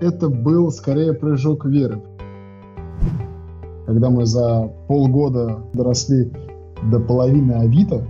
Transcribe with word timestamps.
это 0.00 0.28
был 0.28 0.70
скорее 0.70 1.12
прыжок 1.12 1.64
веры. 1.64 2.02
Когда 3.86 4.10
мы 4.10 4.24
за 4.26 4.72
полгода 4.88 5.64
доросли 5.72 6.32
до 6.90 7.00
половины 7.00 7.52
Авито, 7.52 8.06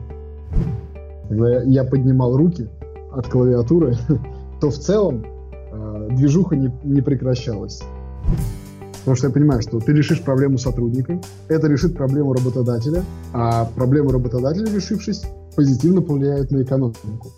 когда 1.29 1.63
я 1.63 1.85
поднимал 1.85 2.37
руки 2.37 2.69
от 3.13 3.29
клавиатуры, 3.29 3.97
то 4.61 4.71
в 4.71 4.79
целом 4.79 5.25
э, 5.73 6.09
движуха 6.13 6.57
не, 6.57 6.73
не 6.85 7.01
прекращалась. 7.01 7.83
Потому 9.01 9.17
что 9.17 9.29
я 9.29 9.33
понимаю, 9.33 9.63
что 9.63 9.81
ты 9.81 9.93
решишь 9.93 10.23
проблему 10.23 10.59
сотрудника, 10.59 11.19
это 11.49 11.67
решит 11.69 11.97
проблему 11.97 12.35
работодателя, 12.35 13.03
а 13.33 13.65
проблему 13.65 14.11
работодателя, 14.11 14.71
решившись, 14.73 15.25
позитивно 15.57 16.03
повлияет 16.03 16.51
на 16.51 16.63
экономику. 16.63 17.33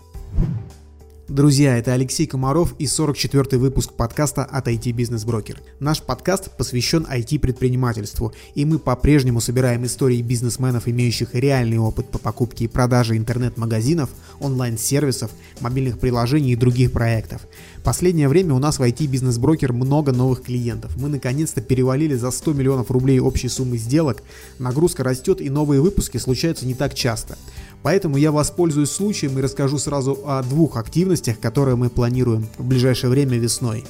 Друзья, 1.33 1.79
это 1.79 1.95
Алексей 1.95 2.27
Комаров 2.27 2.75
и 2.79 2.85
44-й 2.85 3.57
выпуск 3.57 3.95
подкаста 3.95 4.45
от 4.45 4.69
IT 4.69 4.93
Business 4.93 5.25
Broker. 5.25 5.57
Наш 5.81 6.03
подкаст 6.03 6.55
посвящен 6.59 7.07
IT-предпринимательству, 7.11 8.35
и 8.55 8.67
мы 8.67 8.79
по-прежнему 8.79 9.41
собираем 9.41 9.87
истории 9.87 10.21
бизнесменов, 10.21 10.89
имеющих 10.89 11.35
реальный 11.35 11.79
опыт 11.79 12.11
по 12.11 12.19
покупке 12.19 12.67
и 12.67 12.69
продаже 12.69 13.17
интернет-магазинов, 13.17 14.11
онлайн-сервисов, 14.41 15.31
мобильных 15.61 15.99
приложений 16.01 16.53
и 16.53 16.57
других 16.57 16.93
проектов. 16.93 17.41
Последнее 17.83 18.29
время 18.29 18.53
у 18.53 18.59
нас 18.59 18.79
в 18.79 18.83
IT 18.83 18.99
Business 19.07 19.41
Broker 19.41 19.73
много 19.73 20.13
новых 20.13 20.43
клиентов. 20.43 20.99
Мы 20.99 21.09
наконец-то 21.09 21.63
перевалили 21.63 22.15
за 22.15 22.31
100 22.31 22.53
миллионов 22.53 22.91
рублей 22.91 23.21
общей 23.21 23.49
суммы 23.49 23.79
сделок, 23.79 24.23
нагрузка 24.59 25.03
растет 25.03 25.41
и 25.41 25.49
новые 25.49 25.81
выпуски 25.81 26.19
случаются 26.19 26.67
не 26.67 26.75
так 26.75 26.93
часто. 26.93 27.39
Поэтому 27.83 28.17
я 28.17 28.31
воспользуюсь 28.31 28.91
случаем 28.91 29.39
и 29.39 29.43
расскажу 29.43 29.79
сразу 29.79 30.19
о 30.25 30.43
двух 30.43 30.77
активностях, 30.77 31.39
которые 31.41 31.77
мы 31.77 31.91
планируем 31.91 32.47
в 32.59 32.65
ближайшее 32.65 33.11
время 33.11 33.39
весной. 33.39 33.85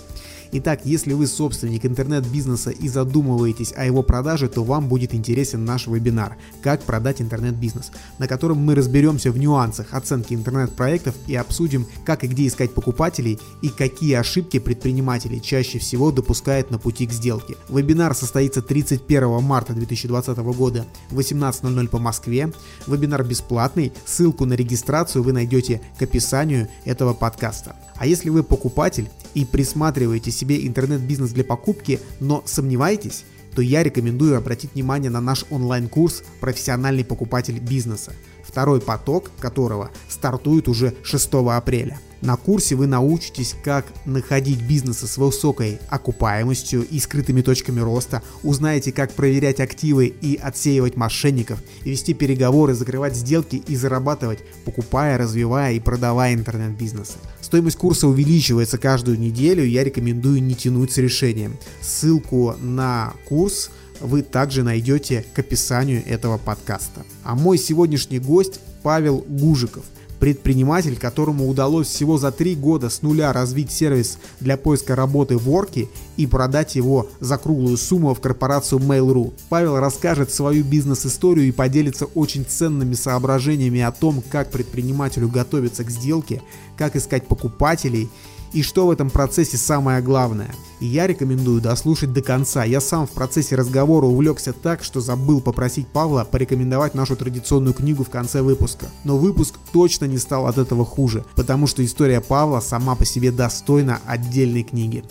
Итак, 0.55 0.81
если 0.85 1.15
вы 1.15 1.27
собственник 1.27 1.87
интернет-бизнеса 1.87 2.69
и 2.69 2.87
задумываетесь 2.87 3.73
о 3.75 3.87
его 3.87 4.03
продаже, 4.03 4.51
то 4.51 4.63
вам 4.63 4.87
будет 4.87 5.15
интересен 5.15 5.65
наш 5.65 5.87
вебинар 5.87 6.37
«Как 6.63 6.83
продать 6.83 7.23
интернет-бизнес», 7.23 7.91
на 8.19 8.29
котором 8.29 8.59
мы 8.59 8.75
разберемся 8.75 9.33
в 9.33 9.39
нюансах 9.39 9.95
оценки 9.95 10.35
интернет-проектов 10.35 11.15
и 11.27 11.35
обсудим, 11.35 11.87
как 12.05 12.23
и 12.23 12.27
где 12.27 12.47
искать 12.47 12.75
покупателей 12.75 13.39
и 13.63 13.71
какие 13.71 14.13
ошибки 14.13 14.59
предприниматели 14.59 15.39
чаще 15.39 15.79
всего 15.79 16.13
допускают 16.13 16.71
на 16.71 16.79
пути 16.79 17.07
к 17.07 17.13
сделке. 17.13 17.57
Вебинар 17.71 18.15
состоится 18.15 18.61
31 18.61 19.43
марта 19.43 19.73
2020 19.73 20.37
года 20.37 20.85
в 21.09 21.19
18.00 21.19 21.89
по 21.89 21.99
Москве. 21.99 22.53
Вебинар 22.87 23.25
бесплатный, 23.25 23.95
ссылку 24.05 24.45
на 24.45 24.53
регистрацию 24.53 25.23
вы 25.23 25.33
найдете 25.33 25.81
к 25.99 26.03
описанию 26.03 26.69
этого 26.85 27.15
подкаста. 27.15 27.75
А 27.97 28.07
если 28.07 28.29
вы 28.29 28.43
покупатель 28.43 29.09
и 29.35 29.45
присматриваете 29.45 30.31
себе 30.31 30.67
интернет-бизнес 30.67 31.31
для 31.31 31.45
покупки, 31.45 32.01
но 32.21 32.43
сомневаетесь, 32.47 33.25
то 33.55 33.63
я 33.63 33.83
рекомендую 33.83 34.37
обратить 34.37 34.75
внимание 34.75 35.11
на 35.11 35.21
наш 35.21 35.45
онлайн-курс 35.51 36.23
«Профессиональный 36.41 37.05
покупатель 37.05 37.59
бизнеса», 37.59 38.13
второй 38.45 38.81
поток 38.81 39.31
которого 39.39 39.91
стартует 40.09 40.69
уже 40.69 40.95
6 41.03 41.29
апреля. 41.35 41.99
На 42.23 42.37
курсе 42.37 42.77
вы 42.77 42.87
научитесь, 42.87 43.57
как 43.65 43.85
находить 44.05 44.63
бизнесы 44.63 45.09
с 45.09 45.17
высокой 45.17 45.81
окупаемостью 45.89 46.87
и 46.89 47.01
скрытыми 47.01 47.43
точками 47.43 47.81
роста, 47.81 48.23
узнаете, 48.45 48.93
как 48.93 49.13
проверять 49.13 49.59
активы 49.59 50.07
и 50.07 50.37
отсеивать 50.37 50.97
мошенников, 50.97 51.59
вести 51.83 52.15
переговоры, 52.15 52.75
закрывать 52.75 53.17
сделки 53.17 53.57
и 53.57 53.75
зарабатывать, 53.75 54.39
покупая, 54.65 55.19
развивая 55.19 55.73
и 55.73 55.81
продавая 55.81 56.35
интернет-бизнесы. 56.35 57.15
Стоимость 57.41 57.77
курса 57.77 58.07
увеличивается 58.07 58.79
каждую 58.79 59.19
неделю, 59.19 59.65
я 59.65 59.83
рекомендую 59.83 60.41
не 60.45 60.55
тянуть 60.55 60.93
с 60.93 60.99
решением. 60.99 61.59
Ссылку 61.81 62.55
на 62.61 63.15
курс 63.29 63.71
вы 64.01 64.23
также 64.23 64.63
найдете 64.63 65.25
к 65.35 65.41
описанию 65.41 66.07
этого 66.07 66.39
подкаста. 66.39 67.05
А 67.25 67.35
мой 67.35 67.59
сегодняшний 67.59 68.21
гость 68.21 68.61
Павел 68.85 69.25
Гужиков– 69.29 69.85
Предприниматель, 70.23 70.97
которому 70.97 71.49
удалось 71.49 71.89
всего 71.89 72.17
за 72.17 72.31
три 72.31 72.55
года 72.55 72.91
с 72.91 73.03
нуля 73.03 73.33
развить 73.33 73.73
сервис 73.73 74.19
для 74.39 74.57
поиска 74.57 74.95
работы 74.95 75.37
в 75.37 75.51
Орке 75.51 75.89
и 76.17 76.29
продать 76.29 76.77
его 76.77 77.09
за 77.19 77.39
круглую 77.39 77.77
сумму 77.77 78.15
в 78.15 78.21
корпорацию 78.21 78.79
Mail.ru. 78.79 79.33
Павел 79.49 79.81
расскажет 79.81 80.33
свою 80.33 80.63
бизнес-историю 80.63 81.49
и 81.49 81.51
поделится 81.51 82.07
очень 82.07 82.45
ценными 82.45 82.95
соображениями 82.95 83.81
о 83.81 83.91
том, 83.91 84.23
как 84.31 84.53
предпринимателю 84.53 85.29
готовиться 85.29 85.83
к 85.83 85.91
сделке, 85.91 86.41
как 86.77 86.95
искать 86.95 87.27
покупателей 87.27 88.09
и 88.53 88.63
что 88.63 88.87
в 88.87 88.91
этом 88.91 89.11
процессе 89.11 89.57
самое 89.57 90.03
главное. 90.03 90.51
И 90.81 90.87
я 90.87 91.07
рекомендую 91.07 91.61
дослушать 91.61 92.13
до 92.13 92.23
конца. 92.23 92.65
Я 92.65 92.81
сам 92.81 93.07
в 93.07 93.11
процессе 93.11 93.57
разговора 93.57 94.07
увлекся 94.07 94.53
так, 94.53 94.83
что 94.83 95.01
забыл 95.01 95.41
попросить 95.41 95.87
Павла 95.89 96.25
порекомендовать 96.25 96.95
нашу 96.95 97.17
традиционную 97.17 97.75
книгу 97.75 98.05
в 98.05 98.11
конце 98.11 98.43
выпуска. 98.43 98.87
Но 99.05 99.17
выпуск 99.17 99.55
точно 99.73 100.05
не 100.07 100.19
стал 100.19 100.47
от 100.47 100.59
этого 100.59 100.85
хуже, 100.85 101.25
потому 101.37 101.67
что 101.67 101.85
история 101.85 102.21
Павла 102.21 102.61
сама 102.61 102.95
по 102.95 103.05
себе 103.05 103.33
достойна 103.33 104.01
отдельной 104.07 104.63
книги. 104.63 105.05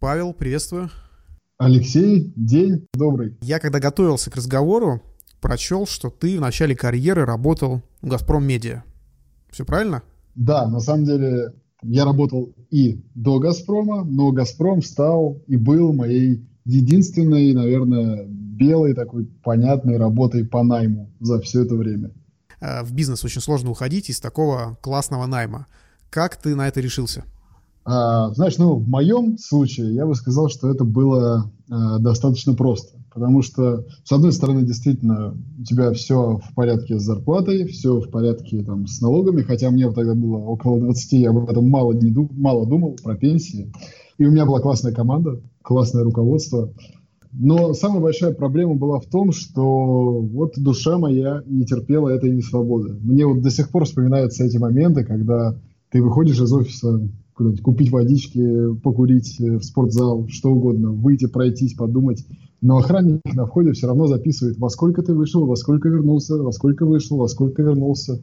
Павел, 0.00 0.32
приветствую. 0.32 0.90
Алексей, 1.58 2.32
день 2.36 2.86
добрый. 2.92 3.38
Я 3.40 3.58
когда 3.58 3.78
готовился 3.80 4.30
к 4.30 4.36
разговору, 4.36 5.02
прочел, 5.40 5.86
что 5.86 6.10
ты 6.10 6.36
в 6.36 6.40
начале 6.40 6.76
карьеры 6.76 7.24
работал 7.24 7.82
в 8.02 8.08
«Газпром 8.08 8.44
Медиа». 8.44 8.84
Все 9.50 9.64
правильно? 9.64 10.02
Да, 10.34 10.66
на 10.68 10.80
самом 10.80 11.04
деле 11.04 11.54
я 11.88 12.04
работал 12.04 12.52
и 12.70 13.04
до 13.14 13.38
«Газпрома», 13.38 14.04
но 14.04 14.32
«Газпром» 14.32 14.82
стал 14.82 15.42
и 15.46 15.56
был 15.56 15.92
моей 15.92 16.46
единственной, 16.64 17.52
наверное, 17.52 18.26
белой 18.26 18.94
такой 18.94 19.26
понятной 19.44 19.96
работой 19.98 20.44
по 20.44 20.62
найму 20.62 21.10
за 21.20 21.40
все 21.40 21.62
это 21.62 21.74
время. 21.74 22.10
Э, 22.60 22.82
в 22.82 22.92
бизнес 22.92 23.24
очень 23.24 23.40
сложно 23.40 23.70
уходить 23.70 24.10
из 24.10 24.20
такого 24.20 24.78
классного 24.80 25.26
найма. 25.26 25.66
Как 26.10 26.36
ты 26.36 26.54
на 26.54 26.68
это 26.68 26.80
решился? 26.80 27.24
А, 27.84 28.30
знаешь, 28.34 28.58
ну, 28.58 28.76
в 28.76 28.88
моем 28.88 29.38
случае 29.38 29.94
я 29.94 30.06
бы 30.06 30.14
сказал, 30.14 30.48
что 30.48 30.68
это 30.70 30.84
было 30.84 31.50
а, 31.70 31.98
достаточно 31.98 32.54
просто. 32.54 32.98
Потому 33.16 33.40
что, 33.40 33.86
с 34.04 34.12
одной 34.12 34.30
стороны, 34.30 34.62
действительно, 34.62 35.34
у 35.58 35.64
тебя 35.64 35.90
все 35.94 36.36
в 36.36 36.54
порядке 36.54 36.98
с 36.98 37.02
зарплатой, 37.02 37.64
все 37.64 37.98
в 37.98 38.10
порядке 38.10 38.62
там, 38.62 38.86
с 38.86 39.00
налогами, 39.00 39.40
хотя 39.40 39.70
мне 39.70 39.90
тогда 39.90 40.14
было 40.14 40.36
около 40.36 40.78
20, 40.78 41.12
я 41.12 41.30
об 41.30 41.48
этом 41.48 41.66
мало, 41.66 41.94
не 41.94 42.10
дум, 42.10 42.28
мало 42.32 42.66
думал, 42.66 42.94
про 43.02 43.16
пенсии. 43.16 43.72
И 44.18 44.26
у 44.26 44.30
меня 44.30 44.44
была 44.44 44.60
классная 44.60 44.92
команда, 44.92 45.40
классное 45.62 46.04
руководство. 46.04 46.74
Но 47.32 47.72
самая 47.72 48.02
большая 48.02 48.34
проблема 48.34 48.74
была 48.74 49.00
в 49.00 49.06
том, 49.06 49.32
что 49.32 50.20
вот 50.20 50.52
душа 50.58 50.98
моя 50.98 51.42
не 51.46 51.64
терпела 51.64 52.10
этой 52.10 52.30
несвободы. 52.30 52.98
Мне 53.00 53.24
вот 53.24 53.40
до 53.40 53.50
сих 53.50 53.70
пор 53.70 53.86
вспоминаются 53.86 54.44
эти 54.44 54.58
моменты, 54.58 55.04
когда 55.04 55.58
ты 55.90 56.02
выходишь 56.02 56.38
из 56.38 56.52
офиса 56.52 57.00
куда-нибудь 57.32 57.62
купить 57.62 57.90
водички, 57.90 58.74
покурить 58.82 59.38
в 59.38 59.62
спортзал, 59.62 60.26
что 60.28 60.50
угодно, 60.50 60.90
выйти, 60.90 61.26
пройтись, 61.26 61.72
подумать. 61.74 62.26
Но 62.60 62.78
охранник 62.78 63.20
на 63.34 63.46
входе 63.46 63.72
все 63.72 63.86
равно 63.86 64.06
записывает, 64.06 64.58
во 64.58 64.70
сколько 64.70 65.02
ты 65.02 65.14
вышел, 65.14 65.46
во 65.46 65.56
сколько 65.56 65.88
вернулся, 65.88 66.36
во 66.36 66.52
сколько 66.52 66.86
вышел, 66.86 67.16
во 67.18 67.28
сколько 67.28 67.62
вернулся. 67.62 68.22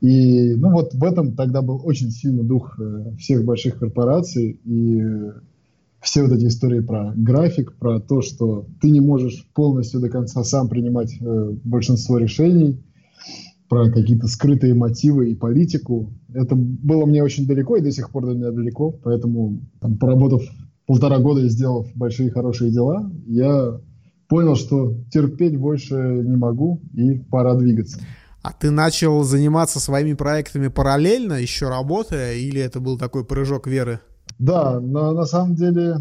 И 0.00 0.54
ну 0.54 0.72
вот 0.72 0.94
в 0.94 1.04
этом 1.04 1.34
тогда 1.34 1.62
был 1.62 1.80
очень 1.84 2.10
сильный 2.10 2.44
дух 2.44 2.78
э, 2.78 3.14
всех 3.18 3.44
больших 3.44 3.78
корпораций. 3.78 4.60
И 4.64 5.02
все 6.00 6.22
вот 6.22 6.32
эти 6.32 6.46
истории 6.46 6.80
про 6.80 7.12
график, 7.16 7.74
про 7.74 8.00
то, 8.00 8.20
что 8.20 8.66
ты 8.80 8.90
не 8.90 9.00
можешь 9.00 9.46
полностью 9.54 10.00
до 10.00 10.08
конца 10.08 10.44
сам 10.44 10.68
принимать 10.68 11.16
э, 11.20 11.52
большинство 11.64 12.18
решений– 12.18 12.82
про 13.72 13.90
какие-то 13.90 14.26
скрытые 14.26 14.74
мотивы 14.74 15.30
и 15.30 15.34
политику. 15.34 16.12
Это 16.34 16.54
было 16.54 17.06
мне 17.06 17.24
очень 17.24 17.46
далеко 17.46 17.76
и 17.76 17.80
до 17.80 17.90
сих 17.90 18.10
пор 18.10 18.26
до 18.26 18.34
меня 18.34 18.50
далеко, 18.50 18.90
поэтому 18.90 19.62
там, 19.80 19.96
поработав 19.96 20.42
полтора 20.86 21.18
года 21.18 21.48
сделав 21.48 21.86
большие 21.94 22.30
хорошие 22.30 22.70
дела, 22.70 23.10
я 23.26 23.80
понял, 24.28 24.56
что 24.56 24.94
терпеть 25.12 25.58
больше 25.58 25.94
не 25.94 26.36
могу 26.36 26.80
и 26.94 27.18
пора 27.18 27.54
двигаться. 27.54 28.00
А 28.42 28.52
ты 28.52 28.70
начал 28.70 29.22
заниматься 29.22 29.78
своими 29.78 30.14
проектами 30.14 30.68
параллельно, 30.68 31.34
еще 31.34 31.68
работая, 31.68 32.34
или 32.34 32.60
это 32.60 32.80
был 32.80 32.98
такой 32.98 33.24
прыжок 33.24 33.66
веры? 33.66 34.00
Да, 34.38 34.80
но 34.80 35.12
на 35.12 35.24
самом 35.26 35.54
деле 35.54 35.96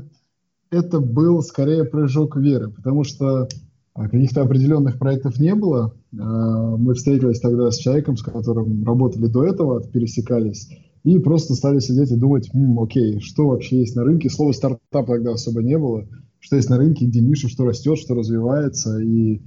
это 0.72 1.00
был 1.00 1.44
скорее 1.44 1.84
прыжок 1.84 2.38
веры, 2.38 2.72
потому 2.72 3.04
что 3.04 3.48
а 3.94 4.08
каких-то 4.08 4.42
определенных 4.42 4.98
проектов 4.98 5.38
не 5.38 5.54
было. 5.54 5.94
А, 6.18 6.78
мы 6.78 6.94
встретились 6.94 7.40
тогда 7.40 7.70
с 7.70 7.78
человеком, 7.78 8.16
с 8.16 8.24
которым 8.24 8.86
работали 8.86 9.28
до 9.28 9.46
этого, 9.46 9.84
пересекались, 9.84 10.70
и 11.04 11.18
просто 11.20 11.56
стали 11.56 11.80
сидеть 11.80 12.12
и 12.12 12.16
думать, 12.16 12.50
М, 12.54 12.80
окей, 12.80 13.20
что 13.20 13.48
вообще 13.48 13.80
есть 13.80 13.96
на 13.96 14.04
рынке. 14.04 14.30
Слова 14.30 14.52
стартап 14.52 15.08
тогда 15.08 15.32
особо 15.34 15.62
не 15.64 15.78
было. 15.78 16.08
Что 16.40 16.56
есть 16.56 16.70
на 16.70 16.78
рынке, 16.78 17.06
где 17.06 17.22
ниша, 17.22 17.50
что 17.50 17.66
растет, 17.66 17.98
что 17.98 18.16
развивается. 18.16 19.00
И 19.00 19.42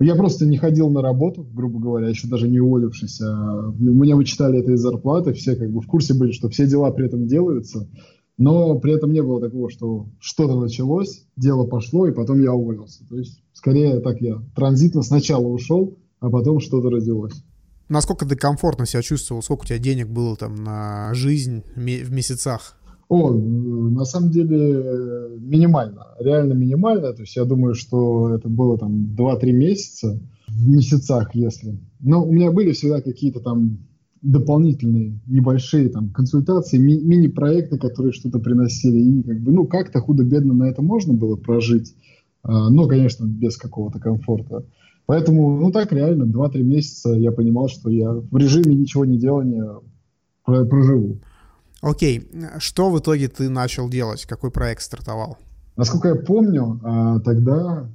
я 0.00 0.14
просто 0.14 0.46
не 0.46 0.56
ходил 0.58 0.90
на 0.90 1.02
работу, 1.02 1.46
грубо 1.52 1.80
говоря, 1.80 2.08
еще 2.08 2.28
даже 2.28 2.48
не 2.48 2.60
уволившись. 2.60 3.20
А 3.20 3.72
меня 3.78 4.16
вычитали 4.16 4.58
это 4.60 4.72
из 4.72 4.80
зарплаты, 4.80 5.32
все 5.32 5.56
как 5.56 5.70
бы 5.70 5.80
в 5.80 5.86
курсе 5.86 6.14
были, 6.14 6.32
что 6.32 6.48
все 6.48 6.66
дела 6.66 6.90
при 6.90 7.06
этом 7.06 7.26
делаются. 7.26 7.88
но 8.38 8.78
при 8.78 8.92
этом 8.94 9.12
не 9.12 9.22
было 9.22 9.40
такого, 9.40 9.68
что 9.68 10.06
что-то 10.20 10.60
началось, 10.60 11.26
дело 11.36 11.66
пошло, 11.66 12.06
и 12.06 12.12
потом 12.12 12.40
я 12.40 12.52
уволился. 12.54 13.04
То 13.08 13.18
есть, 13.18 13.42
скорее 13.52 13.98
так 14.00 14.20
я 14.20 14.40
транзитно 14.54 15.02
сначала 15.02 15.46
ушел, 15.48 15.98
а 16.20 16.30
потом 16.30 16.60
что-то 16.60 16.88
родилось. 16.90 17.42
Насколько 17.88 18.26
ты 18.26 18.36
комфортно 18.36 18.86
себя 18.86 19.02
чувствовал? 19.02 19.42
Сколько 19.42 19.62
у 19.62 19.66
тебя 19.66 19.78
денег 19.78 20.08
было 20.08 20.36
там 20.36 20.54
на 20.56 21.12
жизнь 21.14 21.62
в 21.74 22.12
месяцах? 22.12 22.76
О, 23.08 23.32
на 23.32 24.04
самом 24.04 24.30
деле 24.30 25.38
минимально, 25.40 26.08
реально 26.20 26.52
минимально. 26.52 27.14
То 27.14 27.22
есть 27.22 27.36
я 27.36 27.44
думаю, 27.44 27.74
что 27.74 28.34
это 28.34 28.48
было 28.50 28.76
там 28.78 29.14
2-3 29.18 29.52
месяца, 29.52 30.20
в 30.46 30.68
месяцах, 30.68 31.34
если. 31.34 31.78
Но 32.00 32.24
у 32.24 32.32
меня 32.32 32.52
были 32.52 32.72
всегда 32.72 33.00
какие-то 33.00 33.40
там 33.40 33.78
дополнительные 34.20 35.20
небольшие 35.26 35.88
там 35.88 36.10
консультации, 36.10 36.76
ми- 36.76 37.00
мини-проекты, 37.00 37.78
которые 37.78 38.12
что-то 38.12 38.38
приносили. 38.40 38.98
И 38.98 39.22
как 39.22 39.40
бы, 39.40 39.52
ну, 39.52 39.66
как-то 39.66 40.00
худо-бедно 40.00 40.54
на 40.54 40.64
это 40.64 40.82
можно 40.82 41.14
было 41.14 41.36
прожить, 41.36 41.94
а, 42.42 42.68
но, 42.68 42.86
конечно, 42.88 43.24
без 43.26 43.56
какого-то 43.56 44.00
комфорта. 44.00 44.64
Поэтому, 45.08 45.58
ну 45.58 45.72
так 45.72 45.90
реально, 45.90 46.24
2-3 46.24 46.62
месяца 46.62 47.12
я 47.14 47.32
понимал, 47.32 47.68
что 47.68 47.88
я 47.88 48.12
в 48.12 48.36
режиме 48.36 48.74
ничего 48.74 49.06
не 49.06 49.16
делания 49.16 49.66
проживу. 50.44 51.16
Окей, 51.80 52.28
что 52.58 52.90
в 52.90 52.98
итоге 52.98 53.28
ты 53.28 53.48
начал 53.48 53.88
делать? 53.88 54.26
Какой 54.26 54.50
проект 54.50 54.82
стартовал? 54.82 55.38
Насколько 55.78 56.08
я 56.08 56.14
помню, 56.14 56.78
а, 56.84 57.20
тогда 57.20 57.90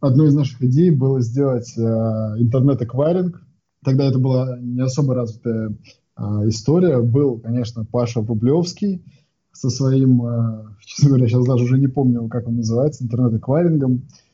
одной 0.00 0.28
из 0.28 0.34
наших 0.34 0.62
идей 0.62 0.90
было 0.90 1.20
сделать 1.20 1.70
а, 1.76 2.34
интернет-эквайринг, 2.38 3.42
Тогда 3.84 4.04
это 4.04 4.18
была 4.18 4.58
не 4.58 4.80
особо 4.80 5.14
развитая 5.14 5.76
а, 6.14 6.48
история. 6.48 7.02
Был, 7.02 7.40
конечно, 7.40 7.84
Паша 7.84 8.20
Рублевский 8.20 9.04
со 9.52 9.68
своим, 9.68 10.22
честно 10.80 11.08
говоря, 11.08 11.28
сейчас 11.28 11.44
даже 11.44 11.64
уже 11.64 11.78
не 11.78 11.88
помню, 11.88 12.28
как 12.28 12.48
он 12.48 12.56
называется, 12.56 13.04
интернет-эквайрингом, 13.04 13.96
а, 13.96 14.31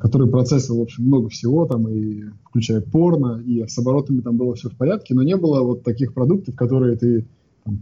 который 0.00 0.28
процессил, 0.28 0.78
в 0.78 0.82
общем, 0.82 1.04
много 1.04 1.28
всего, 1.28 1.66
там, 1.66 1.88
и 1.88 2.24
включая 2.44 2.80
порно, 2.80 3.42
и 3.44 3.66
с 3.66 3.78
оборотами 3.78 4.20
там 4.20 4.36
было 4.36 4.54
все 4.54 4.68
в 4.68 4.76
порядке, 4.76 5.14
но 5.14 5.22
не 5.22 5.36
было 5.36 5.62
вот 5.62 5.82
таких 5.82 6.12
продуктов, 6.14 6.54
которые 6.54 6.96
ты 6.96 7.26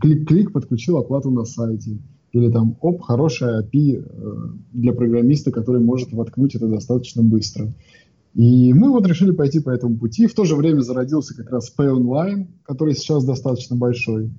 клик-клик 0.00 0.52
подключил 0.52 0.98
оплату 0.98 1.30
на 1.30 1.44
сайте. 1.44 1.98
Или 2.32 2.48
там, 2.50 2.76
оп, 2.80 3.02
хорошая 3.02 3.62
API 3.62 4.04
э, 4.04 4.34
для 4.72 4.92
программиста, 4.92 5.50
который 5.50 5.80
может 5.80 6.12
воткнуть 6.12 6.54
это 6.54 6.68
достаточно 6.68 7.22
быстро. 7.22 7.72
И 8.34 8.72
мы 8.72 8.90
вот 8.90 9.06
решили 9.06 9.32
пойти 9.32 9.58
по 9.58 9.70
этому 9.70 9.98
пути. 9.98 10.28
В 10.28 10.34
то 10.34 10.44
же 10.44 10.54
время 10.54 10.80
зародился 10.80 11.34
как 11.34 11.50
раз 11.50 11.74
Pay 11.76 11.92
Online, 11.92 12.46
который 12.62 12.94
сейчас 12.94 13.24
достаточно 13.24 13.74
большой. 13.74 14.30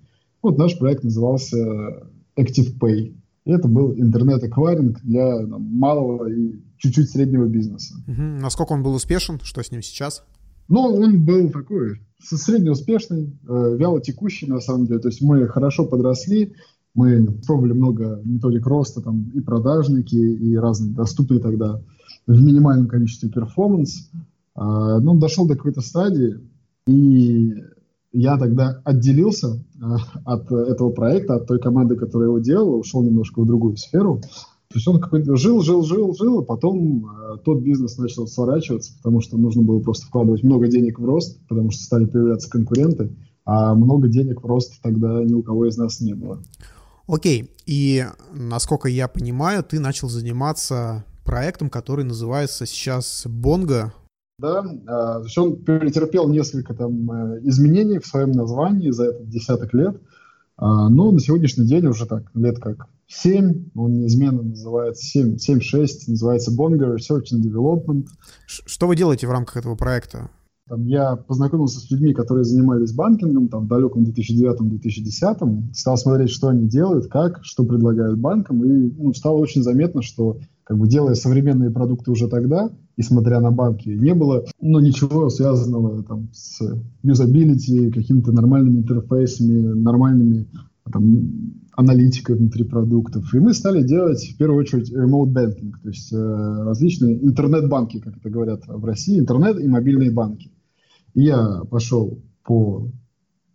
Вот 0.42 0.58
наш 0.58 0.78
проект 0.78 1.04
назывался 1.04 1.58
Active 2.38 2.80
Pay. 2.80 3.14
И 3.46 3.52
это 3.52 3.68
был 3.68 3.94
интернет-эквайринг 3.94 5.02
для 5.02 5.46
там, 5.48 5.64
малого 5.64 6.30
и 6.30 6.62
чуть-чуть 6.78 7.10
среднего 7.10 7.46
бизнеса. 7.46 7.96
Угу. 8.08 8.22
Насколько 8.42 8.74
он 8.74 8.84
был 8.84 8.94
успешен? 8.94 9.40
Что 9.42 9.64
с 9.64 9.72
ним 9.72 9.82
сейчас? 9.82 10.24
Ну, 10.68 10.82
он 10.82 11.26
был 11.26 11.50
такой 11.50 12.02
среднеуспешный, 12.24 13.38
э, 13.48 13.76
вяло 13.78 14.00
текущий, 14.00 14.48
на 14.48 14.60
самом 14.60 14.86
деле. 14.86 15.00
То 15.00 15.10
есть 15.10 15.22
мы 15.22 15.48
хорошо 15.48 15.86
подросли, 15.86 16.54
мы 16.94 17.26
пробовали 17.46 17.74
много 17.74 18.22
методик 18.24 18.68
роста, 18.68 19.02
там 19.02 19.32
и 19.34 19.42
продажники, 19.42 20.16
и 20.16 20.56
разные 20.56 20.94
доступные 20.94 21.40
тогда 21.40 21.82
в 22.28 22.42
минимальном 22.42 22.88
количестве 22.88 23.30
перформанс. 23.30 24.10
А, 24.54 25.00
ну, 25.00 25.18
дошел 25.18 25.48
до 25.48 25.56
какой-то 25.56 25.82
стадии, 25.82 26.38
и 26.86 27.56
я 28.14 28.38
тогда 28.38 28.82
отделился 28.84 29.64
а, 29.82 29.98
от 30.26 30.52
этого 30.52 30.92
проекта, 30.92 31.36
от 31.36 31.48
той 31.48 31.60
команды, 31.60 31.96
которая 31.96 32.30
его 32.30 32.40
делала, 32.40 32.76
ушел 32.76 33.04
немножко 33.04 33.42
в 33.42 33.48
другую 33.48 33.78
сферу. 33.78 34.22
То 34.70 34.78
есть 34.78 34.88
он 34.88 35.02
какой-то 35.02 35.36
жил, 35.36 35.62
жил, 35.62 35.84
жил, 35.84 36.16
жил, 36.16 36.40
а 36.40 36.44
потом 36.44 37.06
э, 37.06 37.38
тот 37.44 37.62
бизнес 37.62 37.98
начал 37.98 38.26
сворачиваться, 38.26 38.94
потому 38.98 39.20
что 39.20 39.38
нужно 39.38 39.64
было 39.64 39.80
просто 39.82 40.08
вкладывать 40.08 40.44
много 40.44 40.68
денег 40.68 40.98
в 40.98 41.04
рост, 41.04 41.46
потому 41.50 41.72
что 41.72 41.84
стали 41.84 42.06
появляться 42.06 42.50
конкуренты, 42.50 43.14
а 43.44 43.76
много 43.76 44.08
денег 44.08 44.42
в 44.42 44.46
рост 44.46 44.82
тогда 44.82 45.24
ни 45.26 45.34
у 45.34 45.44
кого 45.44 45.66
из 45.66 45.76
нас 45.76 46.00
не 46.00 46.14
было. 46.14 46.40
Окей, 47.06 47.52
и 47.66 48.06
насколько 48.34 48.88
я 48.88 49.10
понимаю, 49.10 49.62
ты 49.62 49.82
начал 49.82 50.08
заниматься 50.08 51.04
проектом, 51.26 51.70
который 51.70 52.06
называется 52.06 52.66
сейчас 52.66 53.24
Бонго. 53.26 53.94
Да, 54.42 54.64
то 54.64 55.24
есть 55.24 55.38
он 55.38 55.58
претерпел 55.58 56.28
несколько 56.28 56.74
там 56.74 57.12
э, 57.12 57.42
изменений 57.44 58.00
в 58.00 58.08
своем 58.08 58.32
названии 58.32 58.90
за 58.90 59.06
этот 59.06 59.30
десяток 59.30 59.72
лет, 59.76 60.02
а, 60.58 60.90
но 60.90 61.12
на 61.12 61.20
сегодняшний 61.20 61.68
день 61.68 61.86
уже 61.86 62.08
так, 62.08 62.24
лет 62.34 62.60
как 62.60 62.88
7, 63.08 63.72
он 63.76 64.00
неизменно 64.00 64.42
называется 64.42 65.04
7, 65.06 65.36
7-6, 65.36 65.88
называется 66.08 66.52
Bongo 66.52 66.96
Research 66.96 67.34
and 67.34 67.44
Development. 67.44 68.08
Что 68.48 68.88
вы 68.88 68.96
делаете 68.96 69.28
в 69.28 69.32
рамках 69.32 69.58
этого 69.58 69.76
проекта? 69.76 70.30
Там, 70.68 70.86
я 70.86 71.16
познакомился 71.18 71.80
с 71.80 71.92
людьми, 71.92 72.14
которые 72.14 72.46
занимались 72.46 72.94
банкингом 72.94 73.50
там, 73.50 73.66
в 73.66 73.68
далеком 73.68 74.04
2009-2010, 74.04 75.74
стал 75.74 75.98
смотреть, 75.98 76.30
что 76.30 76.48
они 76.48 76.68
делают, 76.68 77.08
как, 77.08 77.40
что 77.44 77.66
предлагают 77.66 78.18
банкам, 78.18 78.64
и 78.64 78.92
ну, 78.98 79.14
стало 79.14 79.38
очень 79.38 79.64
заметно, 79.64 80.02
что 80.02 80.40
как 80.72 80.80
бы 80.80 80.88
делая 80.88 81.16
современные 81.16 81.70
продукты 81.70 82.12
уже 82.12 82.30
тогда, 82.30 82.72
и 82.96 83.02
смотря 83.02 83.42
на 83.42 83.52
банки, 83.52 83.90
не 83.90 84.14
было 84.14 84.46
ну, 84.62 84.80
ничего 84.80 85.30
связанного 85.30 86.02
там, 86.02 86.30
с 86.32 86.62
юзабилити, 87.04 87.92
какими-то 87.92 88.32
нормальными 88.32 88.78
интерфейсами, 88.78 89.74
нормальными 89.74 90.48
там, 90.90 91.56
аналитикой 91.76 92.38
внутри 92.38 92.64
продуктов. 92.64 93.34
И 93.34 93.40
мы 93.40 93.54
стали 93.54 93.86
делать, 93.86 94.24
в 94.24 94.38
первую 94.38 94.62
очередь, 94.62 94.94
remote 94.94 95.34
banking, 95.34 95.74
то 95.84 95.90
есть 95.90 96.14
э, 96.14 96.64
различные 96.64 97.22
интернет-банки, 97.22 98.00
как 98.00 98.16
это 98.16 98.30
говорят 98.30 98.62
в 98.66 98.86
России, 98.86 99.20
интернет 99.20 99.60
и 99.60 99.68
мобильные 99.68 100.12
банки. 100.12 100.54
И 101.16 101.24
я 101.24 101.64
пошел 101.70 102.18
по 102.46 102.88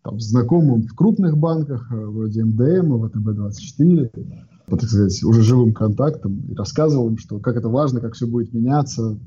там, 0.02 0.20
знакомым 0.20 0.82
в 0.82 0.94
крупных 0.94 1.38
банках, 1.38 1.90
э, 1.90 1.96
вроде 1.96 2.44
МДМ, 2.44 2.92
ВТБ-24, 2.92 4.10
по, 4.12 4.20
так 4.68 4.82
сказать, 4.82 5.22
уже 5.22 5.42
живым 5.42 5.72
контактом 5.72 6.44
и 6.48 6.54
рассказывал 6.54 7.08
им, 7.08 7.18
что 7.18 7.38
как 7.38 7.56
это 7.56 7.68
важно, 7.68 8.00
как 8.00 8.14
все 8.14 8.26
будет 8.26 8.52
меняться. 8.52 9.18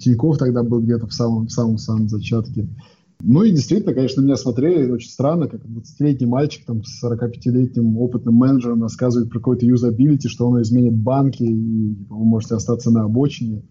Тиньков 0.00 0.38
тогда 0.38 0.62
был 0.62 0.80
где-то 0.80 1.06
в 1.06 1.12
самом-самом 1.12 2.08
зачатке. 2.08 2.68
Ну 3.22 3.42
и 3.42 3.50
действительно, 3.50 3.94
конечно, 3.94 4.22
меня 4.22 4.36
смотрели 4.36 4.90
очень 4.90 5.10
странно, 5.10 5.46
как 5.46 5.60
20-летний 5.64 6.26
мальчик 6.26 6.64
там, 6.64 6.82
с 6.82 7.04
45-летним 7.04 7.98
опытным 7.98 8.34
менеджером 8.34 8.82
рассказывает 8.82 9.30
про 9.30 9.38
какой-то 9.38 9.66
юзабилити, 9.66 10.28
что 10.28 10.48
оно 10.48 10.62
изменит 10.62 10.96
банки, 10.96 11.42
и 11.42 11.94
типа, 11.94 12.14
вы 12.14 12.24
можете 12.24 12.54
остаться 12.54 12.90
на 12.90 13.04
обочине. 13.04 13.62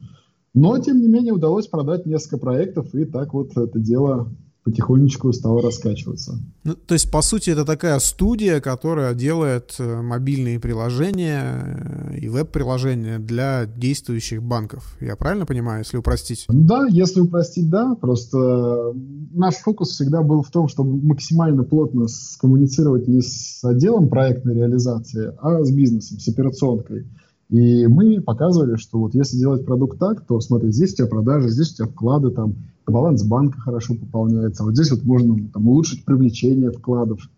Но, 0.53 0.77
тем 0.77 0.99
не 0.99 1.07
менее, 1.07 1.33
удалось 1.33 1.67
продать 1.67 2.05
несколько 2.05 2.37
проектов, 2.37 2.93
и 2.93 3.05
так 3.05 3.33
вот 3.33 3.57
это 3.57 3.79
дело 3.79 4.31
потихонечку 4.63 5.31
стало 5.33 5.61
раскачиваться. 5.61 6.37
Ну, 6.63 6.75
то 6.75 6.93
есть, 6.93 7.11
по 7.11 7.21
сути, 7.21 7.49
это 7.49 7.65
такая 7.65 7.99
студия, 7.99 8.59
которая 8.59 9.13
делает 9.13 9.75
э, 9.79 10.01
мобильные 10.01 10.59
приложения 10.59 12.11
э, 12.13 12.17
и 12.19 12.29
веб-приложения 12.29 13.19
для 13.19 13.65
действующих 13.65 14.43
банков. 14.43 14.97
Я 14.99 15.15
правильно 15.15 15.45
понимаю, 15.45 15.79
если 15.79 15.97
упростить? 15.97 16.45
Да, 16.49 16.87
если 16.89 17.21
упростить, 17.21 17.69
да. 17.69 17.95
Просто 17.95 18.93
наш 19.31 19.55
фокус 19.55 19.91
всегда 19.91 20.21
был 20.21 20.43
в 20.43 20.51
том, 20.51 20.67
чтобы 20.67 21.01
максимально 21.01 21.63
плотно 21.63 22.07
скоммуницировать 22.07 23.07
не 23.07 23.21
с 23.21 23.63
отделом 23.63 24.09
проектной 24.09 24.55
реализации, 24.55 25.33
а 25.41 25.63
с 25.63 25.71
бизнесом, 25.71 26.19
с 26.19 26.27
операционкой. 26.27 27.07
И 27.49 27.87
мы 27.87 28.21
показывали, 28.21 28.75
что 28.75 28.99
вот 28.99 29.15
если 29.15 29.37
делать 29.37 29.65
продукт 29.65 29.97
так, 29.97 30.25
то 30.27 30.39
смотри, 30.39 30.71
здесь 30.71 30.93
у 30.93 30.97
тебя 30.97 31.07
продажи, 31.07 31.49
здесь 31.49 31.71
у 31.71 31.75
тебя 31.77 31.87
вклады, 31.87 32.29
там 32.29 32.55
баланс 32.89 33.23
банка 33.23 33.59
хорошо 33.59 33.95
пополняется, 33.95 34.63
вот 34.63 34.75
здесь 34.75 34.91
вот 34.91 35.03
можно 35.03 35.49
там, 35.53 35.67
улучшить 35.67 36.05
привлечение 36.05 36.71
вкладов. 36.71 37.29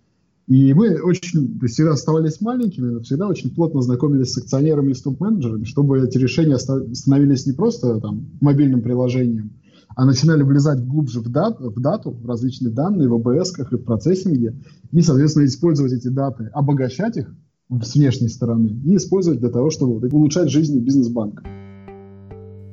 И 0.48 0.74
мы 0.74 1.00
очень, 1.02 1.60
то 1.60 1.66
есть 1.66 1.76
всегда 1.76 1.92
оставались 1.92 2.42
маленькими, 2.42 2.90
но 2.90 3.00
всегда 3.02 3.28
очень 3.28 3.54
плотно 3.54 3.82
знакомились 3.82 4.34
с 4.34 4.38
акционерами 4.38 4.92
и 4.92 4.96
стоп-менеджерами, 4.96 5.64
чтобы 5.64 6.00
эти 6.00 6.18
решения 6.18 6.58
становились 6.58 7.46
не 7.46 7.54
просто 7.54 8.02
там 8.02 8.26
мобильным 8.42 8.82
приложением, 8.82 9.54
а 9.96 10.06
начинали 10.06 10.44
влезать 10.44 10.86
глубже 10.86 11.22
в, 11.22 11.30
дат, 11.30 11.60
в 11.60 11.80
дату, 11.80 12.12
в 12.12 12.26
различные 12.26 12.72
данные, 12.72 13.08
в 13.08 13.14
АБС 13.14 13.60
и 13.60 13.76
в 13.76 13.84
процессинге, 13.84 14.56
и, 14.92 15.02
соответственно, 15.02 15.46
использовать 15.46 15.94
эти 15.94 16.08
даты, 16.08 16.50
обогащать 16.54 17.18
их 17.18 17.34
с 17.82 17.96
внешней 17.96 18.28
стороны 18.28 18.82
и 18.86 18.98
использовать 18.98 19.40
для 19.40 19.50
того, 19.50 19.70
чтобы 19.70 20.06
улучшать 20.10 20.50
жизнь 20.50 20.78
бизнес-банка. 20.80 21.44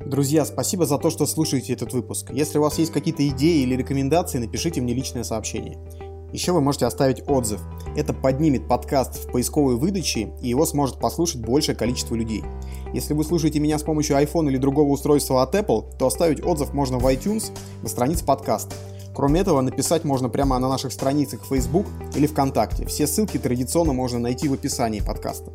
Друзья, 0.09 0.47
спасибо 0.47 0.87
за 0.87 0.97
то, 0.97 1.11
что 1.11 1.27
слушаете 1.27 1.75
этот 1.75 1.93
выпуск. 1.93 2.31
Если 2.31 2.57
у 2.57 2.62
вас 2.62 2.79
есть 2.79 2.93
какие-то 2.93 3.29
идеи 3.29 3.61
или 3.61 3.77
рекомендации, 3.77 4.38
напишите 4.38 4.81
мне 4.81 4.95
личное 4.95 5.23
сообщение. 5.23 5.77
Еще 6.33 6.53
вы 6.53 6.62
можете 6.62 6.87
оставить 6.87 7.29
отзыв. 7.29 7.61
Это 7.95 8.15
поднимет 8.15 8.67
подкаст 8.69 9.17
в 9.23 9.31
поисковой 9.31 9.77
выдаче, 9.77 10.33
и 10.41 10.49
его 10.49 10.65
сможет 10.65 10.99
послушать 10.99 11.43
большее 11.43 11.77
количество 11.77 12.15
людей. 12.15 12.43
Если 12.95 13.12
вы 13.12 13.23
слушаете 13.23 13.61
меня 13.61 13.79
с 13.79 13.83
помощью 13.83 14.17
iPhone 14.17 14.49
или 14.49 14.57
другого 14.57 14.88
устройства 14.88 15.43
от 15.43 15.55
Apple, 15.55 15.85
то 15.99 16.07
оставить 16.07 16.43
отзыв 16.43 16.73
можно 16.73 16.97
в 16.97 17.07
iTunes 17.07 17.53
на 17.83 17.91
странице 17.91 18.25
подкаста. 18.25 18.75
Кроме 19.15 19.41
этого, 19.41 19.61
написать 19.61 20.05
можно 20.05 20.31
прямо 20.31 20.59
на 20.59 20.71
наших 20.71 20.95
страницах 20.95 21.45
Facebook 21.45 21.85
или 22.17 22.27
ВКонтакте. 22.27 22.87
Все 22.87 23.07
ссылки 23.07 23.37
традиционно 23.37 23.93
можно 23.93 24.19
найти 24.19 24.49
в 24.49 24.55
описании 24.55 25.00
подкаста. 25.00 25.53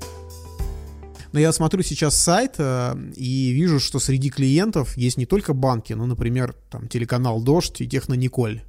Но 1.33 1.39
я 1.39 1.51
смотрю 1.51 1.81
сейчас 1.81 2.15
сайт 2.15 2.55
э, 2.59 2.95
и 3.15 3.51
вижу, 3.51 3.79
что 3.79 3.97
среди 3.99 4.29
клиентов 4.29 4.95
есть 4.95 5.17
не 5.17 5.25
только 5.25 5.53
банки, 5.53 5.93
но, 5.93 6.05
например, 6.05 6.55
там 6.69 6.87
телеканал 6.87 7.41
«Дождь» 7.41 7.81
и 7.81 7.87
«Технониколь». 7.87 8.61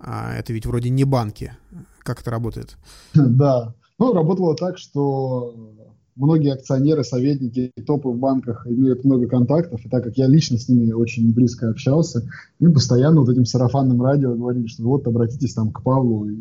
А 0.00 0.34
это 0.34 0.54
ведь 0.54 0.64
вроде 0.64 0.88
не 0.88 1.04
банки. 1.04 1.52
Как 1.98 2.22
это 2.22 2.30
работает? 2.30 2.76
Да. 3.14 3.74
Ну, 3.98 4.12
работало 4.14 4.56
так, 4.56 4.78
что 4.78 5.54
многие 6.16 6.54
акционеры, 6.54 7.04
советники, 7.04 7.70
топы 7.86 8.08
в 8.08 8.18
банках 8.18 8.66
имеют 8.66 9.04
много 9.04 9.26
контактов, 9.26 9.84
и 9.84 9.88
так 9.88 10.04
как 10.04 10.16
я 10.16 10.26
лично 10.26 10.58
с 10.58 10.68
ними 10.68 10.92
очень 10.92 11.32
близко 11.34 11.68
общался, 11.68 12.28
им 12.60 12.72
постоянно 12.72 13.20
вот 13.20 13.28
этим 13.28 13.44
сарафанным 13.44 14.02
радио 14.02 14.34
говорили, 14.34 14.66
что 14.66 14.84
вот 14.84 15.06
обратитесь 15.06 15.54
там 15.54 15.70
к 15.70 15.82
Павлу, 15.82 16.28
и 16.28 16.36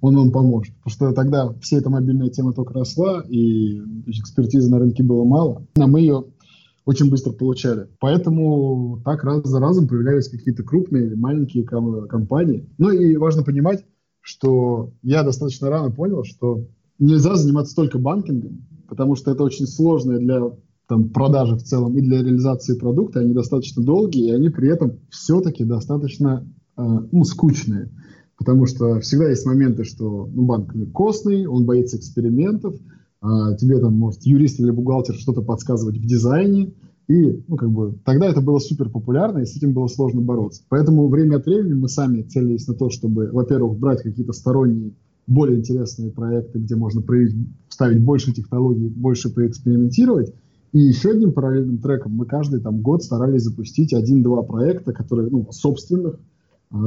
он 0.00 0.16
вам 0.16 0.30
поможет. 0.30 0.74
Потому 0.76 0.92
что 0.92 1.12
тогда 1.12 1.52
вся 1.60 1.78
эта 1.78 1.90
мобильная 1.90 2.30
тема 2.30 2.52
только 2.52 2.74
росла, 2.74 3.24
и 3.28 3.80
экспертизы 4.06 4.70
на 4.70 4.78
рынке 4.78 5.02
было 5.02 5.24
мало, 5.24 5.66
а 5.76 5.86
мы 5.86 6.00
ее 6.00 6.24
очень 6.84 7.10
быстро 7.10 7.32
получали. 7.32 7.88
Поэтому 7.98 9.00
так 9.04 9.24
раз 9.24 9.44
за 9.44 9.58
разом 9.60 9.88
появлялись 9.88 10.28
какие-то 10.28 10.62
крупные, 10.62 11.16
маленькие 11.16 11.64
компании. 11.64 12.68
Ну 12.78 12.90
и 12.90 13.16
важно 13.16 13.42
понимать, 13.42 13.84
что 14.20 14.92
я 15.02 15.22
достаточно 15.22 15.68
рано 15.68 15.90
понял, 15.90 16.24
что 16.24 16.66
нельзя 16.98 17.34
заниматься 17.34 17.74
только 17.74 17.98
банкингом, 17.98 18.64
потому 18.88 19.16
что 19.16 19.32
это 19.32 19.42
очень 19.42 19.66
сложно 19.66 20.18
для 20.18 20.40
там, 20.88 21.10
продажи 21.10 21.56
в 21.56 21.62
целом 21.62 21.96
и 21.96 22.00
для 22.00 22.22
реализации 22.22 22.78
продукта, 22.78 23.20
они 23.20 23.34
достаточно 23.34 23.82
долгие, 23.82 24.28
и 24.28 24.34
они 24.34 24.48
при 24.50 24.68
этом 24.68 25.00
все-таки 25.10 25.64
достаточно 25.64 26.46
э, 26.76 26.82
ну, 27.10 27.24
скучные. 27.24 27.90
Потому 28.36 28.66
что 28.66 29.00
всегда 29.00 29.30
есть 29.30 29.46
моменты, 29.46 29.84
что 29.84 30.28
ну, 30.32 30.44
банк 30.44 30.74
костный, 30.92 31.46
он 31.46 31.64
боится 31.64 31.96
экспериментов, 31.96 32.76
а 33.20 33.54
тебе 33.54 33.78
там 33.78 33.94
может 33.94 34.24
юрист 34.24 34.60
или 34.60 34.70
бухгалтер 34.70 35.14
что-то 35.14 35.42
подсказывать 35.42 35.96
в 35.96 36.06
дизайне, 36.06 36.74
и, 37.08 37.44
ну, 37.46 37.56
как 37.56 37.70
бы, 37.70 37.94
тогда 38.04 38.26
это 38.26 38.40
было 38.40 38.58
супер 38.58 38.90
популярно, 38.90 39.38
и 39.38 39.46
с 39.46 39.56
этим 39.56 39.72
было 39.72 39.86
сложно 39.86 40.20
бороться. 40.20 40.62
Поэтому 40.68 41.08
время 41.08 41.36
от 41.36 41.46
времени 41.46 41.74
мы 41.74 41.88
сами 41.88 42.22
целились 42.22 42.66
на 42.66 42.74
то, 42.74 42.90
чтобы, 42.90 43.30
во-первых, 43.32 43.78
брать 43.78 44.02
какие-то 44.02 44.32
сторонние, 44.32 44.92
более 45.28 45.58
интересные 45.58 46.10
проекты, 46.10 46.58
где 46.58 46.74
можно 46.74 47.02
проявить, 47.02 47.36
вставить 47.68 48.02
больше 48.02 48.32
технологий, 48.32 48.88
больше 48.88 49.32
поэкспериментировать. 49.32 50.34
И 50.72 50.80
еще 50.80 51.10
одним 51.10 51.32
параллельным 51.32 51.78
треком 51.78 52.12
мы 52.12 52.26
каждый 52.26 52.60
там 52.60 52.80
год 52.80 53.04
старались 53.04 53.42
запустить 53.42 53.94
один-два 53.94 54.42
проекта, 54.42 54.92
которые, 54.92 55.30
ну, 55.30 55.46
собственных, 55.50 56.18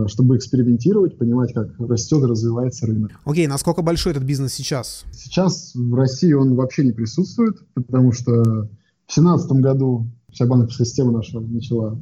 чтобы 0.08 0.38
экспериментировать, 0.38 1.18
понимать, 1.18 1.54
как 1.54 1.80
растет 1.80 2.22
и 2.24 2.26
развивается 2.26 2.86
рынок. 2.86 3.12
Окей, 3.26 3.46
okay, 3.46 3.50
насколько 3.50 3.82
большой 3.82 4.12
этот 4.12 4.24
бизнес 4.24 4.54
сейчас? 4.54 5.06
Сейчас 5.12 5.74
в 5.74 5.94
России 5.94 6.34
он 6.34 6.56
вообще 6.56 6.84
не 6.84 6.92
присутствует, 6.92 7.56
потому 7.74 8.12
что 8.12 8.32
в 8.32 9.16
2017 9.16 9.52
году 9.54 10.08
вся 10.32 10.46
банковская 10.46 10.86
система 10.86 11.12
наша 11.12 11.40
начала 11.40 11.98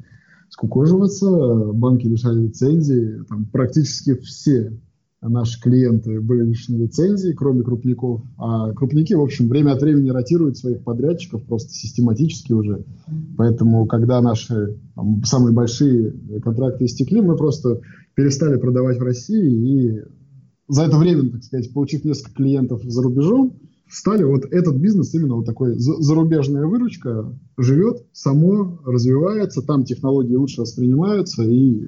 скукоживаться, 0.50 1.28
банки 1.74 2.08
лишали 2.08 2.48
лицензии, 2.48 3.24
там 3.30 3.46
практически 3.46 4.16
все 4.16 4.78
наши 5.22 5.60
клиенты 5.60 6.22
были 6.22 6.44
лишены 6.44 6.84
лицензии, 6.84 7.34
кроме 7.34 7.64
крупников. 7.64 8.22
А 8.38 8.72
крупники, 8.74 9.14
в 9.14 9.22
общем, 9.22 9.50
время 9.50 9.72
от 9.72 9.82
времени 9.82 10.10
ротируют 10.10 10.58
своих 10.58 10.84
подрядчиков 10.84 11.44
просто 11.46 11.74
систематически 11.74 12.54
уже. 12.54 12.86
Поэтому, 13.38 13.86
когда 13.88 14.22
наши 14.22 14.80
там, 14.96 15.24
самые 15.24 15.54
большие 15.54 16.12
контракты 16.42 16.86
истекли, 16.86 17.22
мы 17.22 17.36
просто 17.36 17.82
перестали 18.16 18.58
продавать 18.58 18.98
в 18.98 19.04
России 19.04 19.98
и 19.98 20.02
за 20.68 20.84
это 20.84 20.98
время, 20.98 21.30
так 21.32 21.44
сказать, 21.44 21.74
получив 21.74 22.04
несколько 22.04 22.34
клиентов 22.34 22.84
за 22.84 23.02
рубежом, 23.02 23.54
стали 23.90 24.24
вот 24.24 24.46
этот 24.52 24.76
бизнес 24.76 25.14
именно 25.14 25.36
вот 25.36 25.46
такой 25.46 25.76
зарубежная 25.78 26.66
выручка 26.66 27.34
живет, 27.58 28.06
само 28.12 28.80
развивается, 28.86 29.62
там 29.62 29.86
технологии 29.86 30.36
лучше 30.36 30.62
воспринимаются 30.62 31.44
и 31.44 31.88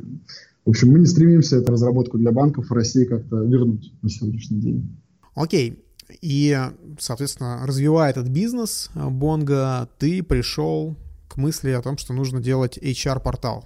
в 0.65 0.69
общем, 0.69 0.91
мы 0.91 0.99
не 0.99 1.05
стремимся 1.05 1.57
эту 1.57 1.71
разработку 1.71 2.17
для 2.17 2.31
банков 2.31 2.69
в 2.69 2.73
России 2.73 3.05
как-то 3.05 3.37
вернуть 3.43 3.93
на 4.01 4.09
сегодняшний 4.09 4.59
день. 4.59 4.97
Окей. 5.35 5.83
И, 6.21 6.57
соответственно, 6.99 7.61
развивая 7.65 8.09
этот 8.09 8.27
бизнес, 8.29 8.89
Бонга, 8.95 9.89
ты 9.99 10.23
пришел 10.23 10.95
к 11.27 11.37
мысли 11.37 11.69
о 11.69 11.81
том, 11.81 11.97
что 11.97 12.13
нужно 12.13 12.41
делать 12.41 12.77
HR-портал. 12.77 13.65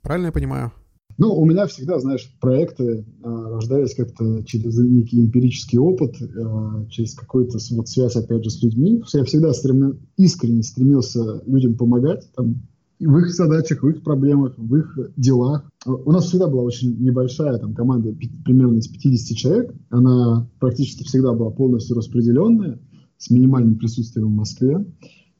Правильно 0.00 0.26
я 0.26 0.32
понимаю? 0.32 0.72
Ну, 1.18 1.34
у 1.34 1.44
меня 1.44 1.66
всегда, 1.66 1.98
знаешь, 2.00 2.34
проекты 2.40 2.84
э, 2.84 3.04
рождались 3.22 3.94
как-то 3.94 4.42
через 4.44 4.78
некий 4.78 5.20
эмпирический 5.20 5.78
опыт, 5.78 6.16
э, 6.20 6.86
через 6.90 7.14
какую-то 7.14 7.58
вот 7.72 7.88
связь, 7.88 8.16
опять 8.16 8.42
же, 8.42 8.50
с 8.50 8.62
людьми. 8.62 9.02
Я 9.12 9.24
всегда 9.24 9.52
стрем... 9.52 10.00
искренне 10.16 10.62
стремился 10.62 11.42
людям 11.46 11.76
помогать, 11.76 12.28
там, 12.34 12.66
в 13.06 13.18
их 13.18 13.34
задачах, 13.34 13.82
в 13.82 13.88
их 13.88 14.02
проблемах, 14.02 14.54
в 14.56 14.76
их 14.76 14.98
делах. 15.16 15.70
У 15.84 16.12
нас 16.12 16.26
всегда 16.26 16.48
была 16.48 16.62
очень 16.62 16.96
небольшая 16.98 17.58
там, 17.58 17.74
команда, 17.74 18.14
примерно 18.44 18.78
из 18.78 18.88
50 18.88 19.36
человек. 19.36 19.74
Она 19.90 20.48
практически 20.58 21.04
всегда 21.04 21.32
была 21.32 21.50
полностью 21.50 21.96
распределенная, 21.96 22.80
с 23.18 23.30
минимальным 23.30 23.76
присутствием 23.76 24.28
в 24.28 24.36
Москве. 24.36 24.84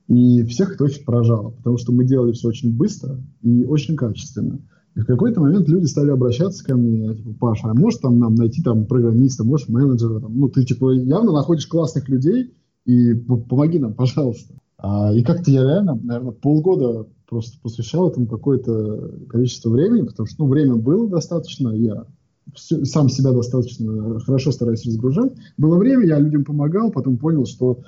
И 0.08 0.42
всех 0.44 0.74
это 0.74 0.84
очень 0.84 1.04
поражало, 1.04 1.50
потому 1.50 1.78
что 1.78 1.92
мы 1.92 2.04
делали 2.04 2.32
все 2.32 2.48
очень 2.48 2.76
быстро 2.76 3.20
и 3.40 3.64
очень 3.64 3.96
качественно. 3.96 4.60
И 4.94 5.00
в 5.00 5.06
какой-то 5.06 5.40
момент 5.40 5.68
люди 5.68 5.86
стали 5.86 6.10
обращаться 6.10 6.64
ко 6.64 6.76
мне, 6.76 7.14
типа, 7.14 7.34
Паша, 7.40 7.70
а 7.70 7.74
можешь 7.74 8.00
там 8.00 8.18
нам 8.18 8.34
найти 8.34 8.62
там 8.62 8.86
программиста, 8.86 9.42
можешь 9.42 9.68
менеджера, 9.68 10.20
там, 10.20 10.38
ну, 10.38 10.48
ты, 10.48 10.64
типа, 10.64 10.92
явно 10.92 11.32
находишь 11.32 11.66
классных 11.66 12.08
людей, 12.08 12.52
и 12.84 13.14
помоги 13.14 13.78
нам, 13.78 13.94
пожалуйста. 13.94 14.54
А, 14.82 15.14
и 15.14 15.22
как-то 15.22 15.50
я 15.50 15.62
реально, 15.62 15.98
наверное, 16.02 16.32
полгода 16.32 17.06
просто 17.28 17.58
посвящал 17.62 18.08
этому 18.08 18.26
какое-то 18.26 19.12
количество 19.28 19.70
времени, 19.70 20.02
потому 20.02 20.26
что 20.26 20.44
ну, 20.44 20.50
время 20.50 20.74
было 20.74 21.08
достаточно, 21.08 21.68
я 21.68 22.04
все, 22.52 22.84
сам 22.84 23.08
себя 23.08 23.30
достаточно 23.30 24.18
хорошо 24.20 24.50
стараюсь 24.50 24.84
разгружать. 24.84 25.32
Было 25.56 25.76
время, 25.76 26.04
я 26.04 26.18
людям 26.18 26.44
помогал, 26.44 26.90
потом 26.90 27.16
понял, 27.16 27.46
что 27.46 27.78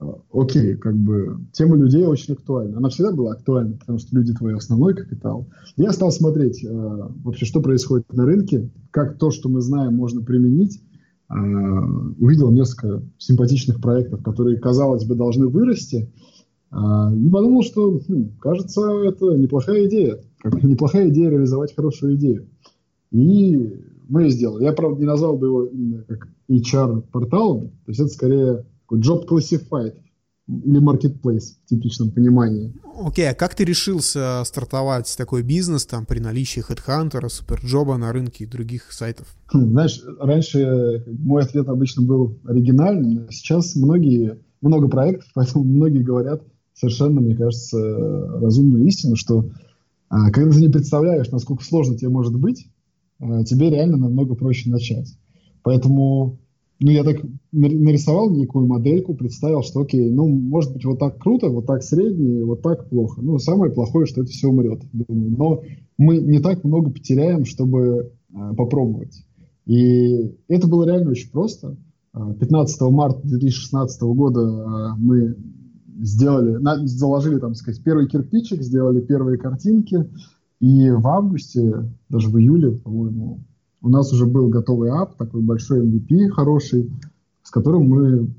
э, 0.00 0.06
окей, 0.32 0.76
как 0.76 0.94
бы 0.94 1.40
тема 1.52 1.76
людей 1.76 2.06
очень 2.06 2.34
актуальна. 2.34 2.78
Она 2.78 2.88
всегда 2.88 3.10
была 3.10 3.32
актуальна, 3.32 3.76
потому 3.76 3.98
что 3.98 4.16
люди 4.16 4.32
твой 4.32 4.54
основной 4.54 4.94
капитал. 4.94 5.48
Я 5.76 5.92
стал 5.92 6.12
смотреть 6.12 6.62
э, 6.64 6.68
вообще, 6.70 7.46
что 7.46 7.62
происходит 7.62 8.12
на 8.12 8.24
рынке, 8.24 8.70
как 8.92 9.18
то, 9.18 9.32
что 9.32 9.48
мы 9.48 9.60
знаем, 9.60 9.96
можно 9.96 10.22
применить. 10.22 10.80
Э, 11.30 11.34
увидел 12.20 12.52
несколько 12.52 13.02
симпатичных 13.18 13.80
проектов, 13.80 14.22
которые, 14.22 14.60
казалось 14.60 15.04
бы, 15.04 15.16
должны 15.16 15.48
вырасти, 15.48 16.08
а, 16.08 16.33
и 16.74 17.28
подумал, 17.30 17.62
что, 17.62 18.00
хм, 18.00 18.32
кажется, 18.40 18.82
это 19.04 19.36
неплохая 19.36 19.86
идея. 19.86 20.18
Как 20.40 20.62
неплохая 20.62 21.08
идея 21.10 21.30
реализовать 21.30 21.74
хорошую 21.74 22.16
идею. 22.16 22.48
И 23.12 23.80
мы 24.08 24.24
ее 24.24 24.30
сделали. 24.30 24.64
Я, 24.64 24.72
правда, 24.72 25.00
не 25.00 25.06
назвал 25.06 25.36
бы 25.36 25.46
его 25.46 25.64
именно 25.66 26.02
как 26.02 26.28
HR-порталом. 26.48 27.68
То 27.86 27.90
есть 27.90 28.00
это 28.00 28.08
скорее 28.10 28.64
такой 28.82 29.00
job 29.00 29.26
classified 29.26 29.94
или 30.46 30.80
marketplace 30.80 31.56
в 31.64 31.68
типичном 31.68 32.10
понимании. 32.10 32.74
Окей, 33.00 33.24
okay, 33.24 33.30
а 33.30 33.34
как 33.34 33.54
ты 33.54 33.64
решился 33.64 34.42
стартовать 34.44 35.14
такой 35.16 35.42
бизнес 35.42 35.86
там 35.86 36.04
при 36.04 36.18
наличии 36.18 36.62
HeadHunter, 36.62 37.28
Суперджоба 37.28 37.96
на 37.96 38.12
рынке 38.12 38.44
и 38.44 38.46
других 38.46 38.92
сайтов? 38.92 39.34
Хм, 39.52 39.70
знаешь, 39.70 40.02
раньше 40.18 41.04
мой 41.06 41.42
ответ 41.44 41.68
обычно 41.68 42.02
был 42.02 42.38
оригинальным, 42.44 43.30
сейчас 43.30 43.74
многие, 43.74 44.38
много 44.60 44.88
проектов, 44.88 45.28
поэтому 45.34 45.64
многие 45.64 46.02
говорят, 46.02 46.42
совершенно, 46.74 47.20
мне 47.20 47.34
кажется, 47.34 47.78
разумную 48.40 48.84
истину, 48.86 49.16
что 49.16 49.50
а, 50.08 50.30
когда 50.30 50.52
ты 50.52 50.60
не 50.60 50.68
представляешь, 50.68 51.30
насколько 51.30 51.64
сложно 51.64 51.96
тебе 51.96 52.10
может 52.10 52.38
быть, 52.38 52.68
а, 53.18 53.44
тебе 53.44 53.70
реально 53.70 53.96
намного 53.96 54.34
проще 54.34 54.70
начать. 54.70 55.16
Поэтому 55.62 56.38
ну, 56.80 56.90
я 56.90 57.04
так 57.04 57.16
нарисовал 57.52 58.30
некую 58.30 58.66
модельку, 58.66 59.14
представил, 59.14 59.62
что 59.62 59.80
окей, 59.80 60.10
ну, 60.10 60.28
может 60.28 60.72
быть, 60.72 60.84
вот 60.84 60.98
так 60.98 61.18
круто, 61.18 61.48
вот 61.48 61.66
так 61.66 61.82
средний, 61.82 62.42
вот 62.42 62.62
так 62.62 62.88
плохо. 62.88 63.22
Ну, 63.22 63.38
самое 63.38 63.72
плохое, 63.72 64.06
что 64.06 64.22
это 64.22 64.30
все 64.30 64.48
умрет. 64.48 64.82
Думаю. 64.92 65.30
Но 65.36 65.62
мы 65.96 66.18
не 66.18 66.40
так 66.40 66.64
много 66.64 66.90
потеряем, 66.90 67.44
чтобы 67.44 68.12
а, 68.34 68.54
попробовать. 68.54 69.24
И 69.66 70.34
это 70.48 70.68
было 70.68 70.84
реально 70.84 71.10
очень 71.10 71.30
просто. 71.30 71.76
15 72.12 72.80
марта 72.92 73.26
2016 73.26 74.02
года 74.02 74.94
мы 74.98 75.36
сделали, 76.04 76.58
заложили, 76.86 77.38
там 77.38 77.54
сказать, 77.54 77.82
первый 77.82 78.06
кирпичик, 78.06 78.62
сделали 78.62 79.00
первые 79.00 79.38
картинки, 79.38 80.08
и 80.60 80.90
в 80.90 81.06
августе, 81.06 81.90
даже 82.08 82.28
в 82.28 82.38
июле, 82.38 82.72
по-моему, 82.72 83.40
у 83.80 83.88
нас 83.88 84.12
уже 84.12 84.26
был 84.26 84.48
готовый 84.48 84.90
ап, 84.90 85.16
такой 85.16 85.42
большой 85.42 85.86
MVP 85.86 86.28
хороший, 86.28 86.90
с 87.42 87.50
которым 87.50 87.88
мы 87.88 88.34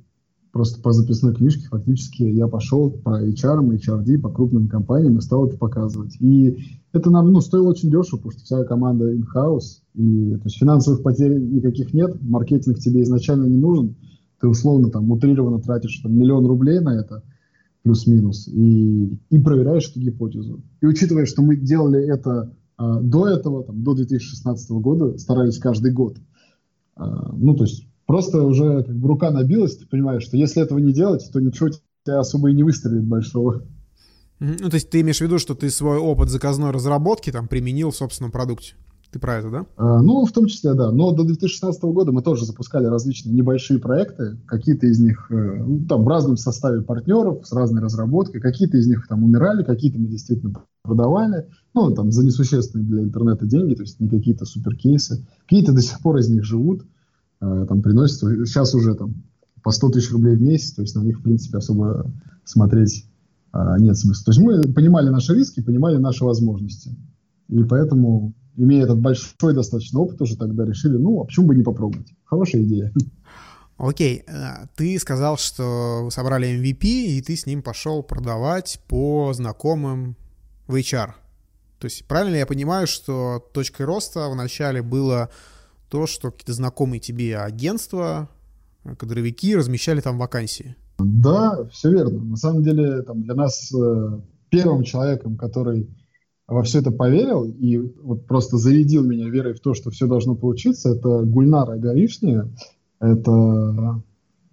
просто 0.52 0.82
по 0.82 0.92
записной 0.92 1.36
книжке 1.36 1.68
фактически 1.68 2.24
я 2.24 2.48
пошел 2.48 2.90
по 2.90 3.22
HR, 3.22 3.62
HRD, 3.78 4.20
по 4.20 4.30
крупным 4.30 4.68
компаниям 4.68 5.18
и 5.18 5.22
стал 5.22 5.48
это 5.48 5.58
показывать. 5.58 6.16
И 6.22 6.58
это 6.94 7.12
нам 7.12 7.32
ну, 7.32 7.42
стоило 7.42 7.70
очень 7.70 7.90
дешево, 7.92 8.18
потому 8.18 8.32
что 8.32 8.44
вся 8.44 8.64
команда 8.64 9.14
in-house, 9.14 9.82
и 9.96 10.36
то 10.36 10.46
есть 10.46 10.58
финансовых 10.58 11.04
потерь 11.04 11.38
никаких 11.38 11.94
нет, 11.94 12.16
маркетинг 12.22 12.80
тебе 12.80 13.04
изначально 13.04 13.46
не 13.46 13.58
нужен, 13.58 13.96
ты 14.40 14.48
условно 14.48 14.90
там 14.90 15.12
утрированно 15.12 15.60
тратишь 15.60 16.00
там, 16.02 16.18
миллион 16.18 16.46
рублей 16.46 16.80
на 16.80 17.00
это, 17.00 17.22
плюс-минус, 17.86 18.48
и, 18.48 19.20
и 19.30 19.40
проверяешь 19.40 19.88
эту 19.92 20.00
гипотезу. 20.00 20.64
И 20.82 20.88
учитывая, 20.88 21.28
что 21.28 21.44
мы 21.44 21.56
делали 21.56 22.04
это 22.04 22.52
а, 22.78 23.00
до 23.00 23.28
этого, 23.28 23.64
там, 23.64 23.84
до 23.84 23.94
2016 23.94 24.72
года, 24.72 25.20
старались 25.20 25.60
каждый 25.60 25.92
год, 25.92 26.18
а, 26.96 27.32
ну, 27.34 27.56
то 27.56 27.66
есть 27.66 27.88
просто 28.08 28.42
уже 28.42 28.84
как 28.84 28.96
бы 28.96 29.08
рука 29.08 29.30
набилась, 29.30 29.78
ты 29.78 29.86
понимаешь, 29.86 30.24
что 30.24 30.36
если 30.36 30.64
этого 30.64 30.80
не 30.80 30.94
делать, 30.94 31.30
то 31.32 31.40
ничего 31.40 31.70
тебя 31.70 32.20
особо 32.20 32.50
и 32.50 32.56
не 32.56 32.64
выстрелит 32.64 33.06
большого. 33.06 33.62
Ну, 34.40 34.70
то 34.70 34.76
есть 34.76 34.90
ты 34.90 35.02
имеешь 35.02 35.20
в 35.20 35.22
виду, 35.22 35.38
что 35.38 35.54
ты 35.54 35.70
свой 35.70 36.00
опыт 36.00 36.30
заказной 36.30 36.72
разработки 36.72 37.32
там 37.32 37.48
применил 37.48 37.92
в 37.92 37.96
собственном 37.96 38.32
продукте? 38.32 38.74
Ты 39.12 39.20
про 39.20 39.38
это, 39.38 39.50
да? 39.50 39.66
А, 39.78 40.02
ну, 40.02 40.26
в 40.26 40.32
том 40.32 40.48
числе, 40.48 40.74
да. 40.74 40.92
Но 40.92 41.12
до 41.12 41.24
2016 41.24 41.82
года 41.84 42.12
мы 42.12 42.22
тоже 42.22 42.46
запускали 42.46 42.86
различные 42.86 43.34
небольшие 43.34 43.80
проекты. 43.80 44.38
Какие-то 44.46 44.88
из 44.88 45.00
них 45.00 45.28
э, 45.30 45.64
ну, 45.66 45.86
там 45.86 46.04
в 46.04 46.08
разном 46.08 46.38
составе 46.38 46.82
партнеров, 46.82 47.46
с 47.46 47.54
разной 47.54 47.82
разработкой. 47.82 48.42
Какие-то 48.42 48.78
из 48.78 48.88
них 48.88 49.08
там 49.08 49.24
умирали, 49.24 49.64
какие-то 49.64 50.00
мы 50.00 50.08
действительно 50.08 50.62
продавали. 50.82 51.48
Ну, 51.74 51.92
там 51.92 52.12
за 52.12 52.26
несущественные 52.26 52.88
для 52.88 53.04
интернета 53.04 53.46
деньги, 53.46 53.76
то 53.76 53.84
есть 53.84 54.00
не 54.00 54.10
какие-то 54.10 54.46
суперкейсы. 54.46 55.26
Какие-то 55.44 55.72
до 55.72 55.82
сих 55.82 56.00
пор 56.02 56.18
из 56.18 56.30
них 56.30 56.44
живут. 56.44 56.84
Э, 57.42 57.66
там 57.68 57.82
приносят, 57.82 58.20
сейчас 58.48 58.74
уже 58.76 58.96
там 58.96 59.24
по 59.64 59.72
100 59.72 59.92
тысяч 59.92 60.12
рублей 60.12 60.36
в 60.36 60.42
месяц, 60.42 60.74
то 60.74 60.82
есть 60.82 60.96
на 60.96 61.02
них, 61.02 61.20
в 61.20 61.24
принципе, 61.24 61.58
особо 61.58 62.12
смотреть 62.44 63.06
нет 63.80 63.98
смысла. 63.98 64.26
То 64.26 64.32
есть 64.32 64.42
мы 64.42 64.74
понимали 64.74 65.08
наши 65.08 65.34
риски, 65.34 65.62
понимали 65.62 65.96
наши 65.96 66.26
возможности. 66.26 66.94
И 67.48 67.64
поэтому 67.64 68.34
имея 68.58 68.84
этот 68.84 69.00
большой 69.00 69.54
достаточно 69.54 70.00
опыт, 70.00 70.22
уже 70.22 70.38
тогда 70.38 70.66
решили, 70.66 70.98
ну, 70.98 71.22
а 71.22 71.26
почему 71.26 71.48
бы 71.48 71.56
не 71.56 71.64
попробовать? 71.64 72.08
Хорошая 72.26 72.64
идея. 72.64 72.94
Окей, 73.78 74.24
э, 74.26 74.68
ты 74.76 74.98
сказал, 75.00 75.38
что 75.38 76.02
вы 76.04 76.12
собрали 76.12 76.48
MVP, 76.48 76.86
и 76.86 77.22
ты 77.22 77.36
с 77.36 77.46
ним 77.46 77.62
пошел 77.62 78.04
продавать 78.04 78.82
по 78.88 79.34
знакомым 79.34 80.16
в 80.68 80.76
HR. 80.76 81.12
То 81.80 81.86
есть 81.86 82.06
правильно 82.08 82.38
я 82.38 82.46
понимаю, 82.46 82.88
что 82.88 83.46
точкой 83.54 83.86
роста 83.86 84.30
вначале 84.30 84.82
было 84.82 85.30
то, 85.90 86.08
что 86.08 86.32
какие-то 86.32 86.54
знакомые 86.54 87.00
тебе 87.00 87.38
агентства, 87.38 88.30
кадровики 88.98 89.56
размещали 89.56 90.00
там 90.00 90.18
вакансии? 90.18 90.76
Да, 90.98 91.66
все 91.72 91.92
верно. 91.92 92.24
На 92.24 92.38
самом 92.38 92.64
деле 92.64 93.02
там, 93.02 93.24
для 93.24 93.36
нас 93.36 93.72
э, 93.74 94.20
первым 94.50 94.84
человеком, 94.84 95.36
который 95.36 95.90
во 96.48 96.64
все 96.64 96.80
это 96.80 96.92
поверил 96.92 97.46
и 97.46 97.78
вот 97.78 98.28
просто 98.28 98.58
зарядил 98.58 99.04
меня 99.04 99.30
верой 99.30 99.54
в 99.54 99.60
то, 99.60 99.74
что 99.74 99.90
все 99.90 100.08
должно 100.08 100.36
получиться, 100.36 100.90
это 100.90 101.24
Гульнара 101.24 101.78
Гаишния. 101.78 102.50
Это 103.00 104.02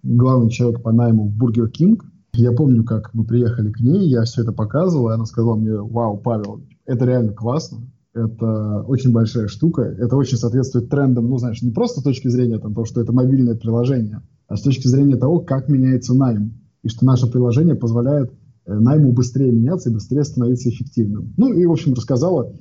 главный 0.02 0.50
человек 0.50 0.82
по 0.82 0.92
найму 0.92 1.28
в 1.28 1.32
Burger 1.32 1.68
King. 1.68 2.04
Я 2.34 2.52
помню, 2.52 2.82
как 2.84 3.12
мы 3.12 3.24
приехали 3.24 3.70
к 3.70 3.80
ней, 3.80 4.08
я 4.08 4.22
все 4.22 4.42
это 4.42 4.52
показывал, 4.52 5.10
и 5.10 5.14
она 5.14 5.26
сказала 5.26 5.54
мне, 5.54 5.76
вау, 5.76 6.16
Павел, 6.16 6.62
это 6.86 7.04
реально 7.04 7.34
классно, 7.34 7.80
это 8.14 8.82
очень 8.88 9.12
большая 9.12 9.48
штука, 9.48 9.82
это 9.82 10.16
очень 10.16 10.38
соответствует 10.38 10.88
трендам, 10.88 11.28
ну, 11.28 11.36
знаешь, 11.36 11.60
не 11.60 11.70
просто 11.70 12.00
с 12.00 12.02
точки 12.02 12.28
зрения 12.28 12.58
там, 12.58 12.72
того, 12.72 12.86
что 12.86 13.02
это 13.02 13.12
мобильное 13.12 13.54
приложение, 13.54 14.22
а 14.48 14.56
с 14.56 14.62
точки 14.62 14.86
зрения 14.86 15.16
того, 15.16 15.40
как 15.40 15.68
меняется 15.68 16.14
найм, 16.14 16.54
и 16.82 16.88
что 16.88 17.04
наше 17.04 17.30
приложение 17.30 17.74
позволяет 17.74 18.32
найму 18.66 19.12
быстрее 19.12 19.50
меняться 19.50 19.90
и 19.90 19.92
быстрее 19.92 20.24
становиться 20.24 20.68
эффективным. 20.68 21.34
Ну 21.36 21.52
и, 21.52 21.66
в 21.66 21.72
общем, 21.72 21.94
рассказала, 21.94 22.54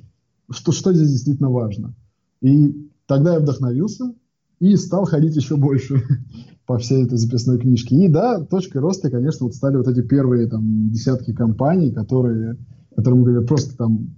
что, 0.50 0.72
что 0.72 0.92
здесь 0.92 1.10
действительно 1.10 1.50
важно. 1.50 1.94
И 2.40 2.90
тогда 3.06 3.34
я 3.34 3.40
вдохновился 3.40 4.12
и 4.58 4.76
стал 4.76 5.04
ходить 5.04 5.36
еще 5.36 5.56
больше 5.56 6.02
по 6.66 6.78
всей 6.78 7.04
этой 7.04 7.18
записной 7.18 7.58
книжке. 7.58 7.96
И 7.96 8.08
да, 8.08 8.40
точкой 8.40 8.78
роста, 8.78 9.10
конечно, 9.10 9.46
вот 9.46 9.54
стали 9.54 9.76
вот 9.76 9.88
эти 9.88 10.02
первые 10.02 10.48
там 10.48 10.90
десятки 10.90 11.32
компаний, 11.32 11.92
которые, 11.92 12.56
которым 12.94 13.24
говорят 13.24 13.46
просто 13.46 13.76
там 13.76 14.16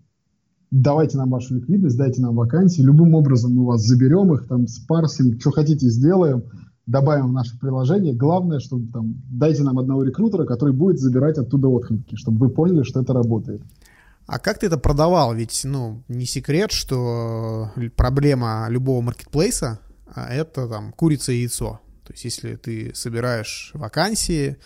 давайте 0.74 1.16
нам 1.18 1.30
вашу 1.30 1.54
ликвидность, 1.54 1.96
дайте 1.96 2.20
нам 2.20 2.34
вакансии, 2.34 2.82
любым 2.82 3.14
образом 3.14 3.54
мы 3.54 3.64
вас 3.64 3.82
заберем 3.82 4.34
их, 4.34 4.48
там 4.48 4.66
спарсим, 4.66 5.38
что 5.38 5.52
хотите 5.52 5.88
сделаем, 5.88 6.44
добавим 6.86 7.28
в 7.28 7.32
наше 7.32 7.58
приложение. 7.58 8.14
Главное, 8.14 8.58
чтобы 8.58 8.92
там 8.92 9.14
дайте 9.30 9.62
нам 9.62 9.78
одного 9.78 10.02
рекрутера, 10.02 10.44
который 10.44 10.74
будет 10.74 10.98
забирать 10.98 11.38
оттуда 11.38 11.68
отклики, 11.68 12.16
чтобы 12.16 12.46
вы 12.46 12.50
поняли, 12.50 12.82
что 12.82 13.00
это 13.00 13.12
работает. 13.12 13.62
А 14.26 14.38
как 14.38 14.58
ты 14.58 14.66
это 14.66 14.78
продавал? 14.78 15.34
Ведь, 15.34 15.62
ну, 15.64 16.02
не 16.08 16.24
секрет, 16.24 16.72
что 16.72 17.70
проблема 17.96 18.66
любого 18.70 19.02
маркетплейса 19.02 19.80
а 20.14 20.32
это 20.32 20.68
там 20.68 20.92
курица 20.92 21.32
и 21.32 21.38
яйцо. 21.38 21.80
То 22.04 22.12
есть, 22.12 22.24
если 22.24 22.56
ты 22.56 22.92
собираешь 22.94 23.70
вакансии, 23.74 24.56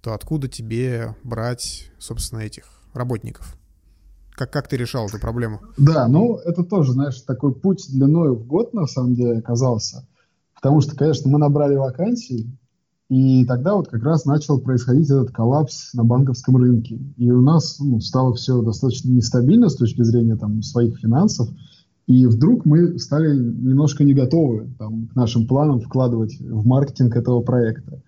то 0.00 0.14
откуда 0.14 0.48
тебе 0.48 1.14
брать, 1.22 1.90
собственно, 1.98 2.40
этих 2.40 2.64
работников? 2.92 3.56
Как, 4.32 4.50
как 4.50 4.68
ты 4.68 4.76
решал 4.76 5.06
эту 5.06 5.18
проблему? 5.18 5.60
Да, 5.76 6.08
ну, 6.08 6.36
это 6.36 6.62
тоже, 6.62 6.92
знаешь, 6.92 7.20
такой 7.22 7.54
путь 7.54 7.86
длиной 7.90 8.34
в 8.34 8.46
год, 8.46 8.74
на 8.74 8.86
самом 8.86 9.14
деле, 9.14 9.38
оказался. 9.38 10.06
Потому 10.56 10.80
что, 10.80 10.96
конечно, 10.96 11.30
мы 11.30 11.38
набрали 11.38 11.76
вакансий, 11.76 12.50
и 13.08 13.44
тогда 13.44 13.74
вот 13.74 13.88
как 13.88 14.02
раз 14.02 14.24
начал 14.24 14.58
происходить 14.60 15.08
этот 15.08 15.30
коллапс 15.30 15.94
на 15.94 16.02
банковском 16.02 16.56
рынке. 16.56 16.98
И 17.16 17.30
у 17.30 17.40
нас 17.40 17.78
ну, 17.78 18.00
стало 18.00 18.34
все 18.34 18.60
достаточно 18.62 19.10
нестабильно 19.10 19.68
с 19.68 19.76
точки 19.76 20.02
зрения 20.02 20.36
там, 20.36 20.62
своих 20.62 20.98
финансов. 20.98 21.48
И 22.08 22.26
вдруг 22.26 22.64
мы 22.64 22.98
стали 22.98 23.36
немножко 23.36 24.02
не 24.02 24.12
готовы 24.12 24.68
там, 24.78 25.06
к 25.06 25.14
нашим 25.14 25.46
планам 25.46 25.80
вкладывать 25.80 26.36
в 26.40 26.66
маркетинг 26.66 27.16
этого 27.16 27.42
проекта. 27.42 28.02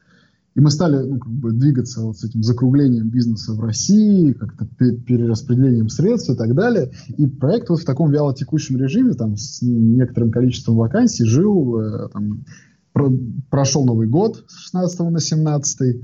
И 0.59 0.61
мы 0.61 0.73
стали 0.73 0.97
ну, 0.97 1.21
как 1.21 1.31
бы 1.31 1.53
двигаться 1.53 2.01
вот 2.01 2.19
с 2.19 2.25
этим 2.25 2.43
закруглением 2.43 3.11
бизнеса 3.11 3.53
в 3.53 3.61
России, 3.61 4.33
как-то 4.33 4.67
перераспределением 4.67 5.89
средств 5.89 6.31
и 6.31 6.35
так 6.35 6.53
далее. 6.57 6.91
И 7.17 7.29
проект 7.29 7.69
вот 7.69 7.81
в 7.81 7.85
таком 7.85 8.11
вялотекущем 8.11 8.77
режиме, 8.77 9.13
там, 9.15 9.37
с 9.37 9.63
некоторым 9.63 10.33
количеством 10.33 10.75
вакансий 10.75 11.25
жил, 11.25 11.79
э, 11.79 12.09
там, 12.13 12.45
про, 12.93 13.09
прошел 13.51 13.87
Новый 13.87 14.09
год 14.09 14.47
с 14.49 14.65
16 14.65 14.99
на 14.99 15.21
17 15.21 16.03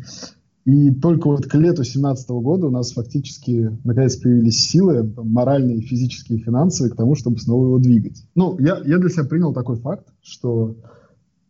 и 0.66 0.90
только 0.92 1.26
вот 1.26 1.46
к 1.46 1.54
лету 1.56 1.82
2017 1.82 2.30
года 2.30 2.68
у 2.68 2.70
нас 2.70 2.92
фактически 2.92 3.76
наконец 3.82 4.14
появились 4.14 4.60
силы, 4.60 5.02
там, 5.16 5.32
моральные, 5.32 5.80
физические, 5.80 6.38
финансовые, 6.38 6.92
к 6.92 6.96
тому, 6.96 7.16
чтобы 7.16 7.40
снова 7.40 7.66
его 7.66 7.78
двигать. 7.80 8.24
Ну, 8.36 8.56
я, 8.60 8.80
я 8.86 8.98
для 8.98 9.08
себя 9.08 9.24
принял 9.24 9.52
такой 9.52 9.78
факт, 9.78 10.06
что 10.22 10.76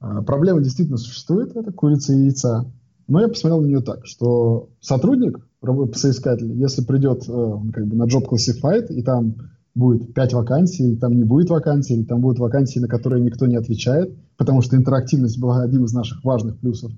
а, 0.01 0.23
проблема 0.23 0.63
действительно 0.63 0.97
существует, 0.97 1.55
это 1.55 1.71
курица 1.71 2.15
и 2.15 2.23
яйца. 2.23 2.65
Но 3.07 3.21
я 3.21 3.29
посмотрел 3.29 3.61
на 3.61 3.67
нее 3.67 3.81
так, 3.81 4.07
что 4.07 4.71
сотрудник, 4.81 5.47
соискатель, 5.95 6.53
если 6.53 6.85
придет 6.85 7.25
э, 7.29 7.57
как 7.73 7.87
бы 7.87 7.97
на 7.97 8.05
Job 8.05 8.27
Classified, 8.29 8.93
и 8.93 9.03
там 9.03 9.37
будет 9.75 10.15
5 10.15 10.33
вакансий, 10.35 10.85
или 10.85 10.97
там 10.97 11.17
не 11.17 11.25
будет 11.25 11.51
вакансий, 11.51 11.95
или 11.95 12.05
там 12.05 12.21
будут 12.21 12.39
вакансии, 12.39 12.79
на 12.79 12.89
которые 12.89 13.23
никто 13.23 13.47
не 13.47 13.57
отвечает, 13.57 14.15
потому 14.37 14.63
что 14.63 14.77
интерактивность 14.77 15.39
была 15.39 15.63
одним 15.63 15.85
из 15.85 15.93
наших 15.93 16.25
важных 16.25 16.59
плюсов, 16.59 16.93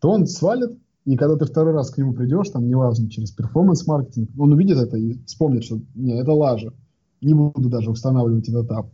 то 0.00 0.10
он 0.10 0.26
свалит, 0.26 0.78
и 1.04 1.16
когда 1.16 1.36
ты 1.36 1.46
второй 1.46 1.72
раз 1.72 1.90
к 1.90 1.98
нему 1.98 2.12
придешь, 2.12 2.48
там 2.50 2.66
неважно, 2.68 3.08
через 3.08 3.30
перформанс-маркетинг, 3.30 4.30
он 4.36 4.52
увидит 4.52 4.76
это 4.76 4.96
и 4.96 5.22
вспомнит, 5.24 5.64
что 5.64 5.80
не, 5.94 6.18
это 6.18 6.32
лажа, 6.32 6.72
не 7.20 7.32
буду 7.32 7.68
даже 7.68 7.90
устанавливать 7.90 8.48
этот 8.48 8.66
этап. 8.66 8.90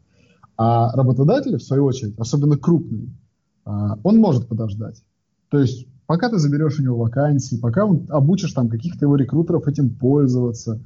А 0.57 0.95
работодатель, 0.95 1.57
в 1.57 1.63
свою 1.63 1.87
очередь, 1.87 2.15
особенно 2.19 2.59
крупный, 2.59 3.09
а, 3.65 3.99
он 4.05 4.19
может 4.19 4.47
подождать. 4.47 5.03
То 5.49 5.59
есть 5.59 5.87
пока 6.13 6.29
ты 6.29 6.37
заберешь 6.37 6.79
у 6.79 6.83
него 6.83 6.99
вакансии, 6.99 7.57
пока 7.57 7.87
он, 7.87 8.05
обучишь 8.11 8.53
там 8.53 8.69
каких-то 8.69 9.07
его 9.07 9.17
рекрутеров 9.17 9.67
этим 9.67 9.89
пользоваться. 9.89 10.79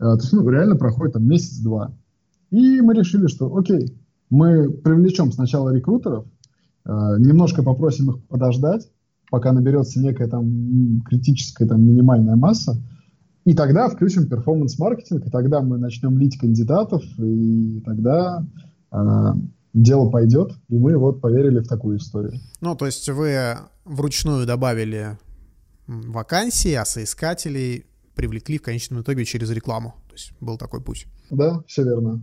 Э, 0.00 0.16
то 0.16 0.18
есть, 0.18 0.32
ну, 0.32 0.48
реально 0.48 0.74
проходит 0.74 1.12
там 1.12 1.24
месяц-два. 1.24 1.92
И 2.50 2.80
мы 2.80 2.92
решили, 2.92 3.28
что 3.28 3.56
окей, 3.56 3.96
мы 4.28 4.68
привлечем 4.68 5.30
сначала 5.30 5.72
рекрутеров, 5.72 6.26
э, 6.84 6.90
немножко 7.20 7.62
попросим 7.62 8.10
их 8.10 8.24
подождать, 8.26 8.90
пока 9.30 9.52
наберется 9.52 10.00
некая 10.00 10.26
там 10.26 11.02
критическая 11.02 11.68
там 11.68 11.80
минимальная 11.80 12.34
масса, 12.34 12.74
и 13.44 13.54
тогда 13.54 13.88
включим 13.88 14.26
перформанс-маркетинг, 14.28 15.28
и 15.28 15.30
тогда 15.30 15.60
мы 15.60 15.78
начнем 15.78 16.18
лить 16.18 16.38
кандидатов, 16.38 17.04
и 17.18 17.80
тогда 17.84 18.44
э, 18.90 19.32
дело 19.72 20.10
пойдет, 20.10 20.52
и 20.68 20.76
мы 20.76 20.96
вот 20.96 21.20
поверили 21.20 21.60
в 21.60 21.68
такую 21.68 21.98
историю. 21.98 22.40
Ну, 22.60 22.74
то 22.76 22.86
есть 22.86 23.08
вы 23.08 23.58
вручную 23.84 24.46
добавили 24.46 25.18
вакансии, 25.86 26.74
а 26.74 26.84
соискателей 26.84 27.86
привлекли 28.14 28.58
в 28.58 28.62
конечном 28.62 29.02
итоге 29.02 29.24
через 29.24 29.50
рекламу. 29.50 29.94
То 30.08 30.14
есть 30.14 30.32
был 30.40 30.58
такой 30.58 30.82
путь. 30.82 31.06
Да, 31.30 31.62
все 31.66 31.84
верно. 31.84 32.22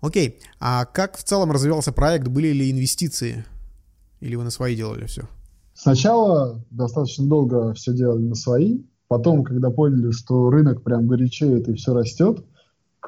Окей. 0.00 0.40
А 0.58 0.84
как 0.84 1.16
в 1.16 1.22
целом 1.22 1.52
развивался 1.52 1.92
проект? 1.92 2.28
Были 2.28 2.48
ли 2.48 2.70
инвестиции? 2.70 3.44
Или 4.20 4.34
вы 4.34 4.44
на 4.44 4.50
свои 4.50 4.76
делали 4.76 5.06
все? 5.06 5.28
Сначала 5.74 6.64
достаточно 6.70 7.26
долго 7.26 7.72
все 7.74 7.94
делали 7.94 8.22
на 8.22 8.34
свои, 8.34 8.80
потом, 9.08 9.44
когда 9.44 9.70
поняли, 9.70 10.10
что 10.10 10.50
рынок 10.50 10.82
прям 10.82 11.06
горячеет 11.06 11.68
и 11.68 11.74
все 11.74 11.94
растет, 11.94 12.44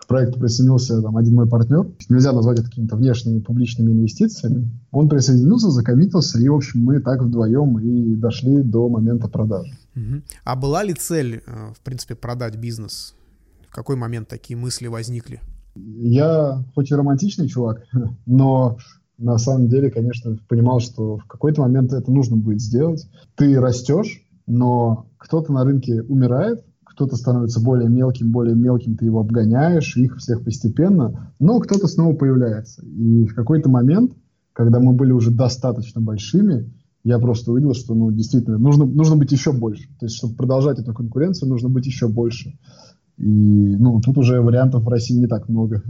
к 0.03 0.07
проекту 0.09 0.41
присоединился 0.41 1.01
там, 1.01 1.17
один 1.17 1.37
мой 1.37 1.49
партнер. 1.49 1.87
Нельзя 2.09 2.33
назвать 2.33 2.59
это 2.59 2.69
какими-то 2.69 2.97
внешними 2.97 3.39
публичными 3.39 3.93
инвестициями. 3.93 4.69
Он 4.91 5.09
присоединился, 5.09 5.71
закоммитился, 5.71 6.41
и, 6.41 6.49
в 6.49 6.55
общем, 6.55 6.81
мы 6.81 7.01
так 7.01 7.23
вдвоем 7.23 7.79
и 7.79 8.17
дошли 8.17 8.63
до 8.63 8.89
момента 8.89 9.29
продажи. 9.29 9.73
Угу. 9.95 10.23
А 10.45 10.57
была 10.57 10.83
ли 10.83 10.95
цель, 10.95 11.43
э, 11.47 11.73
в 11.73 11.81
принципе, 11.83 12.17
продать 12.17 12.57
бизнес? 12.57 13.15
В 13.71 13.75
какой 13.75 13.95
момент 13.95 14.27
такие 14.27 14.57
мысли 14.57 14.89
возникли? 14.89 15.41
Я 15.77 16.65
хоть 16.75 16.91
и 16.91 16.95
романтичный 16.95 17.47
чувак, 17.47 17.85
но 18.27 18.79
на 19.19 19.39
самом 19.39 19.69
деле, 19.69 19.89
конечно, 19.89 20.37
понимал, 20.49 20.81
что 20.81 21.19
в 21.19 21.27
какой-то 21.27 21.61
момент 21.61 21.93
это 21.93 22.11
нужно 22.11 22.37
будет 22.37 22.61
сделать. 22.61 23.09
Ты 23.37 23.61
растешь, 23.61 24.27
но 24.49 25.07
кто-то 25.17 25.53
на 25.53 25.65
рынке 25.65 26.03
умирает, 26.03 26.65
кто-то 26.93 27.17
становится 27.17 27.61
более 27.61 27.89
мелким, 27.89 28.31
более 28.31 28.55
мелким, 28.55 28.97
ты 28.97 29.07
его 29.07 29.21
обгоняешь, 29.21 29.97
их 29.97 30.19
всех 30.19 30.45
постепенно, 30.45 31.33
но 31.39 31.59
кто-то 31.59 31.87
снова 31.89 32.15
появляется. 32.15 32.85
И 32.85 33.27
в 33.27 33.35
какой-то 33.35 33.71
момент, 33.71 34.13
когда 34.53 34.79
мы 34.79 34.93
были 34.93 35.13
уже 35.13 35.31
достаточно 35.31 36.01
большими, 36.01 36.71
я 37.03 37.19
просто 37.19 37.51
увидел, 37.51 37.75
что, 37.75 37.95
ну, 37.95 38.13
действительно, 38.13 38.59
нужно, 38.59 38.85
нужно 38.85 39.17
быть 39.17 39.33
еще 39.33 39.53
больше. 39.53 39.89
То 39.99 40.07
есть, 40.07 40.17
чтобы 40.17 40.37
продолжать 40.37 40.79
эту 40.79 40.95
конкуренцию, 40.95 41.49
нужно 41.49 41.69
быть 41.69 41.87
еще 41.87 42.09
больше. 42.09 42.59
И, 43.17 43.77
ну, 43.77 44.01
тут 44.01 44.19
уже 44.19 44.41
вариантов 44.41 44.85
в 44.85 44.89
России 44.89 45.17
не 45.17 45.27
так 45.27 45.49
много. 45.49 45.83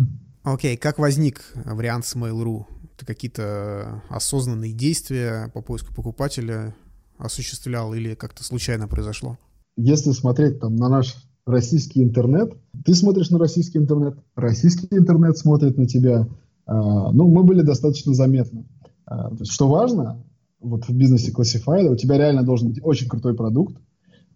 Окей, 0.44 0.76
okay. 0.76 0.78
как 0.78 0.98
возник 0.98 1.42
вариант 1.64 2.06
с 2.06 2.16
Mail.ru? 2.16 2.64
Ты 2.96 3.04
какие-то 3.06 4.02
осознанные 4.08 4.72
действия 4.72 5.50
по 5.52 5.62
поиску 5.62 5.94
покупателя 5.94 6.74
осуществлял 7.18 7.92
или 7.92 8.14
как-то 8.14 8.44
случайно 8.44 8.88
произошло? 8.88 9.38
Если 9.76 10.12
смотреть 10.12 10.60
там 10.60 10.76
на 10.76 10.88
наш 10.88 11.16
российский 11.46 12.02
интернет, 12.02 12.54
ты 12.84 12.94
смотришь 12.94 13.30
на 13.30 13.38
российский 13.38 13.78
интернет, 13.78 14.16
российский 14.36 14.88
интернет 14.90 15.36
смотрит 15.38 15.76
на 15.76 15.86
тебя. 15.86 16.28
А, 16.66 17.10
ну, 17.12 17.28
мы 17.28 17.42
были 17.42 17.62
достаточно 17.62 18.14
заметны. 18.14 18.66
А, 19.06 19.32
что 19.44 19.68
важно, 19.68 20.22
вот 20.60 20.86
в 20.86 20.94
бизнесе 20.94 21.32
Classified 21.32 21.88
у 21.88 21.96
тебя 21.96 22.18
реально 22.18 22.44
должен 22.44 22.68
быть 22.68 22.80
очень 22.82 23.08
крутой 23.08 23.34
продукт. 23.34 23.76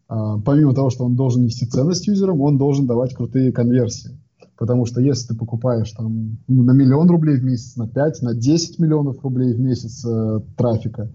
А, 0.08 0.38
помимо 0.38 0.74
того, 0.74 0.90
что 0.90 1.04
он 1.04 1.16
должен 1.16 1.44
нести 1.44 1.66
ценность 1.66 2.06
юзерам, 2.06 2.40
он 2.40 2.58
должен 2.58 2.86
давать 2.86 3.14
крутые 3.14 3.52
конверсии. 3.52 4.18
Потому 4.56 4.86
что 4.86 5.02
если 5.02 5.28
ты 5.28 5.34
покупаешь 5.34 5.90
там 5.92 6.38
ну, 6.48 6.62
на 6.62 6.72
миллион 6.72 7.10
рублей 7.10 7.36
в 7.36 7.44
месяц, 7.44 7.76
на 7.76 7.86
5, 7.86 8.22
на 8.22 8.34
10 8.34 8.78
миллионов 8.78 9.22
рублей 9.22 9.52
в 9.52 9.60
месяц 9.60 10.02
э, 10.04 10.40
трафика, 10.56 11.12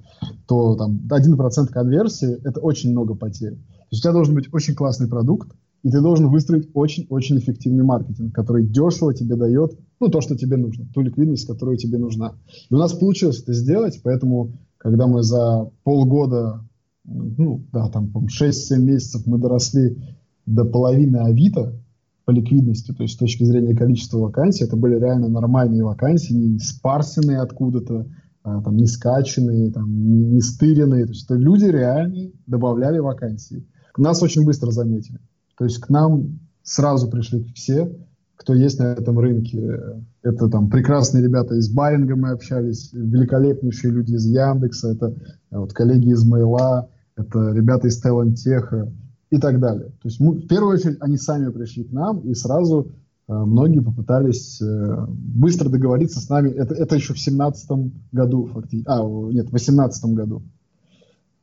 то 0.47 0.75
там 0.75 1.01
1% 1.09 1.67
конверсии– 1.67 2.37
это 2.43 2.59
очень 2.59 2.91
много 2.91 3.15
потерь. 3.15 3.57
То 3.91 3.95
есть 3.95 4.05
у 4.05 4.07
тебя 4.07 4.13
должен 4.13 4.35
быть 4.35 4.47
очень 4.53 4.73
классный 4.73 5.09
продукт, 5.09 5.51
и 5.83 5.89
ты 5.89 5.99
должен 5.99 6.29
выстроить 6.29 6.69
очень-очень 6.73 7.39
эффективный 7.39 7.83
маркетинг, 7.83 8.33
который 8.33 8.65
дешево 8.65 9.13
тебе 9.13 9.35
дает 9.35 9.77
ну, 9.99 10.07
то, 10.07 10.21
что 10.21 10.37
тебе 10.37 10.55
нужно, 10.55 10.87
ту 10.93 11.01
ликвидность, 11.01 11.45
которая 11.45 11.75
тебе 11.75 11.97
нужна. 11.97 12.35
И 12.69 12.73
у 12.73 12.77
нас 12.77 12.93
получилось 12.93 13.41
это 13.41 13.51
сделать, 13.51 13.99
поэтому, 14.01 14.53
когда 14.77 15.07
мы 15.07 15.23
за 15.23 15.69
полгода, 15.83 16.65
ну, 17.03 17.65
да, 17.73 17.89
там, 17.89 18.13
6-7 18.15 18.77
месяцев 18.77 19.25
мы 19.25 19.37
доросли 19.37 19.97
до 20.45 20.63
половины 20.63 21.17
Авито, 21.17 21.77
по 22.23 22.31
ликвидности, 22.31 22.93
то 22.93 23.03
есть 23.03 23.15
с 23.15 23.17
точки 23.17 23.43
зрения 23.43 23.75
количества 23.75 24.19
вакансий, 24.19 24.63
это 24.63 24.77
были 24.77 24.97
реально 24.97 25.27
нормальные 25.27 25.83
вакансии, 25.83 26.33
не 26.33 26.59
спарсенные 26.59 27.39
откуда-то, 27.39 28.07
а, 28.43 28.61
там, 28.61 28.77
не 28.77 28.85
скачанные, 28.85 29.71
там, 29.71 30.31
не, 30.31 30.39
стыренные. 30.41 31.05
То 31.05 31.11
есть 31.11 31.25
это 31.25 31.35
люди 31.35 31.65
реально 31.65 32.31
добавляли 32.47 32.99
вакансии. 32.99 33.67
Нас 33.97 34.21
очень 34.23 34.45
быстро 34.45 34.71
заметили. 34.71 35.19
То 35.57 35.65
есть 35.65 35.79
к 35.79 35.89
нам 35.89 36.39
сразу 36.63 37.09
пришли 37.09 37.43
все, 37.55 37.91
кто 38.35 38.53
есть 38.55 38.79
на 38.79 38.93
этом 38.93 39.19
рынке. 39.19 39.79
Это 40.23 40.49
там 40.49 40.69
прекрасные 40.69 41.23
ребята 41.23 41.55
из 41.55 41.69
Баринга 41.69 42.15
мы 42.15 42.31
общались, 42.31 42.91
великолепнейшие 42.93 43.91
люди 43.91 44.13
из 44.13 44.25
Яндекса, 44.25 44.93
это 44.93 45.15
вот 45.51 45.73
коллеги 45.73 46.09
из 46.09 46.23
Мейла, 46.25 46.89
это 47.15 47.51
ребята 47.51 47.87
из 47.87 47.99
Талантеха 47.99 48.91
и 49.29 49.37
так 49.37 49.59
далее. 49.59 49.89
То 50.01 50.07
есть 50.07 50.19
мы, 50.19 50.33
в 50.33 50.47
первую 50.47 50.73
очередь 50.73 50.97
они 51.01 51.17
сами 51.17 51.51
пришли 51.51 51.83
к 51.83 51.91
нам 51.91 52.19
и 52.21 52.33
сразу 52.33 52.91
э, 53.27 53.33
многие 53.33 53.81
попытались 53.81 54.61
э, 54.61 55.05
быстро 55.07 55.69
договориться 55.69 56.19
с 56.19 56.29
нами. 56.29 56.49
Это, 56.49 56.73
это 56.73 56.95
еще 56.95 57.13
в 57.13 57.19
семнадцатом 57.19 57.93
году 58.11 58.47
фактически. 58.47 58.89
А, 58.89 59.01
нет, 59.31 59.49
в 59.49 59.53
восемнадцатом 59.53 60.15
году. 60.15 60.43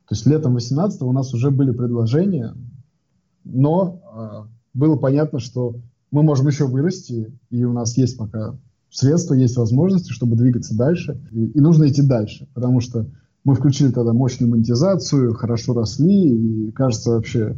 То 0.09 0.15
есть 0.15 0.25
летом 0.25 0.55
18 0.55 1.03
у 1.03 1.11
нас 1.11 1.35
уже 1.35 1.51
были 1.51 1.69
предложения, 1.69 2.55
но 3.43 4.01
э, 4.11 4.49
было 4.73 4.95
понятно, 4.95 5.39
что 5.39 5.75
мы 6.09 6.23
можем 6.23 6.47
еще 6.47 6.65
вырасти, 6.65 7.31
и 7.51 7.63
у 7.63 7.73
нас 7.73 7.95
есть 7.95 8.17
пока 8.17 8.57
средства, 8.89 9.35
есть 9.35 9.55
возможности, 9.55 10.11
чтобы 10.11 10.35
двигаться 10.35 10.75
дальше, 10.75 11.21
и, 11.31 11.45
и 11.45 11.59
нужно 11.59 11.87
идти 11.87 12.01
дальше, 12.01 12.47
потому 12.55 12.81
что 12.81 13.05
мы 13.43 13.53
включили 13.53 13.91
тогда 13.91 14.11
мощную 14.11 14.49
монетизацию, 14.49 15.35
хорошо 15.35 15.73
росли, 15.75 16.67
и 16.67 16.71
кажется 16.71 17.11
вообще 17.11 17.55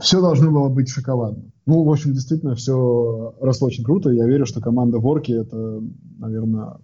все 0.00 0.20
должно 0.20 0.50
было 0.50 0.68
быть 0.68 0.88
шоколадно. 0.88 1.44
Ну, 1.66 1.84
в 1.84 1.90
общем, 1.90 2.14
действительно, 2.14 2.56
все 2.56 3.32
росло 3.40 3.68
очень 3.68 3.84
круто. 3.84 4.10
Я 4.10 4.26
верю, 4.26 4.44
что 4.44 4.60
команда 4.60 4.98
Ворки 4.98 5.30
это, 5.30 5.80
наверное, 6.18 6.78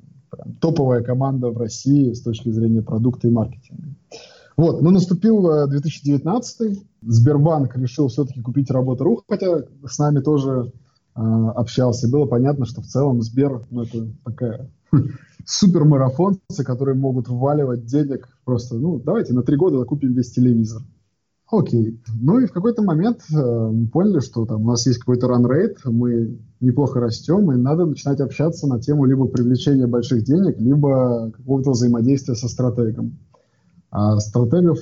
топовая 0.60 1.02
команда 1.02 1.50
в 1.50 1.58
России 1.58 2.12
с 2.12 2.22
точки 2.22 2.50
зрения 2.50 2.82
продукта 2.82 3.26
и 3.26 3.32
маркетинга. 3.32 3.96
Вот, 4.58 4.82
ну 4.82 4.90
наступил 4.90 5.68
2019 5.68 6.60
э, 6.60 6.80
Сбербанк 7.02 7.76
решил 7.76 8.08
все-таки 8.08 8.42
купить 8.42 8.72
Работа.ру, 8.72 9.22
хотя 9.28 9.62
с 9.86 9.98
нами 10.00 10.18
тоже 10.18 10.72
э, 11.14 11.20
общался. 11.20 12.08
Было 12.08 12.26
понятно, 12.26 12.66
что 12.66 12.82
в 12.82 12.86
целом 12.86 13.22
Сбер, 13.22 13.64
ну 13.70 13.84
это 13.84 14.08
такая 14.24 14.68
супермарафонцы, 15.46 16.64
которые 16.64 16.96
могут 16.96 17.28
вваливать 17.28 17.86
денег 17.86 18.28
просто, 18.44 18.74
ну, 18.74 18.98
давайте 18.98 19.32
на 19.32 19.44
три 19.44 19.56
года 19.56 19.84
купим 19.84 20.12
весь 20.12 20.32
телевизор. 20.32 20.82
Окей. 21.50 22.02
Ну 22.20 22.40
и 22.40 22.46
в 22.46 22.52
какой-то 22.52 22.82
момент 22.82 23.20
э, 23.32 23.36
мы 23.36 23.86
поняли, 23.86 24.18
что 24.18 24.44
там 24.44 24.62
у 24.62 24.66
нас 24.66 24.84
есть 24.86 24.98
какой-то 24.98 25.28
ран-рейт, 25.28 25.78
мы 25.84 26.36
неплохо 26.58 26.98
растем, 26.98 27.52
и 27.52 27.56
надо 27.56 27.86
начинать 27.86 28.20
общаться 28.20 28.66
на 28.66 28.80
тему 28.80 29.04
либо 29.04 29.28
привлечения 29.28 29.86
больших 29.86 30.24
денег, 30.24 30.58
либо 30.58 31.30
какого-то 31.30 31.70
взаимодействия 31.70 32.34
со 32.34 32.48
стратегом. 32.48 33.20
А 33.90 34.18
стратегов 34.20 34.78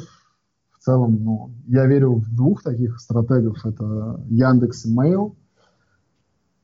в 0.73 0.79
целом, 0.85 1.23
ну, 1.23 1.51
я 1.67 1.87
верю 1.87 2.15
в 2.15 2.35
двух 2.35 2.63
таких 2.63 3.01
стратегов. 3.01 3.65
Это 3.65 4.21
Яндекс 4.29 4.87
и 4.87 4.95
Mail– 4.95 5.35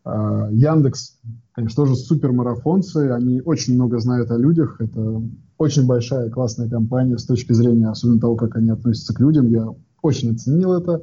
а, 0.05 0.49
Яндекс, 0.51 1.19
конечно, 1.53 1.85
тоже 1.85 1.97
супермарафонцы, 1.97 3.11
они 3.11 3.41
очень 3.41 3.75
много 3.75 3.99
знают 3.99 4.31
о 4.31 4.37
людях, 4.37 4.81
это 4.81 5.23
очень 5.59 5.87
большая 5.87 6.29
классная 6.29 6.69
компания 6.69 7.19
с 7.19 7.25
точки 7.25 7.53
зрения, 7.53 7.89
особенно 7.89 8.21
того, 8.21 8.35
как 8.35 8.57
они 8.57 8.71
относятся 8.71 9.15
к 9.15 9.21
людям, 9.21 9.49
я 9.49 9.69
очень 10.01 10.33
оценил 10.33 10.73
это, 10.73 11.03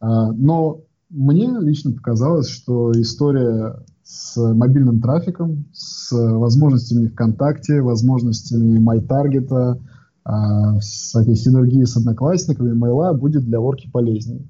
а, 0.00 0.32
но 0.32 0.80
мне 1.10 1.54
лично 1.60 1.92
показалось, 1.92 2.48
что 2.48 2.92
история 2.92 3.76
с 4.02 4.36
мобильным 4.36 5.00
трафиком, 5.00 5.66
с 5.72 6.10
возможностями 6.12 7.08
ВКонтакте, 7.08 7.82
возможностями 7.82 8.78
MyTarget, 8.78 9.78
с 10.24 11.14
этой 11.14 11.36
синергией 11.36 11.86
с 11.86 11.96
одноклассниками, 11.96 12.72
Майла 12.72 13.12
будет 13.12 13.44
для 13.44 13.60
ворки 13.60 13.90
полезнее. 13.90 14.48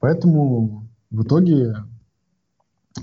Поэтому 0.00 0.88
в 1.10 1.22
итоге 1.22 1.76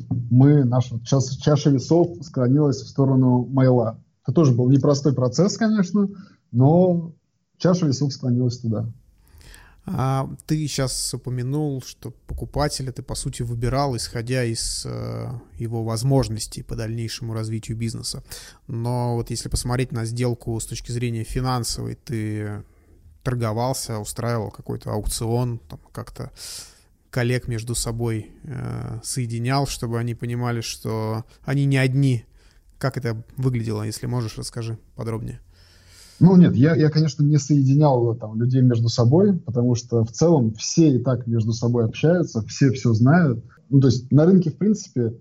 мы, 0.10 0.64
наша 0.64 1.00
чаша, 1.04 1.40
чаша 1.40 1.70
весов 1.70 2.18
склонилась 2.22 2.82
в 2.82 2.90
сторону 2.90 3.46
Майла. 3.46 4.00
Это 4.24 4.34
тоже 4.34 4.54
был 4.54 4.70
непростой 4.70 5.14
процесс, 5.14 5.58
конечно, 5.58 6.10
но 6.52 7.14
чаша 7.58 7.86
весов 7.86 8.12
склонилась 8.14 8.60
туда. 8.60 8.92
А 9.90 10.30
ты 10.46 10.68
сейчас 10.68 11.14
упомянул, 11.14 11.82
что 11.82 12.12
покупателя 12.12 12.92
ты, 12.92 13.02
по 13.04 13.16
сути, 13.16 13.42
выбирал, 13.42 13.96
исходя 13.96 14.44
из 14.44 14.86
э, 14.86 15.32
его 15.58 15.86
возможностей 15.86 16.62
по 16.62 16.76
дальнейшему 16.76 17.34
развитию 17.34 17.78
бизнеса. 17.78 18.22
Но 18.68 19.16
вот 19.16 19.30
если 19.30 19.48
посмотреть 19.48 19.94
на 19.94 20.04
сделку 20.04 20.60
с 20.60 20.66
точки 20.66 20.92
зрения 20.92 21.24
финансовой, 21.24 21.96
ты 21.96 22.64
торговался, 23.24 24.00
устраивал 24.00 24.52
какой-то 24.52 24.92
аукцион, 24.92 25.60
там 25.60 25.80
как-то 25.94 26.34
коллег 27.10 27.48
между 27.48 27.74
собой 27.74 28.32
э, 28.44 29.00
соединял, 29.04 29.68
чтобы 29.68 30.00
они 30.00 30.16
понимали, 30.16 30.60
что 30.60 31.24
они 31.44 31.66
не 31.66 31.78
одни. 31.78 32.26
Как 32.78 32.98
это 32.98 33.24
выглядело, 33.38 33.84
если 33.84 34.06
можешь, 34.06 34.38
расскажи 34.38 34.78
подробнее. 34.96 35.40
Ну 36.20 36.36
нет, 36.36 36.56
я, 36.56 36.76
я, 36.76 36.90
конечно, 36.90 37.24
не 37.24 37.38
соединял 37.38 38.16
там, 38.16 38.40
людей 38.40 38.62
между 38.62 38.90
собой, 38.90 39.38
потому 39.38 39.76
что 39.76 40.04
в 40.04 40.12
целом 40.12 40.54
все 40.54 40.96
и 40.96 41.00
так 41.00 41.28
между 41.28 41.54
собой 41.54 41.86
общаются, 41.86 42.42
все 42.42 42.72
все 42.72 42.94
знают. 42.94 43.44
Ну, 43.70 43.80
то 43.80 43.88
есть 43.88 44.12
на 44.12 44.26
рынке, 44.26 44.50
в 44.50 44.58
принципе, 44.58 45.14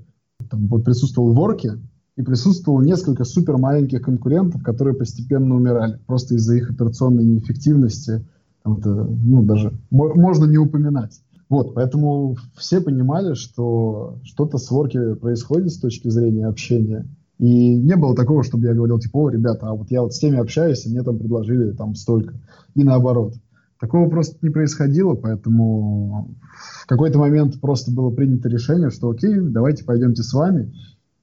там, 0.49 0.69
вот 0.69 0.85
присутствовал 0.85 1.33
Ворки, 1.35 1.73
и 2.17 2.23
присутствовало 2.23 2.83
несколько 2.83 3.25
супер 3.25 3.59
маленьких 3.59 4.03
конкурентов, 4.03 4.63
которые 4.63 4.95
постепенно 4.95 5.55
умирали, 5.55 6.01
просто 6.07 6.35
из-за 6.37 6.57
их 6.57 6.71
операционной 6.71 7.25
неэффективности. 7.25 8.27
Это, 8.65 8.89
ну, 8.89 9.43
даже 9.43 9.73
можно 9.91 10.47
не 10.47 10.59
упоминать. 10.59 11.21
Вот, 11.49 11.75
поэтому 11.75 12.37
все 12.57 12.81
понимали, 12.81 13.35
что 13.35 14.19
что-то 14.25 14.59
с 14.59 14.71
Ворки 14.71 15.15
происходит 15.15 15.73
с 15.73 15.79
точки 15.79 16.09
зрения 16.09 16.47
общения. 16.47 17.07
И 17.39 17.77
не 17.77 17.97
было 17.97 18.15
такого, 18.17 18.43
чтобы 18.43 18.67
я 18.67 18.75
говорил, 18.75 18.99
типа, 18.99 19.17
о, 19.19 19.31
ребята, 19.31 19.69
а 19.69 19.75
вот 19.75 19.91
я 19.91 20.03
вот 20.03 20.15
с 20.15 20.19
теми 20.19 20.39
общаюсь, 20.39 20.87
и 20.87 20.91
мне 20.91 21.03
там 21.03 21.19
предложили 21.19 21.73
там 21.73 21.95
столько. 21.95 22.35
И 22.75 22.83
наоборот. 22.83 23.35
Такого 23.79 24.09
просто 24.09 24.39
не 24.41 24.49
происходило, 24.49 25.15
поэтому 25.15 26.35
в 26.83 26.87
какой-то 26.87 27.19
момент 27.19 27.61
просто 27.61 27.91
было 27.91 28.11
принято 28.11 28.49
решение, 28.49 28.91
что 28.91 29.11
окей, 29.11 29.39
давайте 29.39 29.85
пойдемте 29.85 30.23
с 30.23 30.33
вами. 30.33 30.73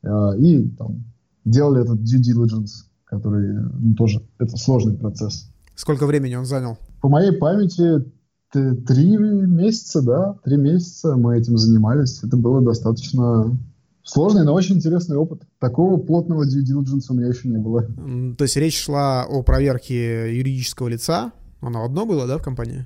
Э, 0.04 0.38
и 0.38 0.70
там, 0.70 1.04
делали 1.46 1.82
этот 1.82 2.02
due 2.02 2.22
diligence, 2.22 2.86
который 3.06 3.54
ну, 3.54 3.96
тоже 3.96 4.22
это 4.38 4.56
сложный 4.58 4.96
процесс. 4.96 5.50
Сколько 5.74 6.06
времени 6.06 6.36
он 6.36 6.46
занял? 6.46 6.78
По 7.02 7.10
моей 7.10 7.32
памяти 7.32 8.06
три 8.52 9.18
месяца, 9.18 10.04
да, 10.04 10.36
три 10.44 10.58
месяца 10.58 11.16
мы 11.16 11.38
этим 11.38 11.58
занимались. 11.58 12.24
Это 12.24 12.38
было 12.38 12.62
достаточно 12.62 13.58
сложный, 14.04 14.44
но 14.44 14.54
очень 14.54 14.76
интересный 14.76 15.18
опыт. 15.18 15.44
Такого 15.60 15.98
плотного 15.98 16.44
due 16.44 16.64
diligence 16.64 17.06
у 17.10 17.14
меня 17.14 17.28
еще 17.28 17.48
не 17.50 17.58
было. 17.58 17.84
То 18.36 18.44
есть 18.44 18.56
речь 18.58 18.80
шла 18.80 19.26
о 19.26 19.44
проверке 19.44 20.38
юридического 20.38 20.90
лица, 20.90 21.32
оно 21.62 21.86
одно 21.86 22.06
было, 22.06 22.28
да, 22.28 22.38
в 22.38 22.44
компании? 22.44 22.86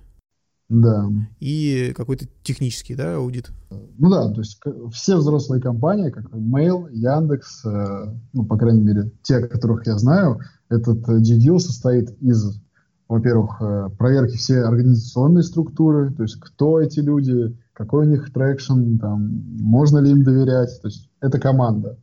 Да. 0.70 1.10
И 1.40 1.94
какой-то 1.96 2.26
технический, 2.44 2.94
да, 2.94 3.16
аудит? 3.16 3.52
Ну 3.98 4.10
да, 4.10 4.32
то 4.32 4.42
есть 4.42 4.60
все 4.92 5.16
взрослые 5.16 5.62
компании, 5.62 6.10
как 6.10 6.26
Mail, 6.32 6.90
Яндекс, 6.92 7.66
э, 7.66 8.14
ну, 8.34 8.46
по 8.46 8.58
крайней 8.58 8.82
мере, 8.82 9.12
те, 9.24 9.40
которых 9.40 9.88
я 9.88 9.98
знаю, 9.98 10.42
этот 10.70 11.08
GDL 11.08 11.60
состоит 11.60 12.12
из, 12.22 12.62
во-первых, 13.08 13.62
э, 13.62 13.90
проверки 13.98 14.36
всей 14.36 14.62
организационной 14.62 15.44
структуры, 15.44 16.14
то 16.14 16.24
есть 16.24 16.38
кто 16.40 16.82
эти 16.82 17.00
люди, 17.00 17.58
какой 17.78 18.08
у 18.08 18.10
них 18.10 18.34
traction, 18.34 18.98
там, 18.98 19.44
можно 19.60 20.00
ли 20.00 20.10
им 20.10 20.24
доверять, 20.24 20.82
то 20.82 20.88
есть 20.88 21.12
это 21.22 21.40
команда. 21.40 22.00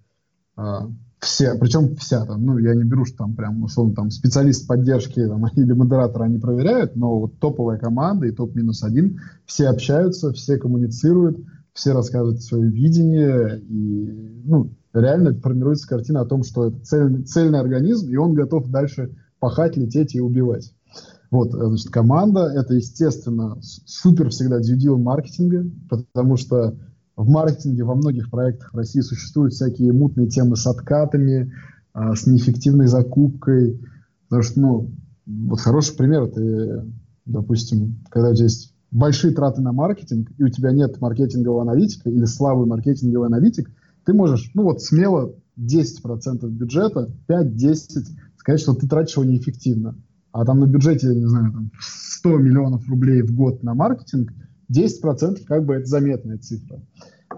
А, 0.57 0.89
все, 1.19 1.57
причем 1.57 1.97
вся 1.97 2.25
там, 2.25 2.45
ну, 2.45 2.59
я 2.59 2.77
не 2.77 2.85
беру, 2.85 3.05
что 3.05 3.19
там 3.19 3.35
прям, 3.35 3.65
условно, 3.65 3.93
там, 3.97 4.11
специалист 4.13 4.69
поддержки 4.69 5.27
там, 5.27 5.45
или 5.57 5.73
модератор 5.73 6.23
они 6.23 6.39
проверяют, 6.39 6.95
но 6.95 7.19
вот 7.19 7.41
топовая 7.41 7.77
команда 7.77 8.27
и 8.27 8.31
топ 8.31 8.55
минус 8.55 8.85
один, 8.85 9.21
все 9.47 9.67
общаются, 9.67 10.33
все 10.33 10.59
коммуницируют, 10.59 11.41
все 11.73 11.93
рассказывают 11.93 12.41
свое 12.41 12.71
видение, 12.71 13.59
и, 13.59 14.43
ну, 14.45 14.71
реально 14.93 15.35
формируется 15.35 15.89
картина 15.89 16.21
о 16.21 16.27
том, 16.27 16.45
что 16.45 16.69
это 16.69 16.79
цель, 16.85 17.25
цельный 17.25 17.59
организм, 17.59 18.09
и 18.11 18.17
он 18.17 18.35
готов 18.35 18.69
дальше 18.69 19.11
пахать, 19.41 19.77
лететь 19.77 20.15
и 20.15 20.21
убивать. 20.21 20.73
Вот, 21.35 21.53
э, 21.53 21.67
значит, 21.67 21.91
команда— 21.91 22.43
это, 22.55 22.75
естественно, 22.75 23.59
супер 23.61 24.31
всегда 24.31 24.61
дьюдил 24.61 24.99
маркетинга, 24.99 25.69
потому 25.91 26.37
что 26.37 26.77
в 27.17 27.29
маркетинге 27.29 27.83
во 27.83 27.97
многих 27.97 28.31
проектах 28.31 28.73
в 28.73 28.77
России 28.77 29.01
существуют 29.01 29.53
всякие 29.53 29.93
мутные 29.93 30.29
темы 30.29 30.55
с 30.55 30.65
откатами, 30.65 31.53
а, 31.93 32.15
с 32.15 32.29
неэффективной 32.29 32.87
закупкой. 32.87 33.81
Потому 34.29 34.43
что, 34.45 34.61
ну, 34.61 34.95
вот 35.27 35.59
хороший 35.59 35.97
пример, 35.97 36.29
ты, 36.29 36.85
допустим, 37.27 38.05
когда 38.11 38.31
есть 38.31 38.73
большие 38.93 39.35
траты 39.35 39.61
на 39.61 39.73
маркетинг, 39.73 40.31
и 40.39 40.45
у 40.45 40.49
тебя 40.51 40.71
нет 40.71 41.01
маркетингового 41.01 41.63
аналитика 41.63 42.11
или 42.11 42.27
слабый 42.27 42.69
маркетинговый 42.69 43.27
аналитик, 43.27 43.73
ты 44.05 44.13
можешь, 44.13 44.53
ну 44.55 44.63
вот 44.63 44.83
смело 44.83 45.35
10% 45.59 46.49
бюджета, 46.49 47.11
5-10, 47.27 47.75
сказать, 48.37 48.61
что 48.61 48.75
ты 48.75 48.87
тратишь 48.87 49.17
его 49.17 49.25
неэффективно. 49.25 49.97
А 50.35 50.45
там 50.45 50.59
на 50.59 50.67
бюджете, 50.67 51.15
не 51.15 51.27
знаю, 51.27 51.53
там 51.53 51.71
100 51.81 52.39
миллионов 52.39 52.89
рублей 52.89 53.23
в 53.23 53.35
год 53.35 53.63
на 53.63 53.75
маркетинг– 53.75 54.33
10% 54.73 55.45
как 55.47 55.65
бы 55.65 55.75
это 55.75 55.87
заметная 55.87 56.39
цифра. 56.39 56.81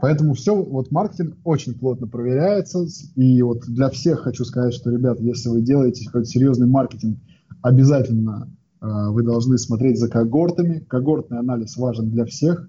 Поэтому 0.00 0.32
все, 0.32 0.54
вот 0.54 0.90
маркетинг 0.90 1.36
очень 1.44 1.74
плотно 1.74 2.06
проверяется. 2.06 2.86
И 3.14 3.42
вот 3.42 3.64
для 3.66 3.90
всех 3.90 4.20
хочу 4.20 4.44
сказать, 4.44 4.72
что, 4.72 4.90
ребят, 4.90 5.20
если 5.20 5.50
вы 5.50 5.60
делаете 5.60 6.06
какой-то 6.06 6.26
серьезный 6.26 6.66
маркетинг, 6.66 7.18
обязательно 7.62 8.50
э, 8.80 8.86
вы 9.10 9.22
должны 9.22 9.58
смотреть 9.58 9.98
за 9.98 10.08
когортами. 10.08 10.80
Когортный 10.80 11.38
анализ 11.38 11.76
важен 11.76 12.10
для 12.10 12.24
всех. 12.24 12.68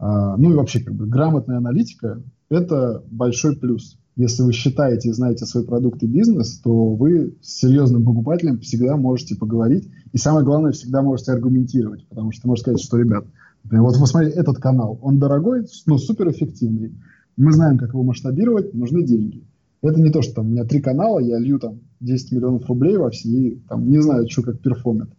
Э, 0.00 0.34
ну 0.36 0.52
и 0.52 0.54
вообще, 0.54 0.80
как 0.80 0.94
бы, 0.94 1.06
грамотная 1.06 1.58
аналитика– 1.58 2.22
это 2.48 3.02
большой 3.10 3.56
плюс. 3.56 3.98
Если 4.18 4.42
вы 4.42 4.52
считаете 4.52 5.10
и 5.10 5.12
знаете 5.12 5.46
свой 5.46 5.64
продукт 5.64 6.02
и 6.02 6.06
бизнес, 6.08 6.58
то 6.58 6.92
вы 6.92 7.36
с 7.40 7.60
серьезным 7.60 8.04
покупателем 8.04 8.58
всегда 8.58 8.96
можете 8.96 9.36
поговорить. 9.36 9.88
И 10.12 10.18
самое 10.18 10.44
главное, 10.44 10.72
всегда 10.72 11.02
можете 11.02 11.30
аргументировать. 11.30 12.04
Потому 12.08 12.32
что 12.32 12.48
можете 12.48 12.62
сказать, 12.62 12.80
что, 12.80 12.98
ребят, 12.98 13.26
вот 13.62 13.96
вы 13.96 14.06
смотрите, 14.08 14.36
этот 14.36 14.58
канал, 14.58 14.98
он 15.02 15.20
дорогой, 15.20 15.66
но 15.86 15.98
суперэффективный. 15.98 16.96
Мы 17.36 17.52
знаем, 17.52 17.78
как 17.78 17.90
его 17.90 18.02
масштабировать, 18.02 18.74
нужны 18.74 19.04
деньги. 19.04 19.44
Это 19.82 20.00
не 20.00 20.10
то, 20.10 20.20
что 20.20 20.34
там 20.34 20.48
у 20.48 20.50
меня 20.50 20.64
три 20.64 20.80
канала, 20.80 21.20
я 21.20 21.38
лью 21.38 21.60
там 21.60 21.78
10 22.00 22.32
миллионов 22.32 22.66
рублей 22.66 22.96
во 22.96 23.10
все, 23.10 23.28
и 23.28 23.60
там 23.68 23.88
не 23.88 24.02
знаю, 24.02 24.28
что 24.28 24.42
как 24.42 24.58
перформит. 24.58 25.10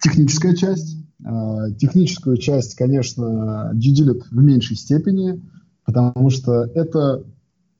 Техническая 0.00 0.54
часть. 0.54 0.98
Э, 1.24 1.72
техническую 1.76 2.36
часть, 2.36 2.76
конечно, 2.76 3.72
дидилят 3.74 4.22
в 4.30 4.40
меньшей 4.40 4.76
степени, 4.76 5.42
потому 5.84 6.30
что 6.30 6.62
это 6.62 7.24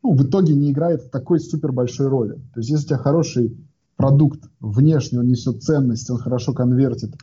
ну, 0.02 0.14
в 0.14 0.22
итоге 0.22 0.54
не 0.54 0.70
играет 0.70 1.10
такой 1.10 1.40
супер 1.40 1.72
большой 1.72 2.08
роли. 2.08 2.34
То 2.54 2.60
есть 2.60 2.70
если 2.70 2.84
у 2.84 2.88
тебя 2.88 2.98
хороший 2.98 3.56
продукт, 3.96 4.48
внешне 4.60 5.20
он 5.20 5.28
несет 5.28 5.62
ценность, 5.62 6.10
он 6.10 6.18
хорошо 6.18 6.54
конвертит, 6.54 7.14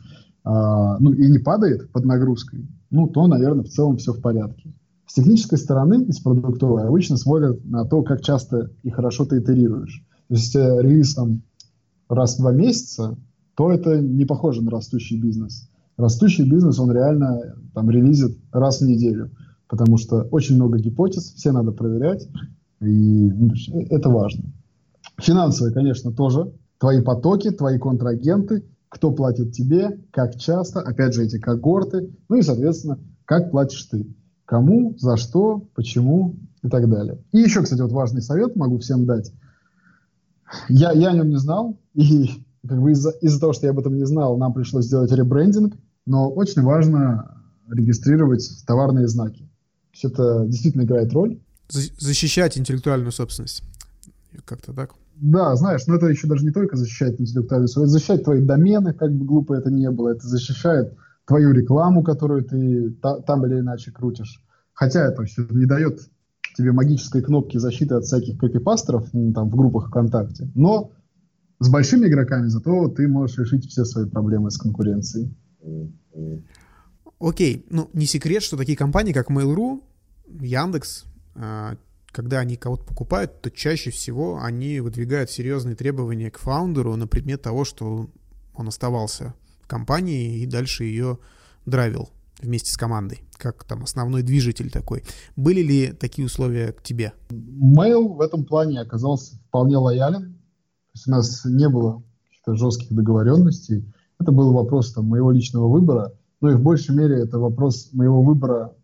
а, 0.44 0.98
ну 0.98 1.12
и 1.12 1.28
не 1.28 1.38
падает 1.38 1.90
под 1.90 2.04
нагрузкой, 2.04 2.68
ну 2.90 3.08
то, 3.08 3.26
наверное, 3.26 3.64
в 3.64 3.68
целом 3.68 3.96
все 3.96 4.12
в 4.12 4.20
порядке. 4.20 4.72
С 5.06 5.14
технической 5.14 5.58
стороны, 5.58 6.04
из 6.04 6.20
продуктовой, 6.20 6.84
обычно 6.84 7.16
смотрят 7.16 7.64
на 7.64 7.84
то, 7.84 8.02
как 8.02 8.20
часто 8.20 8.70
и 8.82 8.90
хорошо 8.90 9.24
ты 9.24 9.38
итерируешь. 9.38 10.04
То 10.28 10.34
есть, 10.34 10.54
если 10.54 10.82
релиз 10.82 11.14
там 11.14 11.42
раз 12.08 12.36
в 12.36 12.40
два 12.40 12.52
месяца, 12.52 13.16
то 13.56 13.72
это 13.72 14.00
не 14.00 14.24
похоже 14.24 14.62
на 14.62 14.70
растущий 14.70 15.18
бизнес. 15.18 15.68
Растущий 15.96 16.48
бизнес, 16.48 16.78
он 16.78 16.92
реально 16.92 17.56
там 17.74 17.90
релизит 17.90 18.38
раз 18.52 18.80
в 18.80 18.86
неделю, 18.86 19.32
потому 19.66 19.96
что 19.96 20.22
очень 20.30 20.54
много 20.54 20.78
гипотез, 20.78 21.32
все 21.34 21.50
надо 21.50 21.72
проверять, 21.72 22.28
и 22.80 23.30
ну, 23.30 23.52
это 23.90 24.08
важно. 24.08 24.44
Финансовые, 25.20 25.74
конечно, 25.74 26.12
тоже. 26.12 26.52
Твои 26.78 27.02
потоки, 27.02 27.50
твои 27.50 27.78
контрагенты– 27.78 28.64
кто 28.88 29.12
платит 29.12 29.52
тебе, 29.52 30.00
как 30.10 30.36
часто, 30.36 30.80
опять 30.80 31.14
же, 31.14 31.24
эти 31.24 31.38
когорты, 31.38 32.10
ну 32.28 32.36
и, 32.36 32.42
соответственно, 32.42 32.98
как 33.24 33.50
платишь 33.50 33.84
ты, 33.84 34.06
кому, 34.44 34.96
за 34.98 35.16
что, 35.16 35.68
почему 35.74 36.36
и 36.62 36.68
так 36.68 36.88
далее. 36.88 37.22
И 37.32 37.38
еще, 37.38 37.62
кстати, 37.62 37.80
вот 37.80 37.92
важный 37.92 38.22
совет 38.22 38.56
могу 38.56 38.78
всем 38.78 39.04
дать. 39.06 39.32
Я, 40.68 40.92
я 40.92 41.10
о 41.10 41.12
нем 41.12 41.28
не 41.28 41.36
знал, 41.36 41.78
и 41.94 42.30
как 42.66 42.80
бы 42.80 42.92
из-за 42.92 43.10
из 43.10 43.38
того, 43.38 43.52
что 43.52 43.66
я 43.66 43.72
об 43.72 43.78
этом 43.78 43.96
не 43.96 44.06
знал, 44.06 44.36
нам 44.38 44.54
пришлось 44.54 44.86
сделать 44.86 45.12
ребрендинг, 45.12 45.74
но 46.06 46.30
очень 46.30 46.62
важно 46.62 47.42
регистрировать 47.68 48.48
товарные 48.66 49.08
знаки. 49.08 49.46
Все 49.92 50.08
это 50.08 50.46
действительно 50.46 50.82
играет 50.82 51.12
роль. 51.12 51.38
Защищать 51.68 52.56
интеллектуальную 52.56 53.12
собственность. 53.12 53.62
Как-то 54.44 54.72
так. 54.72 54.94
Да, 55.16 55.56
знаешь, 55.56 55.86
но 55.86 55.96
это 55.96 56.06
еще 56.06 56.28
даже 56.28 56.44
не 56.44 56.52
только 56.52 56.76
защищает 56.76 57.20
интеллектуальную 57.20 57.68
собственность, 57.68 57.92
это 57.92 57.98
защищает 57.98 58.24
твои 58.24 58.40
домены, 58.40 58.92
как 58.92 59.12
бы 59.12 59.24
глупо 59.24 59.54
это 59.54 59.70
не 59.70 59.90
было, 59.90 60.10
это 60.10 60.26
защищает 60.26 60.94
твою 61.26 61.52
рекламу, 61.52 62.02
которую 62.02 62.44
ты 62.44 62.90
та, 63.02 63.20
там 63.20 63.44
или 63.44 63.60
иначе 63.60 63.90
крутишь. 63.90 64.42
Хотя 64.72 65.06
это 65.06 65.24
все 65.24 65.46
не 65.50 65.66
дает 65.66 66.08
тебе 66.56 66.72
магической 66.72 67.20
кнопки 67.20 67.58
защиты 67.58 67.96
от 67.96 68.04
всяких 68.04 68.38
копипастеров 68.38 69.08
ну, 69.12 69.32
там, 69.32 69.50
в 69.50 69.56
группах 69.56 69.88
ВКонтакте, 69.88 70.50
но 70.54 70.92
с 71.60 71.68
большими 71.68 72.06
игроками 72.06 72.46
зато 72.46 72.88
ты 72.88 73.08
можешь 73.08 73.38
решить 73.38 73.66
все 73.68 73.84
свои 73.84 74.06
проблемы 74.06 74.50
с 74.50 74.56
конкуренцией. 74.56 75.36
Окей, 77.18 77.66
ну 77.70 77.90
не 77.92 78.06
секрет, 78.06 78.42
что 78.42 78.56
такие 78.56 78.78
компании, 78.78 79.12
как 79.12 79.30
Mail.ru, 79.30 79.82
Яндекс, 80.40 81.04
когда 82.10 82.40
они 82.40 82.56
кого-то 82.56 82.84
покупают, 82.84 83.40
то 83.42 83.50
чаще 83.50 83.90
всего 83.90 84.40
они 84.42 84.80
выдвигают 84.80 85.30
серьезные 85.30 85.76
требования 85.76 86.30
к 86.30 86.38
фаундеру 86.38 86.96
на 86.96 87.06
предмет 87.06 87.42
того, 87.42 87.64
что 87.64 88.08
он 88.54 88.68
оставался 88.68 89.34
в 89.60 89.68
компании 89.68 90.38
и 90.38 90.46
дальше 90.46 90.84
ее 90.84 91.18
драйвил 91.66 92.10
вместе 92.40 92.72
с 92.72 92.76
командой, 92.76 93.20
как 93.36 93.64
там 93.64 93.82
основной 93.82 94.22
движитель 94.22 94.70
такой. 94.70 95.04
Были 95.36 95.60
ли 95.60 95.92
такие 95.92 96.26
условия 96.26 96.72
к 96.72 96.82
тебе? 96.82 97.12
Mail 97.30 98.14
в 98.14 98.20
этом 98.20 98.44
плане 98.44 98.80
оказался 98.80 99.36
вполне 99.48 99.76
лоялен. 99.76 100.34
То 100.34 100.90
есть 100.94 101.08
у 101.08 101.10
нас 101.10 101.44
не 101.44 101.68
было 101.68 102.02
каких-то 102.24 102.54
жестких 102.54 102.92
договоренностей. 102.92 103.92
Это 104.18 104.32
был 104.32 104.52
вопрос 104.52 104.92
там, 104.92 105.06
моего 105.06 105.30
личного 105.30 105.68
выбора. 105.68 106.12
Ну 106.40 106.50
и 106.50 106.54
в 106.54 106.62
большей 106.62 106.94
мере 106.94 107.20
это 107.20 107.38
вопрос 107.38 107.90
моего 107.92 108.22
выбора 108.22 108.74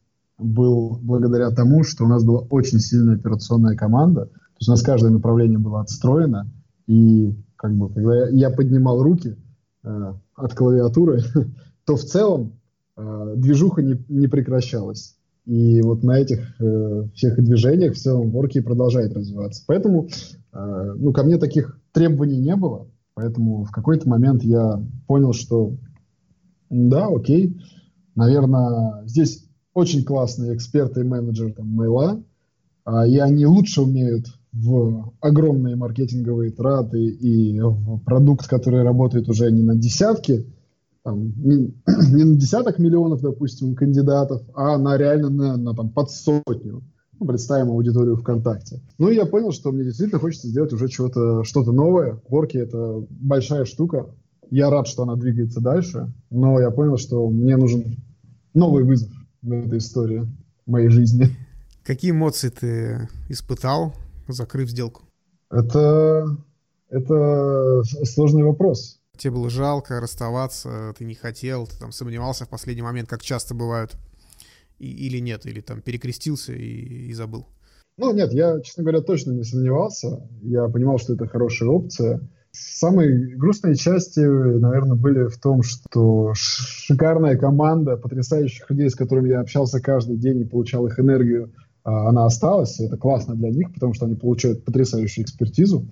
был 0.44 0.98
благодаря 1.02 1.50
тому, 1.50 1.83
что 1.83 2.04
у 2.04 2.09
нас 2.09 2.24
была 2.24 2.40
очень 2.50 2.78
сильная 2.78 3.16
операционная 3.16 3.76
команда, 3.76 4.26
То 4.26 4.59
есть 4.61 4.68
у 4.68 4.72
нас 4.72 4.83
каждое 4.83 5.11
направление 5.11 5.59
было 5.59 5.80
отстроено, 5.80 6.50
и 6.87 7.35
как 7.57 7.74
бы, 7.74 7.88
когда 7.92 8.28
я, 8.28 8.50
поднимал 8.50 9.02
руки 9.02 9.37
э, 9.83 10.12
от 10.37 10.54
клавиатуры, 10.54 11.20
то 11.87 11.96
в 11.96 12.02
целом 12.02 12.61
э, 12.96 13.35
движуха 13.37 13.83
не, 13.83 14.04
не 14.09 14.28
прекращалась. 14.28 15.16
И 15.46 15.83
вот 15.83 16.02
на 16.02 16.18
этих 16.18 16.61
э, 16.61 17.09
всех 17.14 17.42
движениях 17.42 17.94
в 17.94 17.98
целом 17.98 18.30
Ворки 18.30 18.61
продолжает 18.61 19.12
развиваться. 19.14 19.62
Поэтому 19.66 20.09
э, 20.52 20.92
ну, 20.96 21.12
ко 21.12 21.22
мне 21.22 21.37
таких 21.37 21.78
требований 21.92 22.38
не 22.38 22.57
было. 22.57 22.87
Поэтому 23.14 23.64
в 23.64 23.70
какой-то 23.70 24.09
момент 24.09 24.42
я 24.42 24.83
понял, 25.07 25.33
что 25.33 25.74
да, 26.70 27.07
окей, 27.07 27.61
наверное, 28.14 29.07
здесь 29.07 29.43
очень 29.74 30.04
классные 30.04 30.54
эксперты 30.54 31.00
и 31.00 31.04
менеджеры 31.04 31.52
там, 31.52 31.68
мейла, 31.68 32.22
а, 32.84 33.06
и 33.06 33.18
они 33.18 33.44
лучше 33.44 33.82
умеют 33.82 34.26
в 34.52 35.12
огромные 35.20 35.74
маркетинговые 35.74 36.52
траты 36.52 37.04
и 37.04 37.60
в 37.60 37.98
продукт, 38.04 38.46
который 38.46 38.82
работает 38.82 39.28
уже 39.28 39.50
не 39.50 39.62
на 39.62 39.74
десятки, 39.74 40.46
там, 41.02 41.32
не, 41.37 41.74
не 42.14 42.24
на 42.24 42.37
десяток 42.37 42.78
миллионов, 42.78 43.20
допустим, 43.20 43.74
кандидатов, 43.74 44.42
а 44.54 44.78
на 44.78 44.96
реально 44.96 45.28
на, 45.28 45.56
на 45.56 45.74
там, 45.74 45.90
под 45.90 46.10
сотню. 46.10 46.82
Ну, 47.18 47.26
представим 47.26 47.70
аудиторию 47.70 48.16
ВКонтакте. 48.16 48.80
Ну, 48.98 49.08
и 49.08 49.14
я 49.14 49.26
понял, 49.26 49.52
что 49.52 49.70
мне 49.70 49.84
действительно 49.84 50.20
хочется 50.20 50.48
сделать 50.48 50.72
уже 50.72 50.88
что-то 50.88 51.44
что 51.44 51.62
новое. 51.62 52.20
Ворки— 52.28 52.56
это 52.58 53.06
большая 53.08 53.64
штука. 53.66 54.06
Я 54.50 54.68
рад, 54.68 54.88
что 54.88 55.04
она 55.04 55.14
двигается 55.14 55.60
дальше, 55.60 56.12
но 56.30 56.60
я 56.60 56.70
понял, 56.70 56.96
что 56.96 57.28
мне 57.28 57.56
нужен 57.56 57.96
новый 58.52 58.84
вызов 58.84 59.13
в 59.44 59.66
этой 59.66 59.78
истории 59.78 60.26
моей 60.66 60.88
жизни. 60.88 61.28
Какие 61.85 62.12
эмоции 62.12 62.48
ты 62.48 63.09
испытал, 63.28 63.94
закрыв 64.26 64.70
сделку? 64.70 65.02
Это, 65.50 66.26
это 66.88 67.83
сложный 68.04 68.42
вопрос. 68.42 69.00
Тебе 69.16 69.33
было 69.33 69.50
жалко 69.50 70.00
расставаться, 70.00 70.94
ты 70.98 71.04
не 71.04 71.14
хотел, 71.14 71.66
ты 71.66 71.78
там 71.78 71.92
сомневался 71.92 72.46
в 72.46 72.48
последний 72.48 72.83
момент, 72.83 73.09
как 73.09 73.22
часто 73.22 73.54
бывают, 73.54 73.96
и, 74.78 74.90
или 74.90 75.18
нет, 75.18 75.46
или 75.46 75.61
там 75.61 75.83
перекрестился 75.83 76.52
и, 76.52 77.09
и 77.09 77.12
забыл? 77.12 77.46
Ну, 77.96 78.12
нет, 78.12 78.33
я, 78.33 78.61
честно 78.61 78.83
говоря, 78.83 79.02
точно 79.02 79.33
не 79.33 79.44
сомневался. 79.44 80.28
Я 80.42 80.66
понимал, 80.66 80.98
что 80.98 81.14
это 81.14 81.28
хорошая 81.28 81.68
опция. 81.68 82.20
Самые 82.54 83.36
грустные 83.36 83.74
части, 83.74 84.20
наверное, 84.20 84.96
были 84.96 85.26
в 85.26 85.38
том, 85.38 85.62
что 85.62 86.32
шикарная 86.34 87.36
команда 87.36 87.96
потрясающих 87.96 88.70
людей, 88.70 88.88
с 88.90 88.94
которыми 88.94 89.30
я 89.30 89.40
общался 89.40 89.80
каждый 89.80 90.16
день 90.16 90.40
и 90.40 90.44
получал 90.44 90.86
их 90.86 91.00
энергию, 91.00 91.52
а, 91.82 92.08
она 92.08 92.26
осталась. 92.26 92.78
Это 92.78 92.96
классно 92.96 93.34
для 93.34 93.50
них, 93.50 93.74
потому 93.74 93.92
что 93.92 94.06
они 94.06 94.14
получают 94.14 94.64
потрясающую 94.64 95.24
экспертизу. 95.24 95.88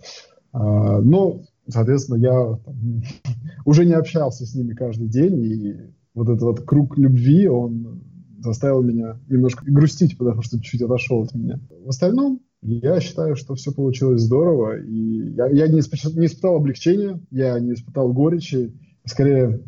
А, 0.53 1.01
но 1.01 1.43
соответственно, 1.69 2.17
я 2.17 2.59
там, 2.65 3.03
уже 3.65 3.85
не 3.85 3.95
общался 3.95 4.47
с 4.47 4.55
ними 4.55 4.75
каждый 4.75 5.09
день, 5.09 5.43
и 5.43 5.77
вот 6.15 6.29
этот 6.29 6.43
вот 6.43 6.61
круг 6.61 6.97
любви, 6.97 7.49
он 7.49 8.05
заставил 8.39 8.83
меня 8.83 9.19
немножко 9.29 9.65
грустить, 9.67 10.17
потому 10.17 10.43
что 10.43 10.61
чуть 10.61 10.83
отошел 10.83 11.23
от 11.23 11.35
меня. 11.35 11.61
В 11.85 11.89
остальном, 11.89 12.41
я 12.63 13.01
считаю, 13.01 13.37
что 13.37 13.55
все 13.55 13.73
получилось 13.73 14.23
здорово, 14.23 14.79
и 14.79 15.33
я, 15.35 15.47
я 15.49 15.69
не, 15.69 15.81
испытал, 15.81 16.13
не 16.13 16.27
испытал 16.27 16.57
облегчения, 16.57 17.21
я 17.31 17.59
не 17.59 17.75
испытал 17.75 18.13
горечи, 18.13 18.73
скорее, 19.05 19.63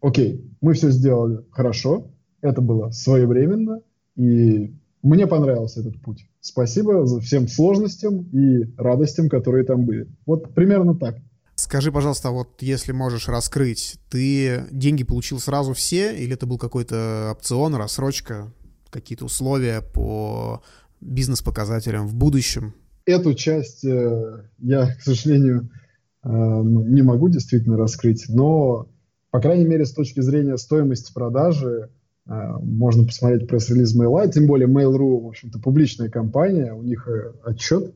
окей, 0.00 0.44
мы 0.60 0.74
все 0.74 0.90
сделали 0.90 1.44
хорошо, 1.50 2.10
это 2.40 2.60
было 2.60 2.90
своевременно, 2.90 3.80
и 4.16 4.74
мне 5.02 5.26
понравился 5.26 5.80
этот 5.80 6.00
путь. 6.02 6.26
Спасибо 6.40 7.06
за 7.06 7.20
всем 7.20 7.46
сложностям 7.46 8.22
и 8.32 8.64
радостям, 8.76 9.28
которые 9.28 9.64
там 9.64 9.84
были. 9.84 10.08
Вот 10.26 10.54
примерно 10.54 10.96
так. 10.96 11.16
Скажи, 11.54 11.92
пожалуйста, 11.92 12.30
вот 12.30 12.60
если 12.60 12.92
можешь 12.92 13.28
раскрыть, 13.28 13.96
ты 14.10 14.64
деньги 14.72 15.04
получил 15.04 15.38
сразу 15.38 15.74
все, 15.74 16.16
или 16.16 16.34
это 16.34 16.46
был 16.46 16.58
какой-то 16.58 17.30
опцион, 17.32 17.76
рассрочка, 17.76 18.52
какие-то 18.90 19.24
условия 19.24 19.80
по 19.80 20.62
бизнес-показателям 21.02 22.06
в 22.06 22.14
будущем? 22.14 22.74
Эту 23.04 23.34
часть 23.34 23.84
э, 23.84 24.44
я, 24.58 24.94
к 24.94 25.02
сожалению, 25.02 25.70
э, 26.22 26.28
ну, 26.28 26.84
не 26.86 27.02
могу 27.02 27.28
действительно 27.28 27.76
раскрыть, 27.76 28.26
но, 28.28 28.88
по 29.30 29.40
крайней 29.40 29.66
мере, 29.66 29.84
с 29.84 29.92
точки 29.92 30.20
зрения 30.20 30.56
стоимости 30.56 31.12
продажи, 31.12 31.90
э, 32.26 32.32
можно 32.62 33.04
посмотреть 33.04 33.48
пресс-релиз 33.48 33.98
Mail.ru, 33.98 34.30
тем 34.30 34.46
более 34.46 34.68
Mail.ru, 34.68 35.20
в 35.20 35.26
общем-то, 35.26 35.58
публичная 35.58 36.08
компания, 36.08 36.72
у 36.72 36.82
них 36.82 37.08
отчет, 37.44 37.94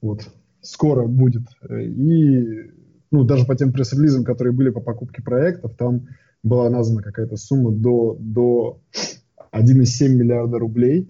вот, 0.00 0.28
скоро 0.60 1.06
будет, 1.06 1.42
и 1.70 2.72
ну, 3.12 3.24
даже 3.24 3.44
по 3.44 3.54
тем 3.54 3.72
пресс-релизам, 3.72 4.24
которые 4.24 4.52
были 4.52 4.70
по 4.70 4.80
покупке 4.80 5.22
проектов, 5.22 5.76
там 5.76 6.08
была 6.42 6.68
названа 6.70 7.02
какая-то 7.02 7.36
сумма 7.36 7.70
до, 7.70 8.16
до 8.18 8.80
1,7 9.52 10.08
миллиарда 10.08 10.58
рублей 10.58 11.08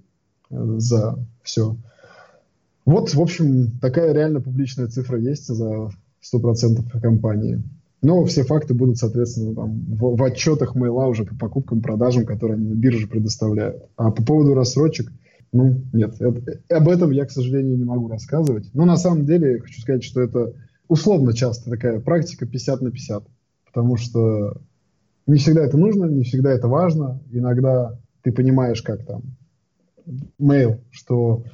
за 0.52 1.18
все. 1.42 1.76
Вот, 2.84 3.14
в 3.14 3.20
общем, 3.20 3.78
такая 3.80 4.12
реально 4.12 4.40
публичная 4.40 4.88
цифра 4.88 5.18
есть 5.18 5.46
за 5.46 5.90
100% 6.34 7.00
компании. 7.00 7.62
Но 8.02 8.24
все 8.24 8.42
факты 8.42 8.74
будут, 8.74 8.98
соответственно, 8.98 9.54
там, 9.54 9.84
в, 9.86 10.16
в 10.16 10.22
отчетах 10.24 10.74
мейла 10.74 11.06
уже 11.06 11.24
по 11.24 11.36
покупкам, 11.36 11.80
продажам, 11.80 12.26
которые 12.26 12.56
они 12.56 12.68
на 12.68 12.74
бирже 12.74 13.06
предоставляют. 13.06 13.84
А 13.96 14.10
по 14.10 14.24
поводу 14.24 14.54
рассрочек, 14.54 15.12
ну, 15.52 15.82
нет, 15.92 16.16
это, 16.20 16.60
об 16.68 16.88
этом 16.88 17.12
я, 17.12 17.24
к 17.26 17.30
сожалению, 17.30 17.78
не 17.78 17.84
могу 17.84 18.08
рассказывать. 18.08 18.68
Но 18.74 18.84
на 18.84 18.96
самом 18.96 19.24
деле 19.24 19.60
хочу 19.60 19.80
сказать, 19.80 20.02
что 20.02 20.20
это 20.20 20.52
условно 20.88 21.32
часто 21.32 21.70
такая 21.70 22.00
практика 22.00 22.44
50 22.44 22.80
на 22.82 22.90
50, 22.90 23.24
потому 23.66 23.96
что 23.96 24.56
не 25.28 25.36
всегда 25.36 25.64
это 25.64 25.78
нужно, 25.78 26.06
не 26.06 26.24
всегда 26.24 26.50
это 26.50 26.66
важно. 26.66 27.20
Иногда 27.30 27.96
ты 28.22 28.32
понимаешь, 28.32 28.82
как 28.82 29.06
там 29.06 29.22
mail, 30.40 30.80
что 30.90 31.44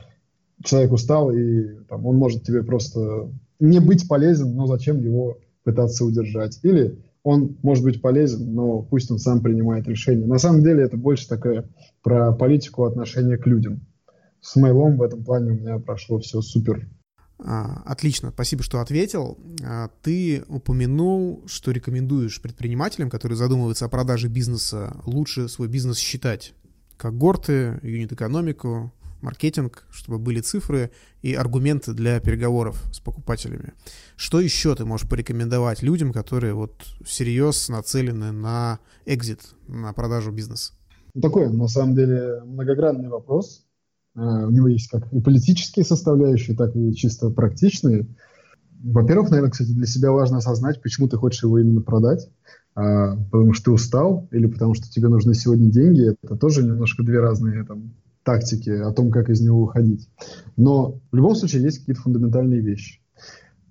человек 0.64 0.92
устал, 0.92 1.30
и 1.30 1.84
там, 1.88 2.06
он 2.06 2.16
может 2.16 2.44
тебе 2.44 2.62
просто 2.62 3.30
не 3.60 3.80
быть 3.80 4.08
полезен, 4.08 4.54
но 4.54 4.66
зачем 4.66 5.00
его 5.00 5.38
пытаться 5.64 6.04
удержать. 6.04 6.58
Или 6.62 6.98
он 7.22 7.56
может 7.62 7.84
быть 7.84 8.00
полезен, 8.00 8.54
но 8.54 8.82
пусть 8.82 9.10
он 9.10 9.18
сам 9.18 9.42
принимает 9.42 9.86
решение. 9.86 10.26
На 10.26 10.38
самом 10.38 10.62
деле 10.62 10.84
это 10.84 10.96
больше 10.96 11.28
такое 11.28 11.68
про 12.02 12.32
политику 12.32 12.84
отношения 12.84 13.36
к 13.36 13.46
людям. 13.46 13.86
С 14.40 14.56
мейлом 14.56 14.96
в 14.96 15.02
этом 15.02 15.24
плане 15.24 15.52
у 15.52 15.54
меня 15.54 15.78
прошло 15.78 16.18
все 16.20 16.40
супер 16.40 16.88
а, 17.40 17.82
отлично, 17.86 18.30
спасибо, 18.30 18.62
что 18.62 18.80
ответил. 18.80 19.38
А, 19.64 19.90
ты 20.02 20.42
упомянул, 20.48 21.44
что 21.46 21.70
рекомендуешь 21.70 22.42
предпринимателям, 22.42 23.10
которые 23.10 23.36
задумываются 23.36 23.84
о 23.84 23.88
продаже 23.88 24.28
бизнеса, 24.28 24.96
лучше 25.06 25.48
свой 25.48 25.68
бизнес 25.68 25.98
считать. 25.98 26.52
Когорты, 26.98 27.80
юнит-экономику, 27.82 28.92
маркетинг, 29.22 29.86
чтобы 29.90 30.18
были 30.18 30.40
цифры 30.40 30.90
и 31.22 31.34
аргументы 31.34 31.92
для 31.92 32.20
переговоров 32.20 32.82
с 32.92 33.00
покупателями. 33.00 33.72
Что 34.16 34.40
еще 34.40 34.74
ты 34.74 34.84
можешь 34.84 35.08
порекомендовать 35.08 35.82
людям, 35.82 36.12
которые 36.12 36.54
вот 36.54 36.74
всерьез 37.04 37.68
нацелены 37.68 38.32
на 38.32 38.80
экзит, 39.06 39.40
на 39.66 39.92
продажу 39.92 40.32
бизнеса? 40.32 40.72
Такой, 41.20 41.50
на 41.50 41.68
самом 41.68 41.94
деле, 41.94 42.42
многогранный 42.44 43.08
вопрос. 43.08 43.64
Э, 44.14 44.20
у 44.20 44.50
него 44.50 44.68
есть 44.68 44.88
как 44.90 45.12
и 45.12 45.20
политические 45.20 45.84
составляющие, 45.84 46.56
так 46.56 46.74
и 46.76 46.94
чисто 46.94 47.30
практичные. 47.30 48.06
Во-первых, 48.82 49.30
наверное, 49.30 49.50
кстати, 49.50 49.70
для 49.70 49.86
себя 49.86 50.12
важно 50.12 50.38
осознать, 50.38 50.80
почему 50.82 51.08
ты 51.08 51.16
хочешь 51.16 51.42
его 51.42 51.58
именно 51.58 51.80
продать. 51.80 52.28
А, 52.78 53.16
потому 53.32 53.54
что 53.54 53.64
ты 53.64 53.70
устал 53.72 54.28
или 54.30 54.46
потому 54.46 54.74
что 54.74 54.88
тебе 54.88 55.08
нужны 55.08 55.34
сегодня 55.34 55.68
деньги. 55.68 56.14
Это 56.22 56.36
тоже 56.36 56.62
немножко 56.62 57.02
две 57.02 57.18
разные 57.18 57.64
там, 57.64 57.94
тактики 58.22 58.70
о 58.70 58.92
том, 58.92 59.10
как 59.10 59.30
из 59.30 59.40
него 59.40 59.62
выходить. 59.62 60.08
Но 60.56 61.00
в 61.10 61.16
любом 61.16 61.34
случае 61.34 61.62
есть 61.62 61.80
какие-то 61.80 62.02
фундаментальные 62.02 62.60
вещи. 62.60 63.00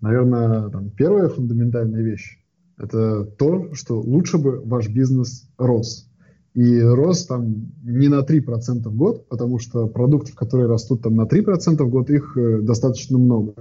Наверное, 0.01 0.67
там, 0.69 0.89
первая 0.89 1.29
фундаментальная 1.29 2.01
вещь– 2.01 2.37
это 2.77 3.23
то, 3.23 3.73
что 3.73 4.01
лучше 4.01 4.39
бы 4.39 4.59
ваш 4.59 4.89
бизнес 4.89 5.49
рос. 5.57 6.11
И 6.53 6.81
рост 6.81 7.29
там 7.29 7.71
не 7.83 8.09
на 8.09 8.25
3% 8.25 8.89
в 8.89 8.95
год, 8.97 9.29
потому 9.29 9.57
что 9.57 9.87
продуктов, 9.87 10.35
которые 10.35 10.67
растут 10.67 11.03
там 11.03 11.15
на 11.15 11.21
3% 11.21 11.81
в 11.81 11.89
год, 11.89 12.09
их 12.09 12.35
э, 12.35 12.59
достаточно 12.59 13.17
много. 13.17 13.53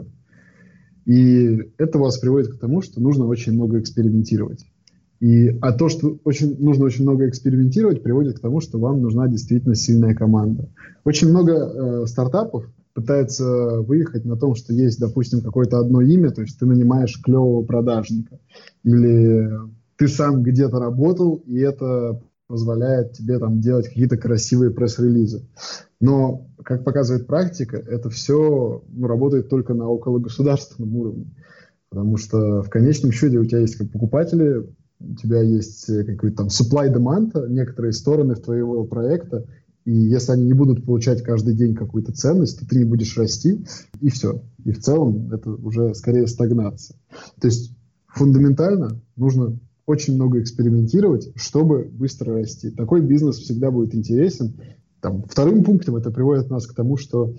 И 1.05 1.71
это 1.79 2.01
вас 2.01 2.19
приводит 2.19 2.55
к 2.55 2.59
тому, 2.59 2.83
что 2.83 3.01
нужно 3.01 3.27
очень 3.27 3.53
много 3.53 3.79
экспериментировать. 3.79 4.67
И, 5.21 5.49
а 5.61 5.73
то, 5.73 5.89
что 5.89 6.19
очень, 6.25 6.57
нужно 6.59 6.85
очень 6.85 7.05
много 7.05 7.29
экспериментировать, 7.29 8.03
приводит 8.03 8.39
к 8.39 8.41
тому, 8.41 8.61
что 8.61 8.79
вам 8.79 9.01
нужна 9.01 9.29
действительно 9.29 9.75
сильная 9.75 10.15
команда. 10.15 10.69
Очень 11.05 11.31
много 11.31 11.53
э, 11.53 12.07
стартапов 12.07 12.67
пытается 12.93 13.81
выехать 13.81 14.25
на 14.25 14.37
том, 14.37 14.55
что 14.55 14.73
есть, 14.73 14.99
допустим, 14.99 15.41
какое-то 15.41 15.79
одно 15.79 16.01
имя, 16.01 16.31
то 16.31 16.43
есть 16.43 16.59
ты 16.59 16.67
нанимаешь 16.67 17.21
клевого 17.23 17.65
продажника, 17.65 18.39
или 18.85 19.51
ты 19.97 20.09
сам 20.09 20.43
где-то 20.43 20.79
работал, 20.79 21.43
и 21.47 21.59
это 21.59 22.21
позволяет 22.47 23.13
тебе 23.13 23.39
там 23.39 23.61
делать 23.61 23.89
какие-то 23.89 24.17
красивые 24.17 24.71
пресс-релизы. 24.71 25.47
Но, 26.01 26.47
как 26.63 26.85
показывает 26.85 27.27
практика, 27.27 27.77
это 27.77 28.09
все 28.11 28.83
ну, 28.89 29.07
работает 29.07 29.49
только 29.49 29.75
на 29.75 29.89
около 29.89 30.19
государственном 30.19 30.95
уровне. 30.97 31.35
Потому 31.91 32.17
что 32.17 32.63
в 32.63 32.71
конечном 32.71 33.13
счете 33.13 33.39
у 33.39 33.45
тебя 33.45 33.61
есть 33.61 33.77
как 33.77 33.91
покупатели, 33.91 34.67
у 35.01 35.15
тебя 35.15 35.43
есть 35.43 35.89
э, 35.89 36.05
какой-то 36.05 36.37
там 36.37 36.47
supply-demand, 36.49 37.49
некоторые 37.49 37.93
стороны 37.93 38.35
твоего 38.35 38.85
проекта, 38.85 39.47
и 39.85 39.93
если 39.93 40.33
они 40.33 40.47
не 40.47 40.53
будут 40.53 40.85
получать 40.85 41.23
каждый 41.23 41.55
день 41.55 41.75
какую-то 41.75 42.13
ценность, 42.13 42.59
то 42.59 42.67
ты 42.67 42.77
не 42.77 42.85
будешь 42.85 43.17
расти, 43.17 43.65
и 44.01 44.11
все. 44.11 44.43
И 44.65 44.73
в 44.73 44.81
целом 44.81 45.33
это 45.33 45.51
уже 45.51 45.95
скорее 45.95 46.27
стагнация. 46.27 46.99
То 47.41 47.47
есть 47.47 47.73
фундаментально 48.09 49.01
нужно 49.15 49.59
очень 49.87 50.17
много 50.17 50.41
экспериментировать, 50.41 51.31
чтобы 51.37 51.85
быстро 51.85 52.35
расти. 52.35 52.71
Такой 52.71 53.01
бизнес 53.01 53.37
всегда 53.37 53.71
будет 53.71 53.95
интересен. 53.95 54.61
Там, 55.01 55.23
вторым 55.23 55.63
пунктом 55.63 55.95
это 55.95 56.11
приводит 56.11 56.51
нас 56.51 56.67
к 56.67 56.75
тому, 56.75 56.97
что 56.97 57.37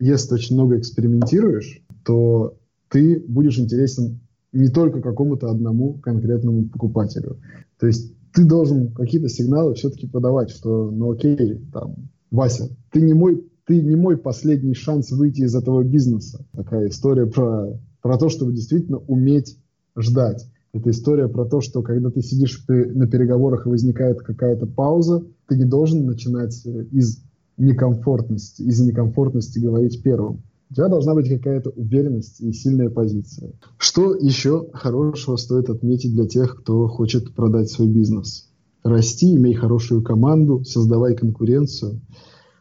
если 0.00 0.30
ты 0.30 0.34
очень 0.34 0.56
много 0.56 0.78
экспериментируешь, 0.78 1.82
то 2.04 2.58
ты 2.88 3.22
будешь 3.28 3.58
интересен 3.60 4.20
не 4.52 4.68
только 4.68 5.00
какому-то 5.00 5.50
одному 5.50 5.94
конкретному 5.94 6.68
покупателю. 6.68 7.38
То 7.78 7.86
есть 7.86 8.14
ты 8.32 8.44
должен 8.44 8.92
какие-то 8.92 9.28
сигналы 9.28 9.74
все-таки 9.74 10.06
подавать, 10.06 10.50
что, 10.50 10.90
ну 10.90 11.12
окей, 11.12 11.60
там, 11.72 12.10
Вася, 12.30 12.68
ты 12.90 13.00
не 13.00 13.14
мой, 13.14 13.44
ты 13.66 13.80
не 13.80 13.96
мой 13.96 14.16
последний 14.16 14.74
шанс 14.74 15.10
выйти 15.10 15.42
из 15.42 15.54
этого 15.54 15.82
бизнеса. 15.82 16.44
Такая 16.52 16.88
история 16.88 17.26
про, 17.26 17.78
про 18.02 18.18
то, 18.18 18.28
чтобы 18.28 18.52
действительно 18.52 18.98
уметь 18.98 19.58
ждать. 19.96 20.46
Это 20.72 20.90
история 20.90 21.28
про 21.28 21.46
то, 21.46 21.62
что 21.62 21.82
когда 21.82 22.10
ты 22.10 22.20
сидишь 22.20 22.62
на 22.68 23.06
переговорах 23.06 23.66
и 23.66 23.70
возникает 23.70 24.20
какая-то 24.20 24.66
пауза, 24.66 25.24
ты 25.48 25.56
не 25.56 25.64
должен 25.64 26.04
начинать 26.04 26.60
э, 26.66 26.84
из 26.92 27.22
некомфортности, 27.56 28.62
из 28.62 28.80
некомфортности 28.80 29.58
говорить 29.58 30.02
первым. 30.02 30.42
У 30.70 30.74
тебя 30.74 30.88
должна 30.88 31.14
быть 31.14 31.28
какая-то 31.28 31.70
уверенность 31.70 32.40
и 32.40 32.52
сильная 32.52 32.90
позиция. 32.90 33.52
Что 33.78 34.14
еще 34.14 34.68
хорошего 34.72 35.36
стоит 35.36 35.70
отметить 35.70 36.12
для 36.12 36.26
тех, 36.26 36.60
кто 36.60 36.88
хочет 36.88 37.34
продать 37.34 37.70
свой 37.70 37.88
бизнес? 37.88 38.50
Расти, 38.82 39.36
имей 39.36 39.54
хорошую 39.54 40.02
команду, 40.02 40.64
создавай 40.64 41.14
конкуренцию. 41.14 42.00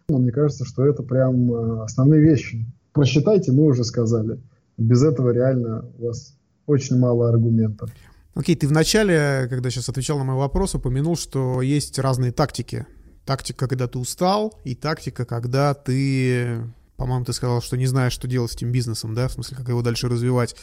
Но 0.09 0.19
мне 0.19 0.31
кажется, 0.31 0.65
что 0.65 0.85
это 0.85 1.01
прям 1.01 1.51
э, 1.51 1.83
основные 1.83 2.21
вещи. 2.21 2.65
Просчитайте, 2.93 3.51
мы 3.51 3.65
уже 3.65 3.83
сказали. 3.83 4.39
Без 4.77 5.01
этого 5.01 5.31
реально 5.31 5.85
у 5.97 6.07
вас 6.07 6.35
очень 6.67 6.97
мало 6.97 7.29
аргументов. 7.29 7.89
Окей, 8.35 8.55
ты 8.55 8.67
вначале, 8.67 9.47
когда 9.49 9.69
сейчас 9.69 9.89
отвечал 9.89 10.19
на 10.19 10.25
мой 10.25 10.35
вопрос, 10.35 10.75
упомянул, 10.75 11.15
что 11.15 11.61
есть 11.61 11.97
разные 11.97 12.31
тактики. 12.31 12.85
Тактика, 13.25 13.67
когда 13.67 13.87
ты 13.87 13.97
устал, 13.97 14.59
и 14.63 14.75
тактика, 14.75 15.25
когда 15.25 15.73
ты 15.73 16.61
по-моему, 16.97 17.25
ты 17.25 17.33
сказал, 17.33 17.61
что 17.61 17.77
не 17.77 17.85
знаешь, 17.85 18.13
что 18.13 18.27
делать 18.27 18.51
с 18.51 18.55
этим 18.55 18.71
бизнесом, 18.71 19.13
да, 19.13 19.27
в 19.27 19.33
смысле, 19.33 19.57
как 19.57 19.69
его 19.69 19.81
дальше 19.81 20.07
развивать. 20.07 20.55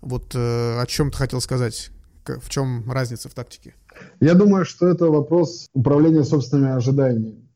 Вот 0.00 0.34
э, 0.34 0.80
о 0.80 0.86
чем 0.86 1.10
ты 1.10 1.18
хотел 1.18 1.40
сказать? 1.40 1.90
В 2.26 2.48
чем 2.50 2.90
разница 2.90 3.28
в 3.28 3.34
тактике? 3.34 3.74
Я 4.20 4.34
думаю, 4.34 4.64
что 4.64 4.88
это 4.88 5.06
вопрос 5.06 5.68
управления 5.72 6.22
собственными 6.22 6.72
ожиданиями. 6.72 7.48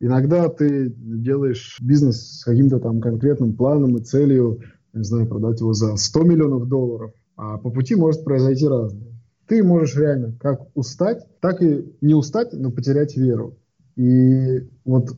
Иногда 0.00 0.48
ты 0.48 0.92
делаешь 0.96 1.76
бизнес 1.80 2.40
с 2.40 2.44
каким-то 2.44 2.80
там 2.80 3.00
конкретным 3.00 3.54
планом 3.54 3.98
и 3.98 4.02
целью, 4.02 4.60
не 4.94 5.04
знаю, 5.04 5.28
продать 5.28 5.60
его 5.60 5.74
за 5.74 5.96
100 5.96 6.22
миллионов 6.22 6.66
долларов, 6.66 7.12
а 7.36 7.58
по 7.58 7.70
пути 7.70 7.94
может 7.94 8.24
произойти 8.24 8.66
разное. 8.66 9.12
Ты 9.46 9.62
можешь 9.62 9.96
реально 9.96 10.32
как 10.40 10.62
устать, 10.74 11.26
так 11.40 11.62
и 11.62 11.84
не 12.00 12.14
устать, 12.14 12.52
но 12.52 12.70
потерять 12.70 13.16
веру. 13.16 13.58
И 13.96 14.68
вот 14.84 15.10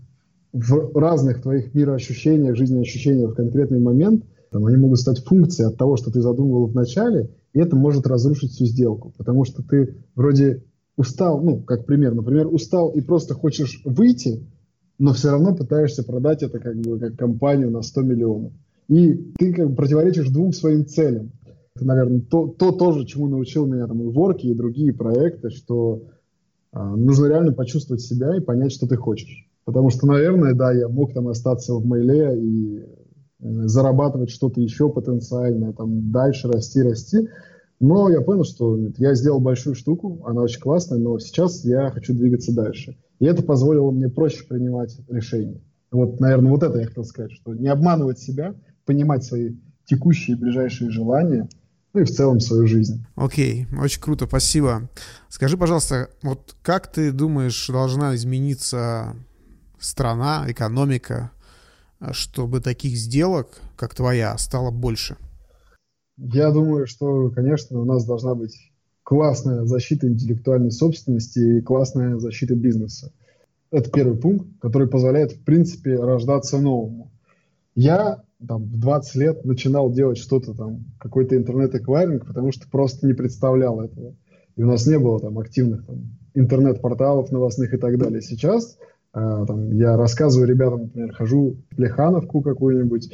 в 0.52 0.98
разных 0.98 1.42
твоих 1.42 1.74
мироощущениях, 1.74 2.56
жизнеощущениях 2.56 3.30
в 3.30 3.34
конкретный 3.34 3.80
момент, 3.80 4.24
там, 4.50 4.66
они 4.66 4.76
могут 4.76 5.00
стать 5.00 5.24
функцией 5.24 5.68
от 5.68 5.78
того, 5.78 5.96
что 5.96 6.10
ты 6.10 6.20
задумывал 6.20 6.66
в 6.66 6.74
начале, 6.74 7.30
и 7.54 7.60
это 7.60 7.74
может 7.74 8.06
разрушить 8.06 8.52
всю 8.52 8.66
сделку, 8.66 9.12
потому 9.16 9.44
что 9.44 9.62
ты 9.62 9.96
вроде 10.14 10.62
устал, 10.96 11.42
ну, 11.42 11.62
как 11.62 11.86
пример, 11.86 12.14
например, 12.14 12.48
устал 12.52 12.90
и 12.90 13.00
просто 13.00 13.34
хочешь 13.34 13.80
выйти, 13.84 14.46
но 14.98 15.14
все 15.14 15.30
равно 15.30 15.54
пытаешься 15.54 16.04
продать 16.04 16.42
это 16.42 16.58
как 16.58 16.76
бы 16.76 16.98
как 16.98 17.16
компанию 17.16 17.70
на 17.70 17.82
100 17.82 18.02
миллионов. 18.02 18.52
И 18.88 19.14
ты 19.38 19.54
как 19.54 19.70
бы 19.70 19.74
противоречишь 19.74 20.28
двум 20.28 20.52
своим 20.52 20.86
целям. 20.86 21.32
Это, 21.74 21.86
наверное, 21.86 22.20
то, 22.20 22.46
то 22.46 22.72
тоже, 22.72 23.06
чему 23.06 23.28
научил 23.28 23.66
меня 23.66 23.86
там 23.86 24.02
и 24.02 24.12
Ворки, 24.12 24.46
и 24.46 24.54
другие 24.54 24.92
проекты, 24.92 25.48
что 25.48 26.02
а, 26.72 26.94
нужно 26.94 27.26
реально 27.26 27.52
почувствовать 27.52 28.02
себя 28.02 28.36
и 28.36 28.40
понять, 28.40 28.72
что 28.72 28.86
ты 28.86 28.96
хочешь. 28.96 29.48
Потому 29.64 29.90
что, 29.90 30.06
наверное, 30.06 30.54
да, 30.54 30.72
я 30.72 30.88
мог 30.88 31.12
там 31.12 31.28
остаться 31.28 31.74
в 31.74 31.86
мейле 31.86 32.38
и 32.38 32.78
э, 32.78 32.84
зарабатывать 33.40 34.30
что-то 34.30 34.60
еще 34.60 34.88
потенциальное, 34.88 35.72
там 35.72 36.10
дальше 36.10 36.48
расти, 36.48 36.82
расти. 36.82 37.28
Но 37.78 38.10
я 38.10 38.20
понял, 38.20 38.44
что 38.44 38.78
я 38.96 39.14
сделал 39.14 39.40
большую 39.40 39.74
штуку, 39.74 40.22
она 40.26 40.42
очень 40.42 40.60
классная, 40.60 40.98
но 40.98 41.18
сейчас 41.18 41.64
я 41.64 41.90
хочу 41.90 42.14
двигаться 42.14 42.54
дальше. 42.54 42.96
И 43.18 43.24
это 43.24 43.42
позволило 43.42 43.90
мне 43.90 44.08
проще 44.08 44.44
принимать 44.44 44.96
решения. 45.08 45.60
Вот, 45.90 46.20
наверное, 46.20 46.50
вот 46.50 46.62
это 46.62 46.78
я 46.78 46.86
хотел 46.86 47.04
сказать, 47.04 47.32
что 47.32 47.54
не 47.54 47.68
обманывать 47.68 48.18
себя, 48.18 48.54
понимать 48.84 49.24
свои 49.24 49.56
текущие 49.84 50.36
ближайшие 50.36 50.90
желания, 50.90 51.48
ну 51.92 52.00
и 52.00 52.04
в 52.04 52.10
целом 52.10 52.40
свою 52.40 52.66
жизнь. 52.66 53.04
Окей, 53.14 53.66
okay, 53.66 53.82
очень 53.82 54.00
круто, 54.00 54.26
спасибо. 54.26 54.88
Скажи, 55.28 55.58
пожалуйста, 55.58 56.08
вот 56.22 56.56
как 56.62 56.90
ты 56.90 57.12
думаешь, 57.12 57.68
должна 57.68 58.14
измениться 58.14 59.14
страна, 59.82 60.44
экономика, 60.48 61.30
чтобы 62.12 62.60
таких 62.60 62.96
сделок, 62.96 63.60
как 63.76 63.94
твоя, 63.94 64.36
стало 64.38 64.70
больше? 64.70 65.16
Я 66.16 66.50
думаю, 66.50 66.86
что, 66.86 67.30
конечно, 67.30 67.80
у 67.80 67.84
нас 67.84 68.04
должна 68.04 68.34
быть 68.34 68.72
классная 69.02 69.64
защита 69.64 70.08
интеллектуальной 70.08 70.70
собственности 70.70 71.58
и 71.58 71.60
классная 71.60 72.18
защита 72.18 72.54
бизнеса. 72.54 73.12
Это 73.70 73.90
первый 73.90 74.18
пункт, 74.18 74.46
который 74.60 74.88
позволяет, 74.88 75.32
в 75.32 75.44
принципе, 75.44 75.96
рождаться 75.96 76.58
новому. 76.58 77.10
Я 77.74 78.22
там, 78.46 78.64
в 78.64 78.78
20 78.78 79.14
лет 79.16 79.44
начинал 79.44 79.90
делать 79.90 80.18
что-то 80.18 80.54
там, 80.54 80.84
какой-то 80.98 81.36
интернет-эквайринг, 81.36 82.26
потому 82.26 82.52
что 82.52 82.68
просто 82.68 83.06
не 83.06 83.14
представлял 83.14 83.80
этого. 83.80 84.14
И 84.56 84.62
у 84.62 84.66
нас 84.66 84.86
не 84.86 84.98
было 84.98 85.20
там 85.20 85.38
активных 85.38 85.86
там, 85.86 86.18
интернет-порталов 86.34 87.30
новостных 87.30 87.72
и 87.72 87.78
так 87.78 87.98
далее. 87.98 88.20
Сейчас 88.20 88.76
а, 89.12 89.44
там, 89.44 89.72
я 89.72 89.96
рассказываю 89.96 90.48
ребятам, 90.48 90.82
например, 90.82 91.14
хожу 91.14 91.56
в 91.70 91.76
Плехановку 91.76 92.40
какую-нибудь, 92.40 93.12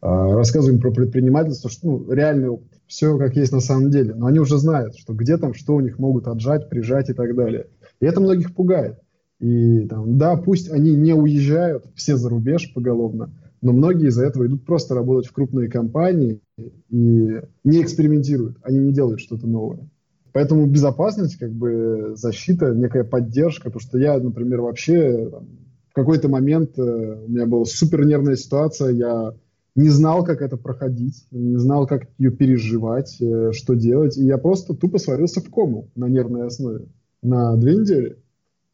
а, 0.00 0.34
рассказываю 0.34 0.74
им 0.74 0.80
про 0.80 0.90
предпринимательство, 0.90 1.70
что 1.70 1.86
ну, 1.88 2.12
реальный 2.12 2.48
опыт, 2.48 2.68
все 2.86 3.16
как 3.18 3.36
есть 3.36 3.52
на 3.52 3.60
самом 3.60 3.90
деле. 3.90 4.14
Но 4.14 4.26
они 4.26 4.38
уже 4.38 4.58
знают, 4.58 4.96
что 4.96 5.14
где 5.14 5.36
там, 5.36 5.54
что 5.54 5.74
у 5.74 5.80
них 5.80 5.98
могут 5.98 6.26
отжать, 6.26 6.68
прижать 6.68 7.10
и 7.10 7.12
так 7.12 7.34
далее. 7.34 7.66
И 8.00 8.06
это 8.06 8.20
многих 8.20 8.54
пугает. 8.54 8.98
И 9.38 9.86
там, 9.86 10.18
да, 10.18 10.36
пусть 10.36 10.70
они 10.70 10.94
не 10.94 11.14
уезжают 11.14 11.84
все 11.94 12.16
за 12.16 12.28
рубеж 12.28 12.72
поголовно, 12.74 13.30
но 13.60 13.72
многие 13.72 14.08
из-за 14.08 14.24
этого 14.24 14.46
идут 14.46 14.64
просто 14.64 14.94
работать 14.94 15.28
в 15.28 15.32
крупные 15.32 15.68
компании 15.68 16.40
и 16.56 17.40
не 17.64 17.82
экспериментируют, 17.82 18.56
они 18.62 18.78
не 18.78 18.92
делают 18.92 19.20
что-то 19.20 19.46
новое. 19.46 19.88
Поэтому 20.36 20.66
безопасность, 20.66 21.38
как 21.38 21.50
бы 21.50 22.12
защита, 22.14 22.74
некая 22.74 23.04
поддержка, 23.04 23.70
потому 23.70 23.80
что 23.80 23.96
я, 23.96 24.18
например, 24.18 24.60
вообще 24.60 25.30
там, 25.30 25.46
в 25.88 25.94
какой-то 25.94 26.28
момент 26.28 26.78
э, 26.78 26.82
у 27.26 27.30
меня 27.30 27.46
была 27.46 27.64
супер 27.64 28.04
нервная 28.04 28.36
ситуация, 28.36 28.90
я 28.90 29.34
не 29.76 29.88
знал, 29.88 30.26
как 30.26 30.42
это 30.42 30.58
проходить, 30.58 31.26
не 31.30 31.56
знал, 31.56 31.86
как 31.86 32.08
ее 32.18 32.32
переживать, 32.32 33.16
э, 33.18 33.52
что 33.52 33.72
делать, 33.72 34.18
и 34.18 34.26
я 34.26 34.36
просто 34.36 34.74
тупо 34.74 34.98
сварился 34.98 35.40
в 35.40 35.48
кому 35.50 35.88
на 35.94 36.04
нервной 36.04 36.46
основе 36.48 36.84
на 37.22 37.56
две 37.56 37.74
недели. 37.74 38.18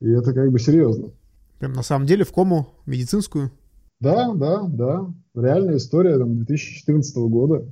И 0.00 0.10
это 0.10 0.32
как 0.32 0.50
бы 0.50 0.58
серьезно. 0.58 1.10
Прям 1.60 1.74
на 1.74 1.84
самом 1.84 2.06
деле 2.06 2.24
в 2.24 2.32
кому 2.32 2.66
медицинскую? 2.86 3.52
Да, 4.00 4.34
да, 4.34 4.62
да. 4.62 5.06
Реальная 5.36 5.76
история 5.76 6.18
там, 6.18 6.34
2014 6.38 7.16
года. 7.18 7.64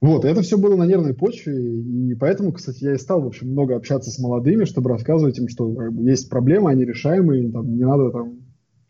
Вот, 0.00 0.24
это 0.24 0.42
все 0.42 0.56
было 0.56 0.76
на 0.76 0.84
нервной 0.84 1.12
почве, 1.12 1.80
и 1.80 2.14
поэтому, 2.14 2.52
кстати, 2.52 2.84
я 2.84 2.94
и 2.94 2.98
стал, 2.98 3.20
в 3.20 3.26
общем, 3.26 3.50
много 3.50 3.74
общаться 3.74 4.10
с 4.12 4.18
молодыми, 4.20 4.64
чтобы 4.64 4.90
рассказывать 4.90 5.38
им, 5.38 5.48
что 5.48 5.72
как 5.74 5.92
бы, 5.92 6.08
есть 6.08 6.30
проблемы, 6.30 6.70
они 6.70 6.84
решаемые, 6.84 7.50
там, 7.50 7.76
не 7.76 7.84
надо 7.84 8.10
там 8.10 8.38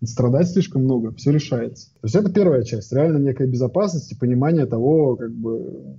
страдать 0.05 0.49
слишком 0.49 0.85
много, 0.85 1.13
все 1.15 1.33
решается. 1.33 1.91
То 1.95 2.01
есть 2.05 2.15
это 2.15 2.31
первая 2.31 2.63
часть, 2.63 2.93
реально 2.93 3.19
некая 3.19 3.47
безопасность 3.47 4.13
и 4.13 4.19
понимание 4.19 4.67
того, 4.67 5.17
как 5.17 5.33
бы 5.33 5.97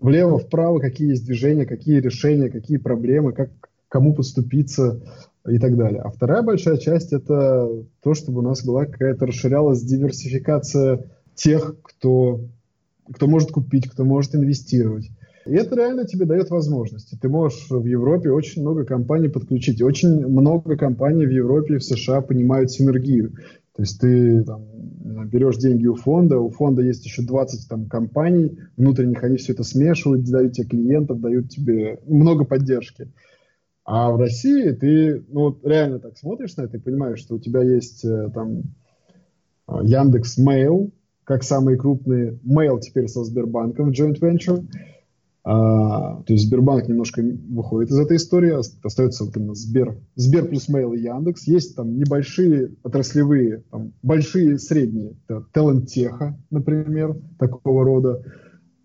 влево, 0.00 0.38
вправо, 0.38 0.80
какие 0.80 1.10
есть 1.10 1.24
движения, 1.24 1.64
какие 1.64 2.00
решения, 2.00 2.50
какие 2.50 2.78
проблемы, 2.78 3.32
как 3.32 3.50
кому 3.88 4.14
подступиться 4.14 5.00
и 5.48 5.58
так 5.58 5.76
далее. 5.76 6.00
А 6.02 6.10
вторая 6.10 6.42
большая 6.42 6.78
часть 6.78 7.12
это 7.12 7.84
то, 8.02 8.14
чтобы 8.14 8.40
у 8.40 8.42
нас 8.42 8.64
была 8.64 8.86
какая-то 8.86 9.26
расширялась 9.26 9.82
диверсификация 9.82 11.06
тех, 11.34 11.76
кто 11.82 12.40
кто 13.12 13.26
может 13.26 13.50
купить, 13.50 13.88
кто 13.88 14.04
может 14.04 14.34
инвестировать. 14.34 15.10
И 15.46 15.52
это 15.52 15.76
реально 15.76 16.06
тебе 16.06 16.24
дает 16.24 16.50
возможности. 16.50 17.18
Ты 17.20 17.28
можешь 17.28 17.66
в 17.68 17.84
Европе 17.84 18.30
очень 18.30 18.62
много 18.62 18.84
компаний 18.84 19.28
подключить. 19.28 19.82
Очень 19.82 20.26
много 20.26 20.76
компаний 20.76 21.26
в 21.26 21.30
Европе 21.30 21.74
и 21.74 21.78
в 21.78 21.84
США 21.84 22.22
понимают 22.22 22.70
синергию. 22.70 23.34
То 23.76 23.82
есть 23.82 24.00
ты 24.00 24.42
там, 24.44 24.64
берешь 25.26 25.56
деньги 25.56 25.86
у 25.86 25.96
фонда, 25.96 26.38
у 26.38 26.48
фонда 26.48 26.82
есть 26.82 27.04
еще 27.04 27.22
20 27.22 27.68
там, 27.68 27.86
компаний 27.88 28.56
внутренних, 28.76 29.22
они 29.24 29.36
все 29.36 29.52
это 29.52 29.64
смешивают, 29.64 30.24
дают 30.24 30.52
тебе 30.52 30.68
клиентов, 30.68 31.20
дают 31.20 31.50
тебе 31.50 31.98
много 32.06 32.44
поддержки. 32.44 33.12
А 33.84 34.12
в 34.12 34.16
России 34.16 34.70
ты 34.70 35.24
ну, 35.28 35.40
вот 35.40 35.66
реально 35.66 35.98
так 35.98 36.16
смотришь 36.16 36.56
на 36.56 36.62
это 36.62 36.78
и 36.78 36.80
понимаешь, 36.80 37.18
что 37.18 37.34
у 37.34 37.38
тебя 37.38 37.62
есть 37.62 38.04
э, 38.04 38.30
там 38.32 38.62
Яндекс 39.68 40.38
Mail, 40.38 40.90
как 41.24 41.42
самые 41.42 41.76
крупные. 41.76 42.38
Mail 42.44 42.80
теперь 42.80 43.08
со 43.08 43.24
Сбербанком 43.24 43.90
в 43.90 43.92
joint 43.92 44.20
venture. 44.20 44.64
А, 45.46 46.22
то 46.22 46.32
есть 46.32 46.46
Сбербанк 46.46 46.88
немножко 46.88 47.22
выходит 47.22 47.90
из 47.90 47.98
этой 47.98 48.16
истории, 48.16 48.58
остается 48.86 49.24
вот 49.24 49.36
именно 49.36 49.54
Сбер, 49.54 49.98
Сбер 50.14 50.48
плюс 50.48 50.70
Mail 50.70 50.96
и 50.96 51.02
Яндекс. 51.02 51.46
Есть 51.46 51.76
там 51.76 51.98
небольшие 51.98 52.72
отраслевые, 52.82 53.62
там, 53.70 53.92
большие, 54.02 54.58
средние, 54.58 55.16
Талантеха, 55.52 56.38
например, 56.50 57.18
такого 57.38 57.84
рода. 57.84 58.24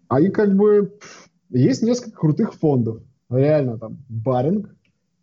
А 0.09 0.19
и 0.19 0.29
как 0.29 0.53
бы 0.55 0.97
есть 1.49 1.81
несколько 1.81 2.17
крутых 2.17 2.53
фондов. 2.55 3.03
Реально 3.29 3.77
там 3.77 3.99
Баринг, 4.09 4.75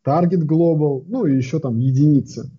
Target 0.06 0.42
Global, 0.42 1.04
ну 1.06 1.26
и 1.26 1.36
еще 1.36 1.58
там 1.58 1.78
единицы, 1.78 2.50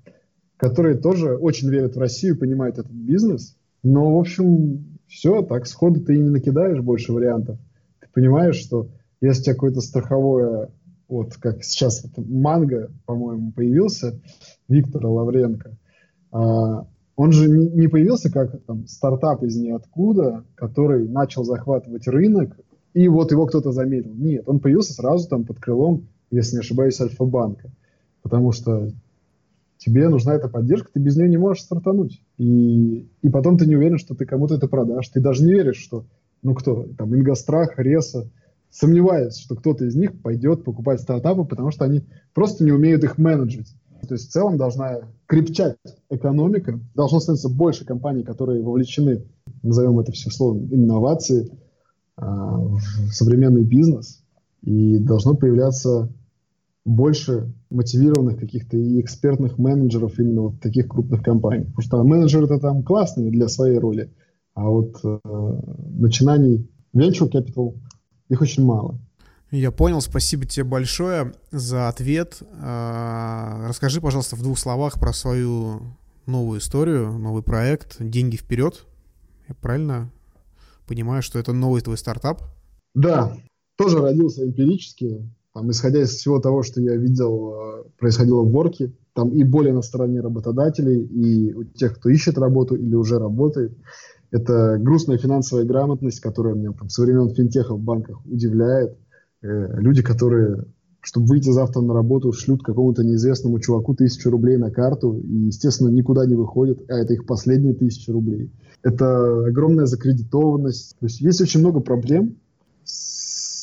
которые 0.57 0.97
тоже 0.97 1.35
очень 1.35 1.69
верят 1.69 1.95
в 1.95 1.99
Россию, 1.99 2.37
понимают 2.37 2.77
этот 2.77 2.91
бизнес. 2.91 3.57
Но, 3.89 4.15
в 4.15 4.19
общем, 4.19 4.99
все, 5.07 5.41
так 5.41 5.67
сходу 5.67 6.01
ты 6.01 6.15
и 6.15 6.19
не 6.19 6.29
накидаешь 6.29 6.81
больше 6.81 7.13
вариантов 7.13 7.57
понимаешь, 8.17 8.55
что 8.55 8.87
если 9.21 9.41
у 9.41 9.43
тебя 9.43 9.53
какое-то 9.53 9.81
страховое, 9.81 10.69
вот 11.07 11.35
как 11.35 11.63
сейчас 11.63 12.03
это 12.03 12.23
Манго, 12.27 12.89
по-моему, 13.05 13.51
появился, 13.51 14.19
Виктора 14.67 15.07
Лавренко, 15.07 15.77
а, 16.31 16.87
он 17.15 17.31
же 17.31 17.47
не 17.47 17.87
появился 17.87 18.31
как 18.31 18.59
там, 18.63 18.87
стартап 18.87 19.43
из 19.43 19.55
ниоткуда, 19.55 20.43
который 20.55 21.07
начал 21.07 21.43
захватывать 21.43 22.07
рынок, 22.07 22.57
и 22.95 23.07
вот 23.07 23.29
его 23.29 23.45
кто-то 23.45 23.71
заметил. 23.71 24.15
Нет, 24.15 24.49
он 24.49 24.59
появился 24.59 24.93
сразу 24.93 25.29
там 25.29 25.45
под 25.45 25.59
крылом, 25.59 26.07
если 26.31 26.55
не 26.55 26.61
ошибаюсь, 26.61 26.99
Альфа-банка. 26.99 27.69
Потому 28.23 28.51
что 28.51 28.89
тебе 29.77 30.09
нужна 30.09 30.35
эта 30.35 30.47
поддержка, 30.49 30.89
ты 30.93 30.99
без 30.99 31.15
нее 31.17 31.29
не 31.29 31.37
можешь 31.37 31.63
стартануть. 31.63 32.21
И, 32.37 33.09
и 33.21 33.29
потом 33.29 33.57
ты 33.57 33.65
не 33.65 33.75
уверен, 33.75 33.97
что 33.97 34.15
ты 34.15 34.25
кому-то 34.25 34.55
это 34.55 34.67
продашь. 34.67 35.09
Ты 35.09 35.19
даже 35.19 35.43
не 35.43 35.53
веришь, 35.53 35.77
что 35.77 36.05
ну 36.41 36.53
кто, 36.53 36.87
там, 36.97 37.15
Ингострах, 37.15 37.77
Реса, 37.77 38.29
сомневаюсь, 38.69 39.37
что 39.37 39.55
кто-то 39.55 39.85
из 39.85 39.95
них 39.95 40.21
пойдет 40.21 40.63
покупать 40.63 41.01
стартапы, 41.01 41.45
потому 41.45 41.71
что 41.71 41.85
они 41.85 42.05
просто 42.33 42.63
не 42.63 42.71
умеют 42.71 43.03
их 43.03 43.17
менеджить. 43.17 43.73
То 44.07 44.13
есть 44.13 44.29
в 44.29 44.31
целом 44.31 44.57
должна 44.57 44.99
крепчать 45.25 45.77
экономика, 46.09 46.79
должно 46.93 47.19
становиться 47.19 47.49
больше 47.49 47.85
компаний, 47.85 48.23
которые 48.23 48.63
вовлечены, 48.63 49.23
назовем 49.63 49.99
это 49.99 50.11
все 50.11 50.29
словом, 50.29 50.67
инновации, 50.71 51.51
а, 52.15 52.57
в 52.57 53.11
современный 53.11 53.63
бизнес, 53.63 54.23
и 54.61 54.97
должно 54.99 55.35
появляться 55.35 56.09
больше 56.87 57.53
мотивированных 57.69 58.39
каких-то 58.39 58.77
и 58.77 59.01
экспертных 59.01 59.57
менеджеров 59.57 60.17
именно 60.19 60.43
вот 60.43 60.61
таких 60.61 60.87
крупных 60.87 61.21
компаний. 61.21 61.65
Потому 61.65 61.81
что 61.81 62.03
менеджеры 62.03 62.45
это 62.45 62.59
там 62.59 62.81
классные 62.81 63.29
для 63.29 63.49
своей 63.49 63.77
роли, 63.77 64.13
а 64.53 64.69
вот 64.69 64.97
э, 65.03 65.19
начинаний 65.99 66.71
venture 66.95 67.29
capital 67.29 67.75
их 68.29 68.41
очень 68.41 68.63
мало. 68.63 68.97
Я 69.51 69.71
понял, 69.71 69.99
спасибо 69.99 70.45
тебе 70.45 70.63
большое 70.63 71.33
за 71.51 71.89
ответ. 71.89 72.41
Э, 72.41 73.65
расскажи, 73.67 73.99
пожалуйста, 73.99 74.37
в 74.37 74.41
двух 74.41 74.57
словах 74.57 74.97
про 74.97 75.11
свою 75.11 75.81
новую 76.25 76.59
историю, 76.59 77.11
новый 77.11 77.43
проект 77.43 77.97
«Деньги 77.99 78.37
вперед». 78.37 78.85
Я 79.49 79.55
правильно 79.55 80.09
понимаю, 80.87 81.21
что 81.21 81.37
это 81.37 81.51
новый 81.51 81.81
твой 81.81 81.97
стартап? 81.97 82.43
Да, 82.95 83.35
тоже 83.77 83.99
родился 83.99 84.45
эмпирически, 84.45 85.29
там, 85.57 85.71
исходя 85.71 86.01
из 86.01 86.11
всего 86.11 86.39
того, 86.39 86.61
что 86.61 86.81
я 86.81 86.95
видел, 86.95 87.51
э, 87.51 87.83
происходило 87.97 88.43
в 88.43 88.51
Ворке, 88.51 88.93
там 89.13 89.29
и 89.29 89.43
более 89.43 89.73
на 89.73 89.81
стороне 89.81 90.21
работодателей, 90.21 91.01
и 91.01 91.51
у 91.51 91.63
тех, 91.63 91.95
кто 91.95 92.09
ищет 92.09 92.37
работу 92.37 92.75
или 92.75 92.93
уже 92.93 93.17
работает. 93.17 93.75
Это 94.29 94.77
грустная 94.79 95.17
финансовая 95.17 95.65
грамотность, 95.65 96.19
которая 96.19 96.53
меня 96.53 96.73
там, 96.73 96.89
со 96.89 97.01
времен 97.01 97.33
финтеха 97.33 97.73
в 97.73 97.79
банках 97.79 98.23
удивляет. 98.27 98.99
Э, 99.41 99.79
люди, 99.79 100.03
которые, 100.03 100.65
чтобы 101.01 101.25
выйти 101.25 101.49
завтра 101.49 101.81
на 101.81 101.95
работу, 101.95 102.33
шлют 102.33 102.61
какому-то 102.61 103.03
неизвестному 103.03 103.59
чуваку 103.59 103.95
тысячу 103.95 104.29
рублей 104.29 104.57
на 104.57 104.69
карту 104.69 105.17
и, 105.17 105.47
естественно, 105.47 105.89
никуда 105.89 106.27
не 106.27 106.35
выходят, 106.35 106.81
а 106.87 106.99
это 106.99 107.15
их 107.15 107.25
последние 107.25 107.73
тысячи 107.73 108.11
рублей. 108.11 108.51
Это 108.83 109.47
огромная 109.47 109.87
закредитованность. 109.87 110.95
То 110.99 111.07
есть 111.07 111.19
есть 111.19 111.41
очень 111.41 111.61
много 111.61 111.79
проблем, 111.79 112.35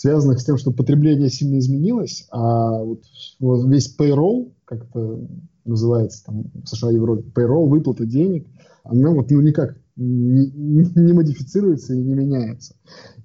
связанных 0.05 0.39
с 0.39 0.45
тем, 0.45 0.59
что 0.59 0.71
потребление 0.71 1.31
сильно 1.31 1.59
изменилось, 1.59 2.27
а 2.31 2.85
вот, 2.85 3.05
вот 3.41 3.67
весь 3.67 3.97
payroll, 3.99 4.53
как 4.67 4.85
это 4.85 5.27
называется 5.65 6.27
там 6.27 6.45
в 6.63 6.69
США 6.69 6.91
и 6.91 6.97
Европе, 6.97 7.25
payroll, 7.35 7.67
выплата 7.67 8.05
денег, 8.05 8.47
она 8.83 9.13
вот 9.13 9.31
ну, 9.31 9.41
никак 9.41 9.79
не, 9.97 10.51
не 10.51 11.13
модифицируется 11.15 11.95
и 11.95 12.03
не 12.03 12.13
меняется. 12.13 12.77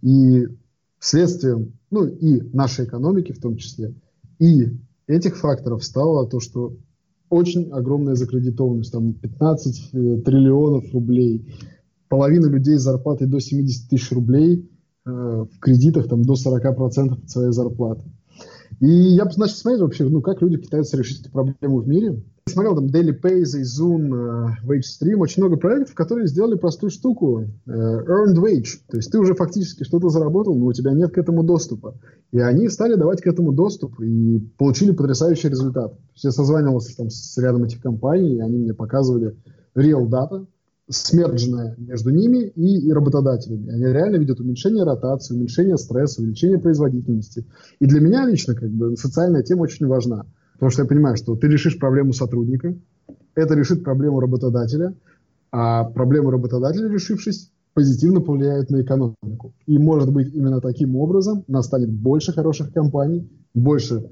И 0.02 0.48
следствием, 1.00 1.74
ну 1.92 2.06
и 2.06 2.44
нашей 2.56 2.86
экономики 2.86 3.34
в 3.34 3.42
том 3.42 3.58
числе, 3.58 3.94
и 4.40 4.68
этих 5.06 5.36
факторов 5.36 5.84
стало 5.84 6.30
то, 6.30 6.40
что 6.40 6.78
очень 7.30 7.72
огромная 7.72 8.16
закредитованность, 8.16 8.94
там 8.94 9.12
15 9.16 9.90
э, 9.92 10.22
триллионов 10.24 10.94
рублей, 10.94 11.46
половина 12.08 12.46
людей 12.46 12.78
с 12.78 12.84
зарплатой 12.84 13.28
до 13.28 13.42
70 13.42 13.90
тысяч 13.90 14.10
рублей 14.14 14.66
в 15.10 15.60
кредитах 15.60 16.08
там, 16.08 16.24
до 16.24 16.34
40% 16.34 17.14
от 17.14 17.30
своей 17.30 17.52
зарплаты. 17.52 18.04
И 18.80 18.88
я 18.88 19.26
начал 19.26 19.56
смотреть 19.56 19.82
вообще, 19.82 20.04
ну, 20.06 20.22
как 20.22 20.42
люди 20.42 20.58
пытаются 20.58 20.98
решить 20.98 21.22
эту 21.22 21.32
проблему 21.32 21.80
в 21.80 21.88
мире 21.88 22.24
смотрел 22.50 22.76
там 22.76 22.88
Daily 22.88 23.20
Pay, 23.20 23.44
Zoom, 23.44 24.10
uh, 24.10 24.50
WageStream, 24.66 25.18
очень 25.18 25.44
много 25.44 25.58
проектов, 25.58 25.96
которые 25.96 26.28
сделали 26.28 26.56
простую 26.56 26.90
штуку, 26.90 27.46
uh, 27.68 28.06
earned 28.06 28.38
wage. 28.38 28.80
То 28.90 28.98
есть 28.98 29.12
ты 29.12 29.20
уже 29.20 29.36
фактически 29.36 29.84
что-то 29.84 30.10
заработал, 30.10 30.56
но 30.56 30.66
у 30.66 30.74
тебя 30.74 30.92
нет 30.92 31.14
к 31.14 31.18
этому 31.18 31.44
доступа. 31.44 31.96
И 32.32 32.40
они 32.40 32.70
стали 32.70 32.96
давать 32.96 33.22
к 33.22 33.28
этому 33.28 33.54
доступ 33.54 34.00
и 34.02 34.40
получили 34.58 34.92
потрясающий 34.92 35.50
результат. 35.50 35.94
я 36.16 36.32
созванивался 36.32 36.96
там 36.98 37.10
с 37.10 37.38
рядом 37.38 37.64
этих 37.64 37.82
компаний, 37.82 38.36
и 38.36 38.40
они 38.40 38.58
мне 38.58 38.74
показывали 38.74 39.36
real 39.76 40.08
data, 40.08 40.46
смердженная 40.90 41.76
между 41.78 42.10
ними 42.10 42.52
и, 42.56 42.88
и 42.88 42.92
работодателями. 42.92 43.70
Они 43.70 43.84
реально 43.86 44.18
видят 44.18 44.40
уменьшение 44.40 44.84
ротации, 44.84 45.36
уменьшение 45.36 45.78
стресса, 45.78 46.22
увеличение 46.22 46.58
производительности. 46.58 47.46
И 47.80 47.86
для 47.86 48.02
меня 48.02 48.26
лично 48.26 48.56
как 48.56 48.70
бы 48.70 48.98
социальная 48.98 49.44
тема 49.44 49.62
очень 49.62 49.88
важна. 49.88 50.26
Потому 50.54 50.72
что 50.72 50.82
я 50.82 50.88
понимаю, 50.88 51.16
что 51.16 51.36
ты 51.36 51.48
решишь 51.48 51.78
проблему 51.80 52.12
сотрудника, 52.14 52.76
это 53.36 53.54
решит 53.56 53.84
проблему 53.84 54.20
работодателя, 54.20 54.94
а 55.52 55.86
проблему 55.86 56.32
работодателя, 56.32 56.90
решившись, 56.90 57.52
позитивно 57.74 58.20
повлияет 58.20 58.70
на 58.70 58.82
экономику. 58.82 59.54
И, 59.68 59.78
может 59.78 60.12
быть, 60.12 60.34
именно 60.34 60.60
таким 60.60 60.96
образом 60.96 61.46
настанет 61.48 61.90
больше 61.90 62.34
хороших 62.34 62.74
компаний, 62.74 63.30
больше 63.54 64.10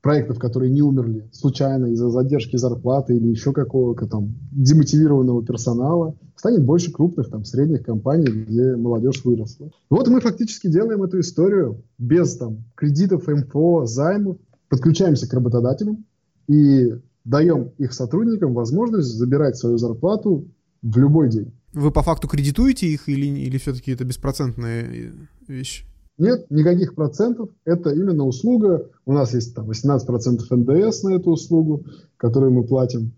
проектов, 0.00 0.38
которые 0.38 0.70
не 0.70 0.82
умерли 0.82 1.28
случайно 1.32 1.86
из-за 1.86 2.10
задержки 2.10 2.56
зарплаты 2.56 3.16
или 3.16 3.28
еще 3.28 3.52
какого-то 3.52 4.06
там 4.06 4.34
демотивированного 4.52 5.44
персонала, 5.44 6.16
станет 6.36 6.64
больше 6.64 6.90
крупных 6.90 7.28
там 7.30 7.44
средних 7.44 7.84
компаний, 7.84 8.26
где 8.26 8.76
молодежь 8.76 9.24
выросла. 9.24 9.70
Вот 9.90 10.08
мы 10.08 10.20
фактически 10.20 10.68
делаем 10.68 11.02
эту 11.02 11.20
историю 11.20 11.82
без 11.98 12.36
там 12.36 12.64
кредитов, 12.74 13.26
МФО, 13.26 13.86
займов, 13.86 14.38
подключаемся 14.68 15.28
к 15.28 15.34
работодателям 15.34 16.04
и 16.48 16.94
даем 17.24 17.70
их 17.78 17.92
сотрудникам 17.92 18.54
возможность 18.54 19.08
забирать 19.08 19.56
свою 19.56 19.76
зарплату 19.76 20.48
в 20.82 20.96
любой 20.96 21.28
день. 21.28 21.52
Вы 21.72 21.90
по 21.90 22.02
факту 22.02 22.26
кредитуете 22.26 22.86
их 22.86 23.08
или, 23.08 23.26
или 23.26 23.58
все-таки 23.58 23.92
это 23.92 24.04
беспроцентная 24.04 25.12
вещь? 25.46 25.84
Нет, 26.20 26.50
никаких 26.50 26.94
процентов. 26.94 27.48
Это 27.64 27.90
именно 27.90 28.24
услуга. 28.26 28.90
У 29.06 29.12
нас 29.14 29.32
есть 29.32 29.54
там 29.54 29.70
18% 29.70 30.42
НДС 30.50 31.02
на 31.02 31.14
эту 31.14 31.30
услугу, 31.30 31.86
которую 32.18 32.52
мы 32.52 32.64
платим. 32.64 33.12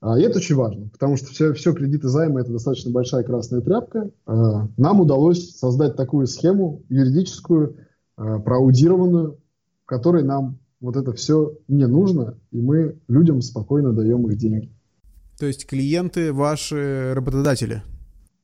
А, 0.00 0.18
и 0.18 0.22
это 0.22 0.38
очень 0.38 0.54
важно, 0.54 0.88
потому 0.88 1.16
что 1.16 1.26
все, 1.26 1.52
все 1.52 1.74
кредиты 1.74 2.08
займы– 2.08 2.40
это 2.42 2.52
достаточно 2.52 2.90
большая 2.90 3.24
красная 3.24 3.60
тряпка. 3.60 4.10
А, 4.24 4.68
нам 4.78 5.00
удалось 5.02 5.54
создать 5.54 5.96
такую 5.96 6.26
схему 6.26 6.82
юридическую, 6.88 7.76
а, 8.16 8.38
проаудированную, 8.38 9.38
в 9.84 9.86
которой 9.86 10.22
нам 10.22 10.58
вот 10.80 10.96
это 10.96 11.12
все 11.12 11.58
не 11.68 11.86
нужно, 11.86 12.38
и 12.52 12.60
мы 12.62 12.98
людям 13.06 13.42
спокойно 13.42 13.92
даем 13.92 14.26
их 14.30 14.38
деньги. 14.38 14.72
То 15.38 15.44
есть 15.44 15.66
клиенты 15.66 16.32
ваши 16.32 17.12
работодатели? 17.14 17.82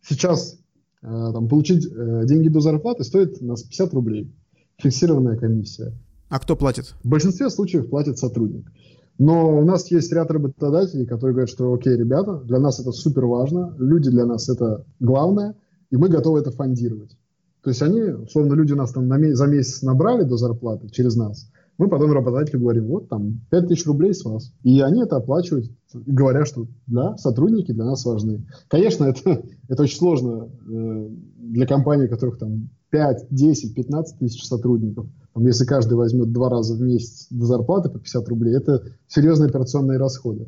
Сейчас 0.03 0.62
там, 1.03 1.49
получить 1.49 1.87
э, 1.87 2.23
деньги 2.25 2.49
до 2.49 2.61
зарплаты 2.61 3.05
стоит 3.05 3.41
у 3.41 3.47
нас 3.47 3.63
50 3.63 3.95
рублей. 3.95 4.33
фиксированная 4.79 5.37
комиссия. 5.37 5.93
А 6.29 6.39
кто 6.39 6.57
платит? 6.57 6.95
В 7.03 7.09
большинстве 7.09 7.51
случаев 7.51 7.91
платит 7.91 8.19
сотрудник. 8.19 8.71
Но 9.19 9.59
у 9.59 9.65
нас 9.65 9.91
есть 9.91 10.13
ряд 10.13 10.31
работодателей, 10.31 11.07
которые 11.07 11.35
говорят, 11.35 11.51
что 11.51 11.73
окей, 11.73 11.97
ребята, 11.97 12.41
для 12.45 12.59
нас 12.59 12.81
это 12.81 12.93
супер 12.93 13.27
важно, 13.27 13.75
люди 13.79 14.11
для 14.11 14.25
нас 14.25 14.49
это 14.49 14.85
главное, 14.99 15.55
и 15.91 15.97
мы 15.97 16.09
готовы 16.09 16.41
это 16.41 16.51
фондировать. 16.51 17.17
То 17.63 17.71
есть 17.71 17.83
они, 17.83 18.01
условно, 18.01 18.55
люди 18.55 18.73
нас 18.73 18.93
там 18.93 19.07
на, 19.07 19.35
за 19.35 19.47
месяц 19.47 19.83
набрали 19.83 20.23
до 20.23 20.37
зарплаты 20.37 20.89
через 20.89 21.15
нас, 21.15 21.51
мы 21.83 21.89
потом 21.89 22.13
работодателю 22.13 22.61
говорим, 22.61 22.87
вот 22.87 23.09
там 23.09 23.41
5 23.51 23.67
тысяч 23.67 23.85
рублей 23.87 24.15
с 24.15 24.25
вас. 24.25 24.53
И 24.63 24.81
они 24.81 25.03
это 25.03 25.17
оплачивают, 25.17 25.69
говоря, 25.93 26.45
что 26.45 26.69
да, 26.87 27.17
сотрудники 27.17 27.73
для 27.73 27.85
нас 27.85 28.05
важны. 28.05 28.47
Конечно, 28.69 29.07
это, 29.07 29.43
это 29.69 29.83
очень 29.83 29.99
сложно 29.99 30.49
э, 30.69 31.09
для 31.39 31.67
компаний, 31.67 32.05
у 32.05 32.09
которых 32.09 32.39
там 32.39 32.71
5, 32.91 33.27
10, 33.31 33.75
15 33.75 34.19
тысяч 34.21 34.45
сотрудников. 34.45 35.07
Там, 35.35 35.45
если 35.45 35.65
каждый 35.65 35.95
возьмет 35.95 36.31
два 36.31 36.51
раза 36.51 36.77
в 36.77 36.81
месяц 36.81 37.27
до 37.31 37.47
зарплаты 37.47 37.91
по 37.91 37.99
50 37.99 38.29
рублей, 38.29 38.55
это 38.55 38.85
серьезные 39.09 39.49
операционные 39.49 39.99
расходы. 39.99 40.47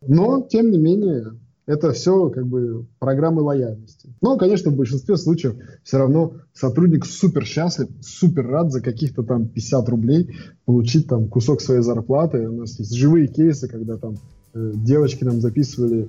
Но, 0.00 0.46
тем 0.50 0.70
не 0.70 0.78
менее, 0.78 1.38
это 1.70 1.92
все 1.92 2.30
как 2.30 2.46
бы 2.46 2.86
программы 2.98 3.42
лояльности. 3.42 4.12
Но, 4.20 4.36
конечно, 4.36 4.72
в 4.72 4.76
большинстве 4.76 5.16
случаев 5.16 5.54
все 5.84 5.98
равно 5.98 6.34
сотрудник 6.52 7.06
супер 7.06 7.44
счастлив, 7.44 7.88
супер 8.00 8.46
рад 8.48 8.72
за 8.72 8.80
каких-то 8.80 9.22
там 9.22 9.46
50 9.46 9.88
рублей 9.88 10.36
получить 10.64 11.06
там 11.06 11.28
кусок 11.28 11.60
своей 11.60 11.82
зарплаты. 11.82 12.48
У 12.48 12.56
нас 12.56 12.76
есть 12.80 12.92
живые 12.92 13.28
кейсы, 13.28 13.68
когда 13.68 13.98
там 13.98 14.16
э, 14.52 14.72
девочки 14.74 15.22
нам 15.22 15.40
записывали, 15.40 16.08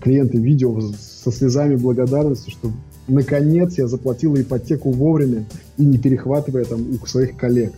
клиенты 0.00 0.38
видео 0.38 0.80
со 0.80 1.30
слезами 1.30 1.76
благодарности, 1.76 2.48
что 2.48 2.70
наконец 3.06 3.76
я 3.76 3.86
заплатила 3.86 4.40
ипотеку 4.40 4.90
вовремя 4.90 5.44
и 5.76 5.84
не 5.84 5.98
перехватывая 5.98 6.64
там 6.64 6.80
у 7.02 7.06
своих 7.06 7.36
коллег. 7.36 7.72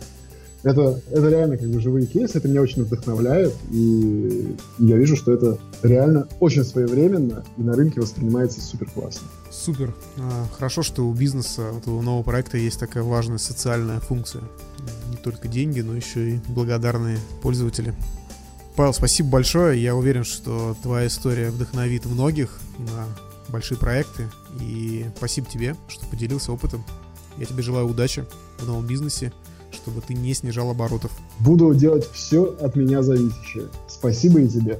Это, 0.63 1.01
это 1.11 1.29
реально 1.29 1.57
как 1.57 1.69
бы 1.69 1.79
живые 1.79 2.07
кейсы, 2.07 2.37
это 2.37 2.47
меня 2.47 2.61
очень 2.61 2.83
вдохновляет, 2.83 3.53
и 3.71 4.55
я 4.79 4.97
вижу, 4.97 5.15
что 5.15 5.31
это 5.31 5.57
реально 5.83 6.27
очень 6.39 6.63
своевременно 6.63 7.45
и 7.57 7.61
на 7.61 7.73
рынке 7.73 8.01
воспринимается 8.01 8.59
супер 8.59 8.89
классно. 8.89 9.27
Супер. 9.51 9.93
А, 10.17 10.45
хорошо, 10.53 10.81
что 10.83 11.07
у 11.07 11.13
бизнеса, 11.13 11.71
у 11.71 11.79
твоего 11.79 12.01
нового 12.01 12.23
проекта 12.23 12.57
есть 12.57 12.79
такая 12.79 13.03
важная 13.03 13.37
социальная 13.37 13.99
функция. 13.99 14.43
Не 15.09 15.17
только 15.17 15.47
деньги, 15.47 15.81
но 15.81 15.95
еще 15.95 16.31
и 16.31 16.39
благодарные 16.49 17.19
пользователи. 17.41 17.93
Павел, 18.75 18.93
спасибо 18.93 19.29
большое. 19.29 19.81
Я 19.81 19.95
уверен, 19.95 20.23
что 20.23 20.75
твоя 20.83 21.07
история 21.07 21.49
вдохновит 21.49 22.05
многих 22.05 22.59
на 22.77 23.05
большие 23.49 23.77
проекты. 23.77 24.27
И 24.61 25.05
спасибо 25.17 25.47
тебе, 25.47 25.75
что 25.87 26.05
поделился 26.07 26.51
опытом. 26.51 26.83
Я 27.37 27.45
тебе 27.45 27.63
желаю 27.63 27.87
удачи 27.87 28.25
в 28.59 28.65
новом 28.65 28.85
бизнесе, 28.85 29.31
чтобы 29.71 30.01
ты 30.01 30.13
не 30.13 30.33
снижал 30.33 30.69
оборотов. 30.69 31.11
Буду 31.39 31.73
делать 31.73 32.07
все 32.11 32.43
от 32.61 32.75
меня 32.75 33.03
зависящее. 33.03 33.67
Спасибо 33.87 34.41
и 34.41 34.47
тебе. 34.47 34.79